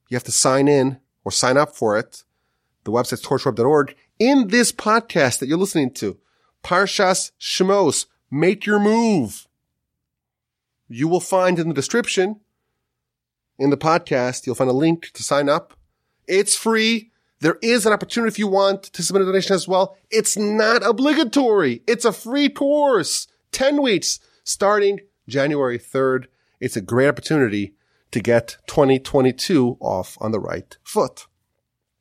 you 0.08 0.14
have 0.14 0.24
to 0.24 0.32
sign 0.32 0.68
in 0.68 1.00
or 1.22 1.30
sign 1.30 1.58
up 1.58 1.76
for 1.76 1.98
it. 1.98 2.24
The 2.88 2.94
website's 2.94 3.20
torchweb.org. 3.20 3.94
In 4.18 4.48
this 4.48 4.72
podcast 4.72 5.40
that 5.40 5.46
you're 5.46 5.58
listening 5.58 5.90
to, 5.90 6.16
Parshas 6.64 7.32
Shmos, 7.38 8.06
make 8.30 8.64
your 8.64 8.78
move. 8.78 9.46
You 10.88 11.06
will 11.06 11.20
find 11.20 11.58
in 11.58 11.68
the 11.68 11.74
description 11.74 12.40
in 13.58 13.68
the 13.68 13.76
podcast, 13.76 14.46
you'll 14.46 14.54
find 14.54 14.70
a 14.70 14.72
link 14.72 15.10
to 15.12 15.22
sign 15.22 15.50
up. 15.50 15.74
It's 16.26 16.56
free. 16.56 17.10
There 17.40 17.58
is 17.60 17.84
an 17.84 17.92
opportunity 17.92 18.28
if 18.28 18.38
you 18.38 18.48
want 18.48 18.84
to 18.84 19.02
submit 19.02 19.20
a 19.20 19.26
donation 19.26 19.54
as 19.54 19.68
well. 19.68 19.98
It's 20.10 20.38
not 20.38 20.82
obligatory. 20.82 21.82
It's 21.86 22.06
a 22.06 22.12
free 22.12 22.48
course. 22.48 23.26
10 23.52 23.82
weeks 23.82 24.18
starting 24.44 25.00
January 25.28 25.78
3rd. 25.78 26.28
It's 26.58 26.78
a 26.78 26.80
great 26.80 27.08
opportunity 27.08 27.74
to 28.12 28.20
get 28.20 28.56
2022 28.66 29.76
off 29.78 30.16
on 30.22 30.32
the 30.32 30.40
right 30.40 30.74
foot. 30.82 31.26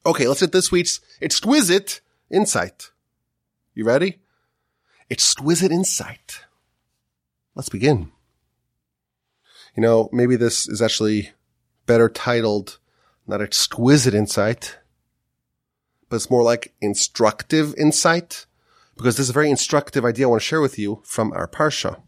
Okay, 0.07 0.25
let's 0.25 0.39
get 0.39 0.53
this 0.53 0.71
week's 0.71 1.01
exquisite 1.21 1.99
insight. 2.31 2.91
You 3.75 3.83
ready? 3.83 4.19
Exquisite 5.11 5.69
insight. 5.69 6.45
Let's 7.55 7.67
begin. 7.67 8.13
You 9.75 9.83
know, 9.83 10.07
maybe 10.13 10.37
this 10.37 10.65
is 10.65 10.81
actually 10.81 11.31
better 11.87 12.07
titled 12.07 12.79
not 13.27 13.41
exquisite 13.41 14.13
insight, 14.13 14.79
but 16.07 16.15
it's 16.15 16.29
more 16.29 16.41
like 16.41 16.73
instructive 16.79 17.75
insight 17.77 18.45
because 18.95 19.17
this 19.17 19.25
is 19.25 19.31
a 19.31 19.33
very 19.33 19.49
instructive 19.49 20.05
idea 20.05 20.25
I 20.25 20.29
want 20.29 20.41
to 20.41 20.47
share 20.47 20.61
with 20.61 20.79
you 20.79 21.01
from 21.03 21.33
our 21.33 21.49
Parsha. 21.49 22.01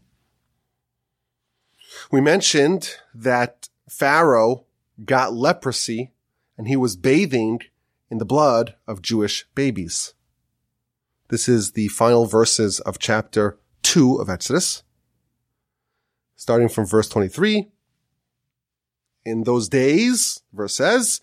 We 2.10 2.22
mentioned 2.22 2.94
that 3.14 3.68
Pharaoh 3.90 4.64
got 5.04 5.34
leprosy 5.34 6.12
and 6.56 6.66
he 6.66 6.76
was 6.76 6.96
bathing 6.96 7.60
in 8.10 8.18
the 8.18 8.24
blood 8.24 8.74
of 8.86 9.02
Jewish 9.02 9.46
babies. 9.54 10.14
This 11.28 11.48
is 11.48 11.72
the 11.72 11.88
final 11.88 12.26
verses 12.26 12.80
of 12.80 12.98
chapter 12.98 13.58
2 13.84 14.16
of 14.16 14.28
Exodus. 14.28 14.82
Starting 16.34 16.68
from 16.68 16.86
verse 16.86 17.08
23. 17.08 17.68
In 19.24 19.44
those 19.44 19.68
days, 19.68 20.42
verse 20.52 20.74
says, 20.74 21.20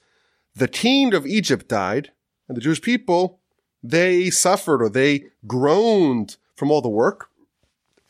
the 0.56 0.68
king 0.68 1.14
of 1.14 1.28
Egypt 1.28 1.68
died 1.68 2.12
and 2.48 2.56
the 2.56 2.62
Jewish 2.62 2.82
people, 2.82 3.40
they 3.84 4.30
suffered 4.30 4.82
or 4.82 4.90
they 4.90 5.26
groaned 5.46 6.38
from 6.56 6.72
all 6.72 6.82
the 6.82 6.90
work 6.90 7.30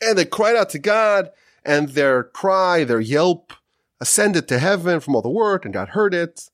and 0.00 0.16
they 0.16 0.24
cried 0.24 0.56
out 0.56 0.70
to 0.70 0.78
God 0.78 1.30
and 1.64 1.90
their 1.90 2.22
cry, 2.22 2.84
their 2.84 3.00
yelp 3.00 3.52
ascended 4.00 4.46
to 4.48 4.58
heaven 4.58 5.00
from 5.00 5.16
all 5.16 5.22
the 5.22 5.28
work 5.28 5.64
and 5.64 5.74
God 5.74 5.90
heard 5.90 6.14
it 6.14 6.48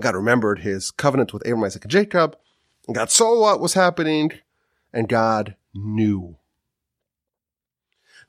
and 0.00 0.04
God 0.04 0.16
remembered 0.16 0.60
his 0.60 0.90
covenant 0.90 1.34
with 1.34 1.42
Abraham, 1.44 1.64
Isaac, 1.64 1.84
and 1.84 1.90
Jacob 1.90 2.34
and 2.86 2.96
God 2.96 3.10
saw 3.10 3.38
what 3.38 3.60
was 3.60 3.74
happening 3.74 4.32
and 4.94 5.06
God 5.10 5.56
knew. 5.74 6.38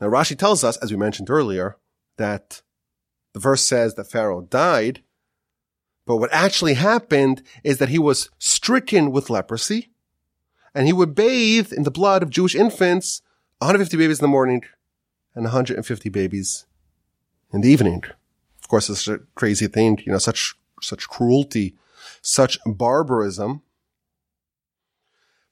Now 0.02 0.08
Rashi 0.08 0.38
tells 0.38 0.66
us, 0.66 0.76
as 0.78 0.92
we 0.92 0.98
mentioned 0.98 1.30
earlier, 1.30 1.78
that 2.18 2.62
the 3.32 3.40
verse 3.40 3.66
says 3.66 3.96
that 3.96 4.12
Pharaoh 4.12 4.42
died, 4.42 5.02
but 6.06 6.18
what 6.18 6.34
actually 6.34 6.74
happened 6.74 7.42
is 7.64 7.78
that 7.78 7.88
he 7.88 7.98
was 7.98 8.30
stricken 8.38 9.10
with 9.14 9.30
leprosy 9.30 9.92
and 10.76 10.88
he 10.88 10.94
would 10.94 11.16
bathe 11.16 11.72
in 11.72 11.84
the 11.84 11.90
blood 11.90 12.22
of 12.22 12.30
Jewish 12.30 12.54
infants, 12.54 13.22
150 13.60 13.96
babies 13.96 14.20
in 14.20 14.24
the 14.24 14.28
morning 14.28 14.64
and 15.34 15.46
150 15.46 16.10
babies 16.10 16.66
in 17.54 17.62
the 17.62 17.70
evening. 17.70 18.04
Of 18.62 18.68
course, 18.68 18.90
it's 18.90 19.08
a 19.08 19.20
crazy 19.36 19.68
thing, 19.68 20.00
you 20.06 20.12
know, 20.12 20.18
such, 20.18 20.54
such 20.82 21.08
cruelty, 21.08 21.76
such 22.22 22.58
barbarism. 22.66 23.62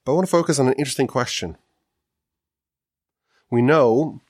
But 0.03 0.11
I 0.11 0.15
want 0.15 0.27
to 0.27 0.31
focus 0.31 0.59
on 0.59 0.67
an 0.67 0.73
interesting 0.73 1.07
question. 1.07 1.57
We 3.51 3.61
know 3.61 4.21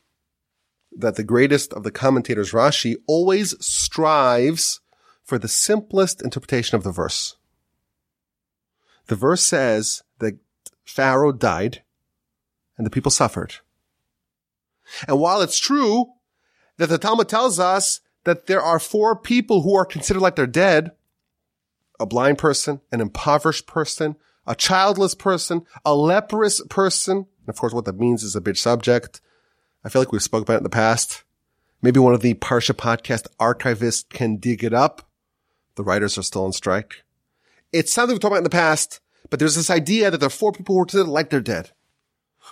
that 0.96 1.16
the 1.16 1.24
greatest 1.24 1.74
of 1.74 1.84
the 1.84 1.92
commentators, 1.92 2.52
Rashi, 2.52 2.96
always 3.08 3.56
strives 3.66 4.82
for 5.24 5.38
the 5.38 5.48
simplest 5.48 6.22
interpretation 6.22 6.76
of 6.76 6.84
the 6.84 6.92
verse. 6.92 7.36
The 9.08 9.16
verse 9.16 9.44
says 9.44 10.04
that 10.20 10.40
Pharaoh 10.86 11.32
died 11.32 11.84
and 12.78 12.86
the 12.86 12.92
people 12.92 13.12
suffered. 13.12 13.56
And 15.08 15.20
while 15.20 15.42
it's 15.42 15.60
true 15.60 16.08
that 16.78 16.90
the 16.90 16.98
Talmud 16.98 17.30
tells 17.30 17.60
us 17.60 18.02
that 18.24 18.48
there 18.48 18.62
are 18.62 18.80
four 18.80 19.16
people 19.16 19.62
who 19.62 19.76
are 19.76 19.86
considered 19.86 20.22
like 20.22 20.36
they're 20.36 20.48
dead, 20.48 20.92
a 22.00 22.06
blind 22.06 22.38
person, 22.38 22.82
an 22.92 23.02
impoverished 23.02 23.68
person, 23.68 24.16
a 24.46 24.56
childless 24.56 25.16
person, 25.16 25.66
a 25.86 25.96
leprous 25.96 26.62
person. 26.70 27.18
And 27.18 27.50
of 27.50 27.58
course, 27.58 27.74
what 27.74 27.86
that 27.86 28.00
means 28.00 28.24
is 28.24 28.36
a 28.36 28.42
big 28.42 28.58
subject. 28.58 29.22
I 29.84 29.90
feel 29.90 30.02
like 30.02 30.12
we've 30.12 30.22
spoken 30.22 30.44
about 30.44 30.56
it 30.56 30.58
in 30.58 30.64
the 30.64 30.70
past. 30.70 31.24
Maybe 31.82 32.00
one 32.00 32.14
of 32.14 32.22
the 32.22 32.34
Parsha 32.34 32.74
podcast 32.74 33.28
archivists 33.40 34.08
can 34.10 34.38
dig 34.38 34.64
it 34.64 34.74
up. 34.74 35.08
The 35.76 35.84
writers 35.84 36.18
are 36.18 36.24
still 36.24 36.44
on 36.44 36.52
strike. 36.52 37.04
It's 37.72 37.94
something 37.94 38.16
we've 38.16 38.20
talked 38.20 38.32
about 38.32 38.40
in 38.40 38.44
the 38.44 38.50
past, 38.50 39.00
but 39.30 39.40
there's 39.40 39.56
this 39.56 39.70
idea 39.70 40.12
that 40.12 40.18
there 40.18 40.28
are 40.28 40.32
four 40.32 40.52
people 40.52 40.76
who 40.76 40.82
are 40.82 40.86
considered 40.86 41.08
like 41.08 41.30
they're 41.30 41.40
dead. 41.40 41.72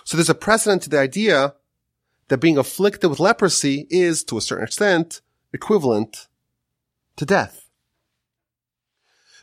So 0.04 0.16
there's 0.16 0.30
a 0.30 0.34
precedent 0.34 0.82
to 0.82 0.90
the 0.90 0.98
idea 0.98 1.54
that 2.28 2.38
being 2.38 2.56
afflicted 2.58 3.10
with 3.10 3.20
leprosy 3.20 3.86
is, 3.90 4.22
to 4.24 4.38
a 4.38 4.40
certain 4.40 4.64
extent, 4.64 5.20
equivalent 5.52 6.28
to 7.16 7.24
death. 7.24 7.68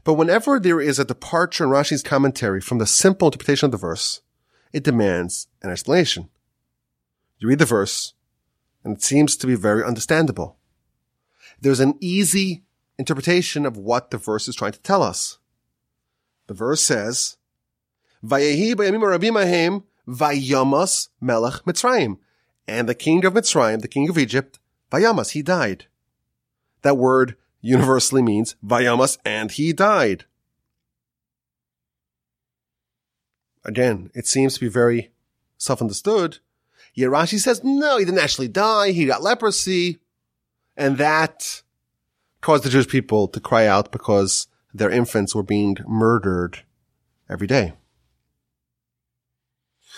But 0.03 0.13
whenever 0.13 0.59
there 0.59 0.79
is 0.79 0.99
a 0.99 1.05
departure 1.05 1.63
in 1.63 1.71
Rashi's 1.71 2.03
commentary 2.03 2.61
from 2.61 2.77
the 2.77 2.85
simple 2.85 3.27
interpretation 3.27 3.65
of 3.65 3.71
the 3.71 3.77
verse, 3.77 4.21
it 4.71 4.83
demands 4.83 5.47
an 5.63 5.71
explanation. 5.71 6.29
You 7.39 7.49
read 7.49 7.59
the 7.59 7.65
verse, 7.65 8.13
and 8.83 8.95
it 8.95 9.03
seems 9.03 9.35
to 9.37 9.47
be 9.47 9.55
very 9.55 9.83
understandable. 9.83 10.57
There's 11.59 11.79
an 11.79 11.95
easy 11.99 12.63
interpretation 12.99 13.65
of 13.65 13.77
what 13.77 14.11
the 14.11 14.17
verse 14.17 14.47
is 14.47 14.55
trying 14.55 14.73
to 14.73 14.81
tell 14.81 15.01
us. 15.01 15.39
The 16.47 16.53
verse 16.53 16.81
says, 16.81 17.37
Vayehi 18.23 18.75
vayamas 20.07 21.09
melech 21.19 21.63
Mitzrayim. 21.63 22.17
And 22.67 22.89
the 22.89 22.95
king 22.95 23.25
of 23.25 23.33
Mitzrayim, 23.33 23.81
the 23.81 23.87
king 23.87 24.09
of 24.09 24.17
Egypt, 24.17 24.59
vayamas, 24.91 25.31
he 25.31 25.41
died. 25.41 25.87
That 26.85 26.97
word 26.97 27.35
universally 27.61 28.21
means 28.21 28.55
Vayamas 28.63 29.17
and 29.25 29.49
he 29.49 29.73
died. 29.73 30.25
Again, 33.63 34.11
it 34.13 34.27
seems 34.27 34.53
to 34.53 34.59
be 34.59 34.67
very 34.67 35.09
self-understood. 35.57 36.37
Yet 36.93 37.09
Rashi 37.09 37.39
says, 37.39 37.63
no, 37.63 37.97
he 37.97 38.05
didn't 38.05 38.19
actually 38.19 38.49
die. 38.49 38.91
He 38.91 39.07
got 39.07 39.23
leprosy. 39.23 39.97
And 40.77 40.99
that 40.99 41.63
caused 42.41 42.63
the 42.63 42.69
Jewish 42.69 42.87
people 42.87 43.27
to 43.29 43.39
cry 43.39 43.65
out 43.65 43.91
because 43.91 44.45
their 44.71 44.91
infants 44.91 45.33
were 45.33 45.41
being 45.41 45.77
murdered 45.87 46.59
every 47.27 47.47
day. 47.47 47.73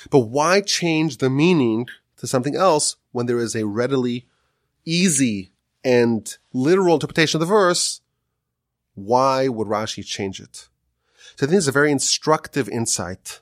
But 0.10 0.20
why 0.20 0.62
change 0.62 1.18
the 1.18 1.30
meaning 1.30 1.88
to 2.16 2.28
something 2.28 2.56
else 2.56 2.96
when 3.12 3.26
there 3.26 3.40
is 3.40 3.58
a 3.58 3.66
readily 3.66 4.26
easy 4.86 5.52
and 5.84 6.38
literal 6.54 6.96
interpretation 6.96 7.42
of 7.42 7.48
the 7.48 7.54
verse, 7.54 8.02
why 8.96 9.48
would 9.48 9.68
Rashi 9.68 10.06
change 10.06 10.40
it? 10.40 10.68
So 11.36 11.46
I 11.46 11.50
think 11.50 11.58
it's 11.58 11.68
a 11.68 11.72
very 11.72 11.92
instructive 11.92 12.68
insight 12.68 13.42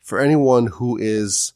for 0.00 0.20
anyone 0.20 0.68
who 0.68 0.96
is, 0.96 1.54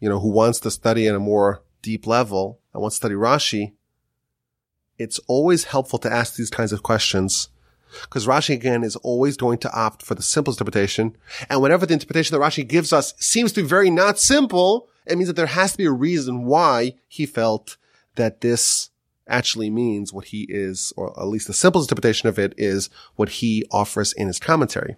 you 0.00 0.08
know, 0.08 0.20
who 0.20 0.30
wants 0.30 0.60
to 0.60 0.70
study 0.70 1.08
at 1.08 1.14
a 1.14 1.20
more 1.20 1.62
deep 1.82 2.06
level 2.06 2.60
and 2.72 2.80
wants 2.80 2.96
to 2.96 3.00
study 3.00 3.14
Rashi. 3.14 3.72
It's 4.96 5.18
always 5.26 5.64
helpful 5.64 5.98
to 6.00 6.12
ask 6.12 6.36
these 6.36 6.50
kinds 6.50 6.72
of 6.72 6.82
questions 6.82 7.48
because 8.02 8.26
Rashi 8.26 8.54
again 8.54 8.82
is 8.82 8.96
always 8.96 9.36
going 9.36 9.58
to 9.58 9.72
opt 9.72 10.02
for 10.02 10.14
the 10.14 10.22
simplest 10.22 10.60
interpretation. 10.60 11.16
And 11.48 11.60
whenever 11.60 11.86
the 11.86 11.94
interpretation 11.94 12.38
that 12.38 12.44
Rashi 12.44 12.66
gives 12.66 12.92
us 12.92 13.14
seems 13.18 13.52
to 13.52 13.62
be 13.62 13.68
very 13.68 13.90
not 13.90 14.18
simple, 14.18 14.88
it 15.06 15.16
means 15.16 15.28
that 15.28 15.36
there 15.36 15.46
has 15.46 15.72
to 15.72 15.78
be 15.78 15.84
a 15.84 15.92
reason 15.92 16.44
why 16.44 16.94
he 17.08 17.26
felt 17.26 17.76
that 18.16 18.40
this 18.40 18.90
actually 19.26 19.70
means 19.70 20.12
what 20.12 20.26
he 20.26 20.46
is, 20.48 20.92
or 20.96 21.18
at 21.18 21.26
least 21.26 21.46
the 21.46 21.52
simplest 21.52 21.90
interpretation 21.90 22.28
of 22.28 22.38
it 22.38 22.54
is 22.56 22.90
what 23.16 23.28
he 23.28 23.64
offers 23.70 24.12
in 24.12 24.26
his 24.26 24.38
commentary. 24.38 24.96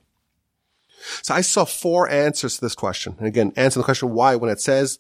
So 1.23 1.35
I 1.35 1.41
saw 1.41 1.65
four 1.65 2.09
answers 2.09 2.57
to 2.57 2.61
this 2.61 2.75
question. 2.75 3.15
And 3.19 3.27
again, 3.27 3.53
answer 3.57 3.79
the 3.79 3.85
question 3.85 4.11
why 4.11 4.35
when 4.37 4.51
it 4.51 4.61
says 4.61 4.99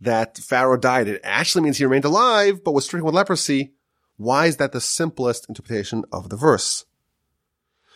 that 0.00 0.38
Pharaoh 0.38 0.76
died, 0.76 1.08
it 1.08 1.20
actually 1.22 1.62
means 1.62 1.78
he 1.78 1.84
remained 1.84 2.04
alive, 2.04 2.64
but 2.64 2.72
was 2.72 2.84
stricken 2.84 3.04
with 3.04 3.14
leprosy. 3.14 3.72
Why 4.16 4.46
is 4.46 4.56
that 4.56 4.72
the 4.72 4.80
simplest 4.80 5.48
interpretation 5.48 6.04
of 6.12 6.28
the 6.28 6.36
verse? 6.36 6.86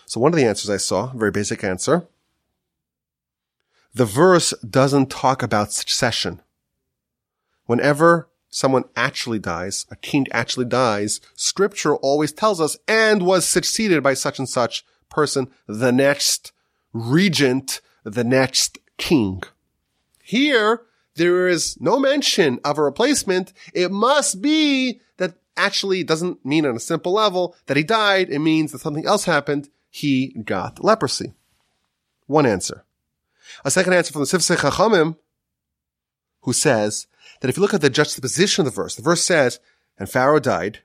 So 0.07 0.21
one 0.21 0.33
of 0.33 0.37
the 0.37 0.45
answers 0.45 0.71
I 0.71 0.77
saw, 0.77 1.13
very 1.15 1.31
basic 1.31 1.65
answer. 1.65 2.07
The 3.95 4.05
verse 4.05 4.53
doesn't 4.69 5.11
talk 5.11 5.43
about 5.43 5.73
succession. 5.73 6.43
Whenever 7.65 8.29
someone 8.57 8.85
actually 8.97 9.39
dies, 9.39 9.85
a 9.91 9.97
king 9.97 10.27
actually 10.33 10.65
dies, 10.65 11.21
scripture 11.35 11.95
always 11.97 12.33
tells 12.33 12.59
us 12.59 12.79
and 12.89 13.21
was 13.23 13.45
succeeded 13.47 14.03
by 14.03 14.15
such 14.15 14.39
and 14.39 14.49
such 14.49 14.83
person, 15.11 15.49
the 15.67 15.93
next 15.93 16.53
regent, 16.95 17.83
the 18.03 18.25
next 18.25 18.79
king. 18.97 19.43
Here, 20.23 20.81
there 21.17 21.49
is 21.49 21.79
no 21.83 21.99
mention 21.99 22.59
of 22.65 22.79
a 22.79 22.83
replacement. 22.83 23.53
It 23.75 23.93
must 23.93 24.41
be 24.41 25.03
that 25.19 25.35
actually 25.59 26.03
doesn't 26.03 26.43
mean 26.43 26.65
on 26.65 26.77
a 26.77 26.81
simple 26.81 27.13
level 27.13 27.55
that 27.67 27.77
he 27.77 27.83
died. 27.83 28.31
It 28.31 28.39
means 28.39 28.73
that 28.73 28.81
something 28.81 29.05
else 29.05 29.27
happened. 29.27 29.69
He 29.91 30.29
got 30.45 30.83
leprosy. 30.83 31.35
One 32.27 32.47
answer. 32.47 32.87
A 33.67 33.71
second 33.71 33.93
answer 33.93 34.15
from 34.15 34.23
the 34.23 34.27
Sifsei 34.27 34.57
Chachamim, 34.57 35.19
who 36.41 36.55
says 36.55 37.07
that 37.41 37.49
if 37.49 37.57
you 37.57 37.63
look 37.63 37.75
at 37.75 37.81
the 37.81 37.91
juxtaposition 37.91 38.67
of 38.67 38.73
the 38.73 38.83
verse, 38.83 38.95
the 38.95 39.03
verse 39.03 39.23
says, 39.23 39.61
and 39.99 40.09
Pharaoh 40.09 40.41
died, 40.41 40.81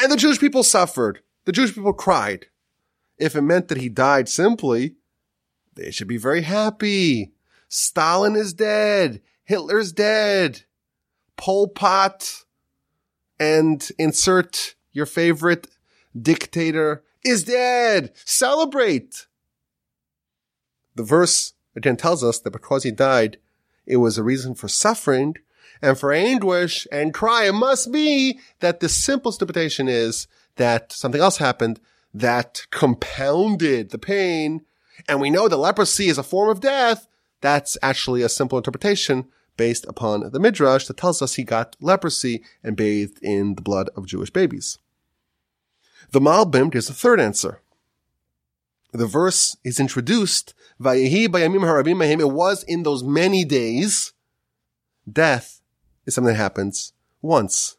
and 0.00 0.10
the 0.10 0.16
Jewish 0.16 0.38
people 0.38 0.62
suffered. 0.62 1.20
The 1.44 1.52
Jewish 1.52 1.74
people 1.74 1.92
cried. 1.92 2.46
If 3.18 3.34
it 3.34 3.42
meant 3.42 3.68
that 3.68 3.78
he 3.78 3.88
died 3.88 4.28
simply, 4.28 4.96
they 5.74 5.90
should 5.90 6.08
be 6.08 6.18
very 6.18 6.42
happy. 6.42 7.32
Stalin 7.68 8.36
is 8.36 8.52
dead. 8.52 9.22
Hitler's 9.44 9.92
dead. 9.92 10.62
Pol 11.36 11.68
Pot 11.68 12.44
and 13.38 13.88
insert 13.98 14.74
your 14.92 15.06
favorite 15.06 15.68
dictator 16.20 17.04
is 17.24 17.44
dead. 17.44 18.12
Celebrate. 18.24 19.26
The 20.94 21.02
verse 21.02 21.54
again 21.74 21.96
tells 21.96 22.24
us 22.24 22.38
that 22.40 22.50
because 22.50 22.82
he 22.82 22.90
died, 22.90 23.38
it 23.84 23.98
was 23.98 24.18
a 24.18 24.22
reason 24.22 24.54
for 24.54 24.68
suffering 24.68 25.36
and 25.82 25.98
for 25.98 26.12
anguish 26.12 26.86
and 26.90 27.14
cry. 27.14 27.46
It 27.46 27.52
must 27.52 27.92
be 27.92 28.40
that 28.60 28.80
the 28.80 28.88
simplest 28.88 29.40
interpretation 29.40 29.88
is 29.88 30.26
that 30.56 30.92
something 30.92 31.20
else 31.20 31.36
happened 31.38 31.80
that 32.14 32.66
compounded 32.70 33.90
the 33.90 33.98
pain. 33.98 34.64
And 35.08 35.20
we 35.20 35.30
know 35.30 35.48
that 35.48 35.56
leprosy 35.56 36.08
is 36.08 36.18
a 36.18 36.22
form 36.22 36.48
of 36.48 36.60
death. 36.60 37.06
That's 37.40 37.76
actually 37.82 38.22
a 38.22 38.28
simple 38.28 38.58
interpretation 38.58 39.26
based 39.56 39.84
upon 39.86 40.30
the 40.30 40.40
Midrash 40.40 40.86
that 40.86 40.96
tells 40.96 41.22
us 41.22 41.34
he 41.34 41.44
got 41.44 41.76
leprosy 41.80 42.42
and 42.62 42.76
bathed 42.76 43.18
in 43.22 43.54
the 43.54 43.62
blood 43.62 43.88
of 43.96 44.06
Jewish 44.06 44.30
babies. 44.30 44.78
The 46.10 46.20
Malbim 46.20 46.70
gives 46.70 46.88
a 46.88 46.94
third 46.94 47.20
answer. 47.20 47.60
The 48.92 49.06
verse 49.06 49.56
is 49.64 49.80
introduced, 49.80 50.54
Vayehi 50.80 51.26
bayamim 51.28 51.60
harabim 51.60 52.20
It 52.20 52.30
was 52.30 52.62
in 52.62 52.82
those 52.82 53.02
many 53.02 53.44
days. 53.44 54.12
Death 55.10 55.55
is 56.06 56.14
something 56.14 56.32
that 56.32 56.40
happens 56.40 56.92
once. 57.20 57.76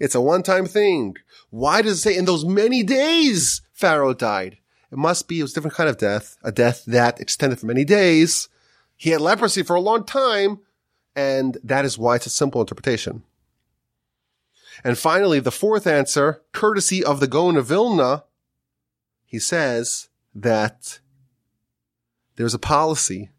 It's 0.00 0.14
a 0.14 0.20
one-time 0.20 0.66
thing. 0.66 1.16
Why 1.50 1.82
does 1.82 1.98
it 1.98 2.00
say 2.00 2.16
in 2.16 2.24
those 2.24 2.44
many 2.44 2.82
days 2.82 3.62
Pharaoh 3.72 4.14
died? 4.14 4.58
It 4.90 4.98
must 4.98 5.28
be 5.28 5.40
it 5.40 5.42
was 5.42 5.52
a 5.52 5.54
different 5.56 5.76
kind 5.76 5.90
of 5.90 5.98
death, 5.98 6.38
a 6.42 6.52
death 6.52 6.84
that 6.86 7.20
extended 7.20 7.58
for 7.58 7.66
many 7.66 7.84
days. 7.84 8.48
He 8.96 9.10
had 9.10 9.20
leprosy 9.20 9.62
for 9.62 9.76
a 9.76 9.80
long 9.80 10.04
time, 10.04 10.60
and 11.14 11.58
that 11.62 11.84
is 11.84 11.98
why 11.98 12.16
it's 12.16 12.26
a 12.26 12.30
simple 12.30 12.60
interpretation. 12.60 13.24
And 14.84 14.96
finally, 14.96 15.40
the 15.40 15.50
fourth 15.50 15.86
answer, 15.86 16.42
courtesy 16.52 17.02
of 17.04 17.20
the 17.20 17.26
Gaon 17.26 17.56
of 17.56 17.66
Vilna, 17.66 18.24
he 19.24 19.38
says 19.38 20.08
that 20.34 21.00
there's 22.36 22.54
a 22.54 22.58
policy 22.58 23.30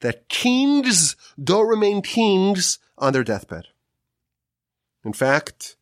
that 0.00 0.28
kings 0.28 1.16
don't 1.42 1.68
remain 1.68 2.02
kings 2.02 2.78
on 2.96 3.12
their 3.12 3.24
deathbed. 3.24 3.66
In 5.04 5.12
fact, 5.12 5.76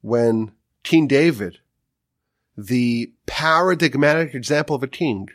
when 0.00 0.52
King 0.82 1.06
David, 1.06 1.58
the 2.56 3.12
paradigmatic 3.26 4.34
example 4.34 4.74
of 4.74 4.82
a 4.82 4.88
king, 4.88 5.28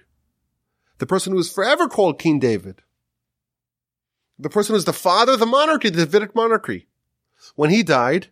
the 0.97 1.05
person 1.05 1.33
who 1.33 1.39
is 1.39 1.51
forever 1.51 1.87
called 1.87 2.19
King 2.19 2.39
David, 2.39 2.81
the 4.37 4.49
person 4.49 4.73
who 4.73 4.77
is 4.77 4.85
the 4.85 4.93
father 4.93 5.33
of 5.33 5.39
the 5.39 5.45
monarchy, 5.45 5.89
the 5.89 6.05
Davidic 6.05 6.35
monarchy, 6.35 6.87
when 7.55 7.69
he 7.69 7.83
died, 7.83 8.27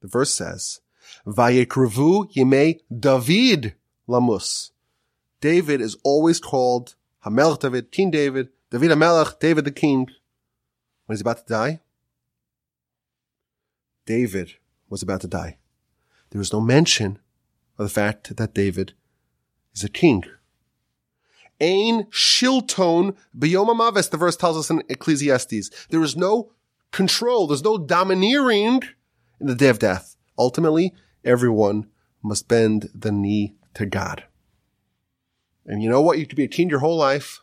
the 0.00 0.08
verse 0.08 0.32
says, 0.32 0.80
Vayekruvu 1.26 2.32
Yimei 2.34 2.80
David 2.98 3.74
Lamus. 4.08 4.70
David 5.40 5.80
is 5.80 5.96
always 6.04 6.40
called 6.40 6.94
Hamelech 7.24 7.60
David, 7.60 7.90
King 7.90 8.10
David, 8.10 8.48
David 8.70 8.90
Hamelech, 8.90 9.38
David 9.38 9.64
the 9.64 9.70
king. 9.70 10.08
When 11.06 11.14
he's 11.14 11.20
about 11.20 11.46
to 11.46 11.52
die, 11.52 11.80
David 14.06 14.54
was 14.88 15.02
about 15.02 15.20
to 15.20 15.28
die. 15.28 15.58
There 16.30 16.40
is 16.40 16.52
no 16.52 16.60
mention 16.60 17.18
of 17.78 17.84
the 17.86 17.92
fact 17.92 18.36
that 18.36 18.54
David 18.54 18.94
is 19.74 19.84
a 19.84 19.88
king. 19.88 20.24
Ein 21.60 22.04
shilton 22.10 23.16
biyom 23.38 24.10
the 24.10 24.16
verse 24.16 24.36
tells 24.36 24.58
us 24.58 24.70
in 24.70 24.82
Ecclesiastes. 24.88 25.70
There 25.90 26.02
is 26.02 26.16
no 26.16 26.52
control, 26.90 27.46
there's 27.46 27.64
no 27.64 27.78
domineering 27.78 28.82
in 29.40 29.46
the 29.46 29.54
day 29.54 29.68
of 29.68 29.78
death. 29.78 30.16
Ultimately, 30.38 30.92
everyone 31.24 31.86
must 32.22 32.48
bend 32.48 32.90
the 32.94 33.12
knee 33.12 33.54
to 33.74 33.86
God. 33.86 34.24
And 35.64 35.82
you 35.82 35.88
know 35.88 36.00
what? 36.00 36.18
You 36.18 36.26
could 36.26 36.36
be 36.36 36.44
a 36.44 36.48
king 36.48 36.68
your 36.68 36.80
whole 36.80 36.96
life. 36.96 37.40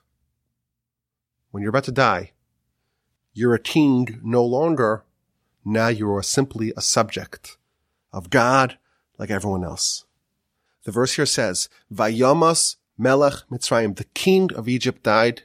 When 1.54 1.62
you're 1.62 1.70
about 1.70 1.84
to 1.84 1.92
die, 1.92 2.32
you're 3.32 3.54
a 3.54 3.60
king 3.60 4.20
no 4.24 4.44
longer. 4.44 5.04
Now 5.64 5.90
you 5.90 6.12
are 6.12 6.24
simply 6.24 6.74
a 6.76 6.82
subject 6.82 7.58
of 8.12 8.32
God 8.32 8.80
like 9.20 9.30
everyone 9.30 9.64
else. 9.64 10.06
The 10.84 10.92
verse 10.92 11.14
here 11.14 11.28
says, 11.28 11.70
Vayamas 11.94 12.78
Melech 12.98 13.44
Mitzrayim, 13.52 13.98
the 13.98 14.06
king 14.16 14.52
of 14.56 14.68
Egypt 14.68 15.04
died. 15.04 15.44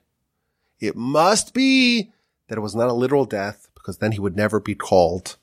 It 0.80 0.96
must 0.96 1.52
be 1.52 2.11
that 2.48 2.56
it 2.56 2.62
was 2.62 2.74
not 2.74 2.88
a 2.88 2.94
literal 2.94 3.26
death 3.26 3.68
because 3.74 3.98
then 3.98 4.12
he 4.12 4.18
would 4.18 4.34
never 4.34 4.61
be 4.61 4.74
called 4.74 5.36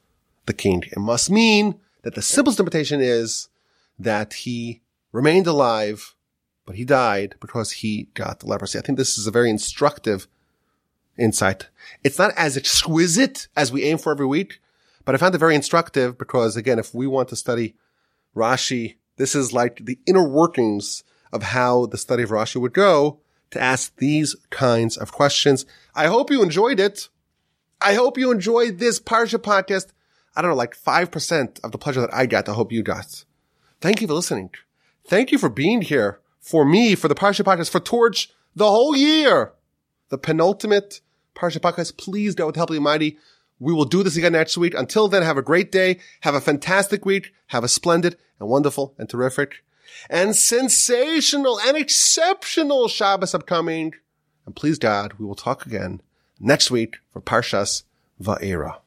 the 0.47 0.53
king. 0.53 0.83
It 0.91 0.97
must 0.97 1.29
mean 1.29 1.79
that 2.01 2.15
the 2.15 2.23
simplest 2.23 2.57
interpretation 2.57 3.01
is 3.01 3.49
that 3.99 4.33
he 4.33 4.81
remained 5.11 5.45
alive, 5.45 6.15
but 6.65 6.75
he 6.75 6.85
died 6.85 7.35
because 7.39 7.71
he 7.71 8.07
got 8.15 8.39
the 8.39 8.47
leprosy. 8.47 8.79
I 8.79 8.81
think 8.81 8.97
this 8.97 9.19
is 9.19 9.27
a 9.27 9.31
very 9.31 9.51
instructive 9.51 10.27
insight. 11.17 11.69
It's 12.03 12.17
not 12.19 12.33
as 12.37 12.57
exquisite 12.57 13.47
as 13.55 13.71
we 13.71 13.83
aim 13.83 13.97
for 13.97 14.11
every 14.11 14.25
week, 14.25 14.59
but 15.03 15.15
I 15.15 15.17
found 15.17 15.35
it 15.35 15.39
very 15.39 15.55
instructive 15.55 16.17
because 16.17 16.55
again, 16.55 16.79
if 16.79 16.93
we 16.93 17.07
want 17.07 17.29
to 17.29 17.35
study 17.35 17.75
Rashi, 18.35 18.95
this 19.17 19.35
is 19.35 19.53
like 19.53 19.85
the 19.85 19.99
inner 20.05 20.27
workings 20.27 21.03
of 21.31 21.43
how 21.43 21.85
the 21.85 21.97
study 21.97 22.23
of 22.23 22.29
Rashi 22.29 22.57
would 22.57 22.73
go 22.73 23.19
to 23.51 23.61
ask 23.61 23.95
these 23.97 24.35
kinds 24.49 24.97
of 24.97 25.11
questions. 25.11 25.65
I 25.93 26.07
hope 26.07 26.29
you 26.31 26.43
enjoyed 26.43 26.79
it. 26.79 27.09
I 27.81 27.93
hope 27.93 28.17
you 28.17 28.31
enjoyed 28.31 28.79
this 28.79 28.99
Parsha 28.99 29.39
podcast. 29.39 29.87
I 30.35 30.41
don't 30.41 30.51
know, 30.51 30.57
like 30.57 30.75
5% 30.75 31.63
of 31.63 31.71
the 31.71 31.77
pleasure 31.77 32.01
that 32.01 32.13
I 32.13 32.25
got. 32.25 32.49
I 32.49 32.53
hope 32.53 32.71
you 32.71 32.83
got. 32.83 33.23
Thank 33.79 34.01
you 34.01 34.07
for 34.07 34.13
listening. 34.13 34.51
Thank 35.07 35.31
you 35.31 35.37
for 35.37 35.49
being 35.49 35.81
here 35.81 36.19
for 36.39 36.65
me, 36.65 36.95
for 36.95 37.07
the 37.07 37.15
Parsha 37.15 37.43
podcast, 37.43 37.69
for 37.69 37.79
Torch 37.79 38.31
the 38.55 38.69
whole 38.69 38.95
year. 38.95 39.53
The 40.09 40.17
penultimate 40.17 41.01
Parsha 41.35 41.59
podcast. 41.59 41.97
Please 41.97 42.35
go 42.35 42.47
with 42.47 42.55
Help 42.55 42.69
the 42.69 42.79
Mighty. 42.79 43.17
We 43.59 43.73
will 43.73 43.85
do 43.85 44.03
this 44.03 44.17
again 44.17 44.33
next 44.33 44.57
week. 44.57 44.73
Until 44.73 45.07
then, 45.07 45.23
have 45.23 45.37
a 45.37 45.41
great 45.41 45.71
day. 45.71 45.99
Have 46.21 46.35
a 46.35 46.41
fantastic 46.41 47.05
week. 47.05 47.33
Have 47.47 47.63
a 47.63 47.69
splendid 47.69 48.17
and 48.39 48.49
wonderful 48.49 48.93
and 48.97 49.09
terrific 49.09 49.63
and 50.09 50.35
sensational 50.35 51.59
and 51.59 51.77
exceptional 51.77 52.87
Shabbos 52.87 53.33
upcoming. 53.33 53.93
And 54.45 54.55
please 54.55 54.77
God, 54.77 55.13
we 55.13 55.25
will 55.25 55.35
talk 55.35 55.65
again 55.65 56.01
next 56.39 56.69
week 56.69 56.97
for 57.11 57.21
Parshas 57.21 57.83
Va'era. 58.21 58.79